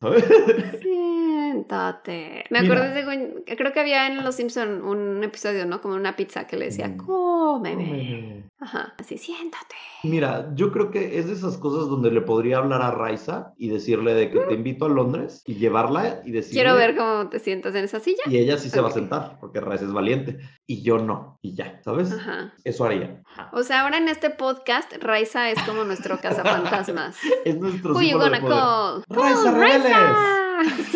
Siéntate. 1.66 2.44
Me 2.50 2.60
acordé 2.60 2.94
de, 2.94 3.44
creo 3.58 3.74
que 3.74 3.80
había 3.80 4.08
en 4.08 4.24
Los 4.24 4.36
Simpson 4.36 4.84
un 4.84 5.24
episodio, 5.24 5.66
¿no? 5.66 5.82
Como 5.82 5.96
una 5.96 6.16
pizza 6.16 6.46
que 6.48 6.58
le 6.58 6.66
decía, 6.66 6.88
Mm. 6.90 6.98
cómeme. 6.98 7.86
Cómeme. 7.86 8.46
Ajá, 8.60 8.94
así, 8.98 9.18
siéntate. 9.18 9.76
Mira, 10.04 10.50
yo 10.56 10.72
creo 10.72 10.90
que 10.92 11.20
es 11.20 11.28
de 11.28 11.34
esas 11.34 11.58
cosas 11.58 11.88
donde 11.90 12.10
le 12.12 12.22
podría 12.22 12.58
hablar 12.58 12.82
a 12.82 12.92
Raiza 12.92 13.54
y 13.58 13.70
decirle 13.70 14.14
de 14.14 14.32
que 14.32 14.40
te 14.40 14.54
invito 14.54 14.86
a 14.86 14.90
Londres 14.90 15.44
y 15.46 15.56
llevarla 15.56 16.22
y 16.26 16.32
decirle... 16.32 16.62
Quiero 16.62 16.76
ver 16.76 16.96
cómo 16.96 17.30
te 17.30 17.40
sientas 17.40 17.76
en 17.76 17.86
esa 17.86 18.00
silla. 18.00 18.24
Y 18.28 18.38
ella 18.38 18.58
sí 18.58 18.70
se 18.70 18.82
va 18.82 18.90
a 18.90 18.92
sentar, 18.92 19.38
porque 19.40 19.60
Raiza 19.60 19.86
es 19.86 19.94
valiente. 19.94 20.40
Y 20.68 20.84
yo 20.84 20.98
no. 21.00 21.38
Y 21.42 21.56
ya, 21.56 21.80
¿sabes? 21.84 22.12
Ajá. 22.12 22.54
Eso 22.64 22.86
haría. 22.86 23.22
O 23.52 23.64
sea, 23.64 23.82
ahora 23.82 23.98
en 23.98 24.08
este 24.08 24.30
podcast, 24.30 24.92
Raiza 25.02 25.50
es 25.52 25.62
como 25.64 25.84
nuestro 25.84 26.20
cazafantasmas. 26.20 27.18
Es 27.46 27.58
nuestro 27.60 27.94
Who 27.94 28.02
you 28.02 28.18
gonna 28.18 28.42
call? 28.42 29.04
Raiza. 29.10 30.16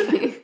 Sí. 0.10 0.39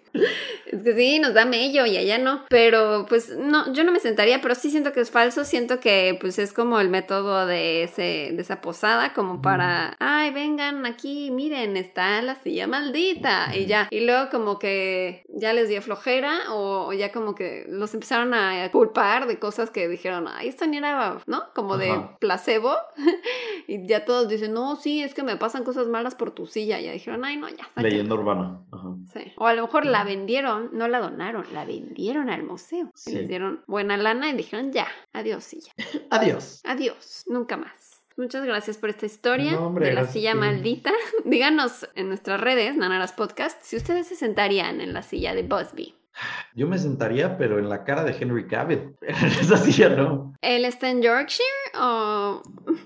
Es 0.76 0.84
que 0.84 0.94
sí, 0.94 1.20
nos 1.20 1.34
da 1.34 1.46
mello 1.46 1.86
y 1.86 1.98
allá 1.98 2.18
no. 2.18 2.44
Pero 2.50 3.06
pues 3.08 3.36
no, 3.36 3.72
yo 3.72 3.84
no 3.84 3.92
me 3.92 4.00
sentaría, 4.00 4.42
pero 4.42 4.56
sí 4.56 4.70
siento 4.70 4.92
que 4.92 5.02
es 5.02 5.12
falso. 5.12 5.46
Siento 5.46 5.80
que 5.80 6.18
pues 6.20 6.38
es 6.40 6.52
como 6.54 6.80
el 6.80 6.90
método 6.90 7.46
de, 7.46 7.84
ese, 7.84 8.32
de 8.34 8.42
esa 8.42 8.62
posada, 8.62 9.14
como 9.14 9.42
para, 9.42 9.96
ay, 10.00 10.32
vengan 10.32 10.86
aquí, 10.86 11.32
miren, 11.32 11.78
está 11.78 12.22
la 12.22 12.36
silla 12.36 12.68
maldita. 12.68 13.56
Y 13.56 13.66
ya. 13.66 13.88
Y 13.90 14.02
luego 14.02 14.30
como 14.30 14.60
que 14.60 15.24
ya 15.30 15.54
les 15.54 15.70
dio 15.70 15.82
flojera 15.82 16.54
o, 16.54 16.88
o 16.88 16.94
ya 16.94 17.12
como 17.12 17.36
que 17.36 17.66
los 17.70 17.94
empezaron 17.94 18.34
a 18.34 18.70
culpar 18.72 19.28
de 19.28 19.40
cosas 19.40 19.70
que 19.70 19.88
dijeron, 19.88 20.28
ay, 20.28 20.50
esto 20.50 20.66
ni 20.68 20.78
era, 20.78 21.18
¿no? 21.26 21.44
Como 21.54 21.78
de 21.78 21.94
placebo. 22.20 22.76
y 23.68 23.88
ya 23.88 24.06
todos 24.06 24.28
dicen, 24.28 24.54
no, 24.54 24.76
sí, 24.76 25.02
es 25.02 25.14
que 25.14 25.24
me 25.24 25.38
pasan 25.38 25.64
cosas 25.64 25.88
malas 25.88 26.16
por 26.16 26.32
tu 26.32 26.46
silla. 26.46 26.80
Ya 26.80 26.92
dijeron, 26.92 27.24
ay, 27.26 27.38
no, 27.38 27.50
ya. 27.50 27.66
sácala". 27.66 27.90
Leyenda 27.90 28.16
urbana. 28.16 28.62
Ajá. 28.72 28.90
Sí. 29.14 29.34
O 29.38 29.48
a 29.48 29.54
lo 29.54 29.64
mejor 29.64 29.86
la 29.86 30.04
vendieron, 30.04 30.65
no 30.74 30.88
la 30.88 31.00
donaron, 31.00 31.46
la 31.54 31.66
vendieron 31.66 32.30
al 32.30 32.44
museo. 32.44 32.92
Y 33.06 33.12
les 33.12 33.28
dieron 33.28 33.64
buena 33.68 33.98
lana 33.98 34.30
y 34.30 34.34
dijeron, 34.34 34.72
ya, 34.72 34.88
adiós 35.14 35.44
silla. 35.44 35.72
Adiós. 36.10 36.62
Adiós, 36.64 37.24
nunca 37.28 37.58
más. 37.58 38.02
Muchas 38.18 38.46
gracias 38.46 38.78
por 38.78 38.90
esta 38.90 39.06
historia 39.06 39.52
No, 39.54 39.68
hombre, 39.68 39.88
de 39.88 39.94
la 39.94 40.08
silla 40.08 40.36
maldita. 40.36 40.92
Díganos 41.26 41.88
en 41.96 42.08
nuestras 42.08 42.40
redes, 42.40 42.78
Nanaras 42.78 43.12
Podcast, 43.12 43.62
si 43.62 43.76
ustedes 43.76 44.08
se 44.08 44.16
sentarían 44.16 44.80
en 44.80 44.94
la 44.94 45.02
silla 45.02 45.36
de 45.36 45.44
Busby. 45.44 45.96
Yo 46.56 46.68
me 46.68 46.78
sentaría, 46.78 47.38
pero 47.38 47.60
en 47.60 47.70
la 47.70 47.84
cara 47.84 48.04
de 48.04 48.16
Henry 48.18 48.48
Cavill. 48.48 48.96
Esa 49.02 49.58
silla 49.58 49.90
no. 49.90 50.34
¿Él 50.42 50.66
está 50.66 50.90
en 50.90 51.02
Yorkshire 51.02 51.46
o...? 51.78 52.42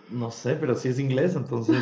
No 0.09 0.31
sé, 0.31 0.55
pero 0.55 0.75
sí 0.75 0.89
es 0.89 0.99
inglés, 0.99 1.35
entonces. 1.35 1.77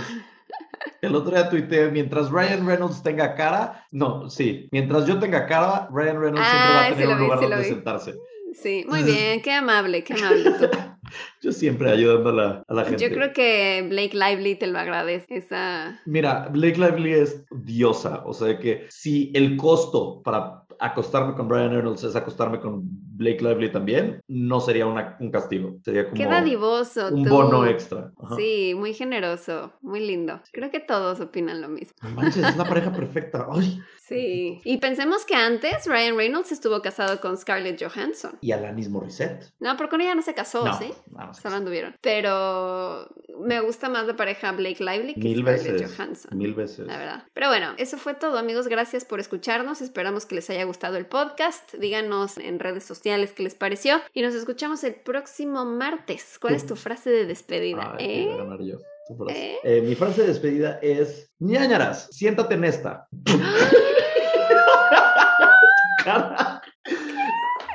El 1.08 1.16
otro 1.16 1.32
día 1.32 1.50
tuiteé, 1.50 1.90
mientras 1.90 2.30
Ryan 2.30 2.66
Reynolds 2.66 3.02
tenga 3.02 3.36
cara, 3.36 3.86
no, 3.92 4.30
sí, 4.30 4.68
mientras 4.72 5.06
yo 5.06 5.20
tenga 5.20 5.46
cara, 5.46 5.90
Ryan 5.92 6.22
Reynolds 6.22 6.48
siempre 6.48 6.74
va 6.74 6.86
a 6.86 6.90
sí 6.90 6.94
tener 6.94 7.10
un 7.10 7.18
vi, 7.18 7.24
lugar 7.24 7.40
sí 7.40 7.46
donde 7.46 7.64
vi. 7.64 7.70
sentarse. 7.70 8.16
Sí, 8.54 8.86
muy 8.88 9.04
bien, 9.04 9.42
qué 9.42 9.52
amable, 9.54 10.04
qué 10.04 10.14
amable 10.14 10.52
tú. 10.52 10.78
Yo 11.42 11.52
siempre 11.52 11.90
ayudando 11.90 12.30
a 12.30 12.34
la, 12.34 12.64
a 12.68 12.74
la 12.74 12.86
gente. 12.86 13.02
Yo 13.02 13.14
creo 13.14 13.32
que 13.32 13.86
Blake 13.88 14.14
Lively 14.14 14.56
te 14.56 14.68
lo 14.68 14.78
agradece, 14.78 15.38
esa... 15.38 16.02
Mira, 16.06 16.50
Blake 16.52 16.78
Lively 16.78 17.14
es 17.14 17.46
diosa, 17.52 18.24
o 18.26 18.34
sea 18.34 18.58
que 18.60 18.86
si 18.90 19.32
el 19.34 19.56
costo 19.56 20.22
para 20.24 20.64
acostarme 20.80 21.34
con 21.36 21.50
Ryan 21.50 21.72
Reynolds 21.72 22.04
es 22.04 22.16
acostarme 22.16 22.60
con 22.60 22.84
Blake 23.18 23.42
Lively 23.42 23.72
también, 23.72 24.22
no 24.28 24.60
sería 24.60 24.86
una- 24.86 25.18
un 25.20 25.32
castigo, 25.32 25.78
sería 25.84 26.06
como 26.06 26.16
Qué 26.16 26.26
dadivoso 26.28 27.08
un 27.10 27.24
tú. 27.24 27.30
bono 27.30 27.66
extra. 27.66 28.12
Ajá. 28.22 28.36
Sí, 28.36 28.74
muy 28.76 28.94
generoso, 28.94 29.74
muy 29.82 30.00
lindo. 30.06 30.40
Creo 30.52 30.70
que 30.72 30.80
todos 30.80 31.20
opinan 31.20 31.62
lo 31.62 31.68
mismo. 31.70 31.96
No 32.04 32.10
manches, 32.12 32.46
es 32.46 32.58
la 32.58 32.66
pareja 32.66 32.92
perfecta. 32.94 33.48
Ay. 33.52 33.80
Sí. 34.08 34.62
Y 34.64 34.78
pensemos 34.78 35.26
que 35.26 35.36
antes 35.36 35.86
Ryan 35.86 36.16
Reynolds 36.16 36.54
estuvo 36.54 36.82
casado 36.82 37.20
con 37.20 37.36
Scarlett 37.38 37.82
Johansson. 37.84 38.38
Y 38.40 38.54
Alanis 38.54 38.88
Morissette. 38.90 39.52
No, 39.60 39.76
pero 39.76 39.90
con 39.90 40.00
ella 40.00 40.16
no 40.16 40.22
se 40.22 40.34
casó, 40.34 40.64
no, 40.64 40.78
¿sí? 40.78 40.94
no. 41.12 41.34
Solo 41.34 41.56
anduvieron. 41.58 41.94
Pero 42.02 43.10
me 43.46 43.60
gusta 43.60 43.90
más 43.90 44.08
la 44.08 44.16
pareja 44.16 44.54
Blake 44.54 44.82
Lively 44.82 45.14
que 45.16 45.20
Mil 45.20 45.42
Scarlett 45.42 45.72
veces. 45.74 45.96
Johansson. 45.98 46.38
Mil 46.38 46.54
veces. 46.54 46.88
La 46.88 46.98
verdad. 46.98 47.24
Pero 47.34 47.50
bueno, 47.50 47.74
eso 47.78 47.98
fue 47.98 48.14
todo, 48.14 48.38
amigos. 48.38 48.70
Gracias 48.70 49.04
por 49.04 49.20
escucharnos. 49.20 49.82
Esperamos 49.82 50.26
que 50.26 50.36
les 50.36 50.50
haya 50.50 50.64
gustado 50.64 50.96
el 50.96 51.06
podcast. 51.06 51.74
Díganos 51.74 52.38
en 52.38 52.60
redes 52.60 52.86
sociales 52.86 53.07
qué 53.34 53.44
les 53.44 53.56
pareció. 53.56 54.00
Y 54.14 54.22
nos 54.22 54.34
escuchamos 54.36 54.84
el 54.84 54.96
próximo 54.96 55.66
martes. 55.66 56.38
¿Cuál 56.40 56.56
es 56.56 56.66
tu 56.66 56.76
frase 56.76 57.10
de 57.10 57.26
despedida? 57.26 57.96
Ay, 57.98 58.06
¿Eh? 58.06 58.26
voy 58.26 58.34
a 58.34 58.38
ganar 58.38 58.62
yo. 58.62 58.78
Tu 59.08 59.16
frase. 59.16 59.54
¿Eh? 59.54 59.58
Eh, 59.64 59.82
mi 59.82 59.96
frase 59.96 60.22
de 60.22 60.28
despedida 60.28 60.80
es: 60.82 61.32
ñañaras, 61.40 62.10
siéntate 62.12 62.56
en 62.56 62.64
esta. 62.64 63.08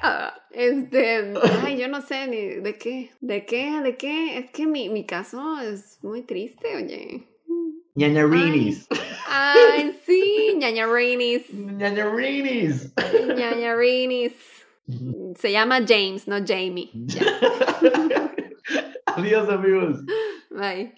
Ah, 0.04 0.34
este, 0.50 1.32
ay, 1.64 1.78
yo 1.78 1.86
no 1.86 2.00
sé 2.02 2.26
ni 2.26 2.60
de 2.60 2.76
qué, 2.76 3.10
de 3.20 3.46
qué, 3.46 3.80
de 3.82 3.96
qué. 3.96 4.38
Es 4.38 4.50
que 4.50 4.66
mi, 4.66 4.88
mi 4.88 5.06
caso 5.06 5.60
es 5.60 5.98
muy 6.02 6.22
triste, 6.22 6.74
oye. 6.74 7.22
ñañarinis. 7.94 8.88
Ay, 9.28 9.96
sí, 10.04 10.54
ñañarinis, 10.56 11.48
ñañarinis. 11.52 12.92
ñañarinis. 13.36 14.32
Se 15.38 15.50
llama 15.50 15.80
James, 15.86 16.26
no 16.26 16.38
Jamie. 16.44 16.90
Adiós, 19.06 19.48
amigos. 19.48 19.98
bye. 20.50 20.92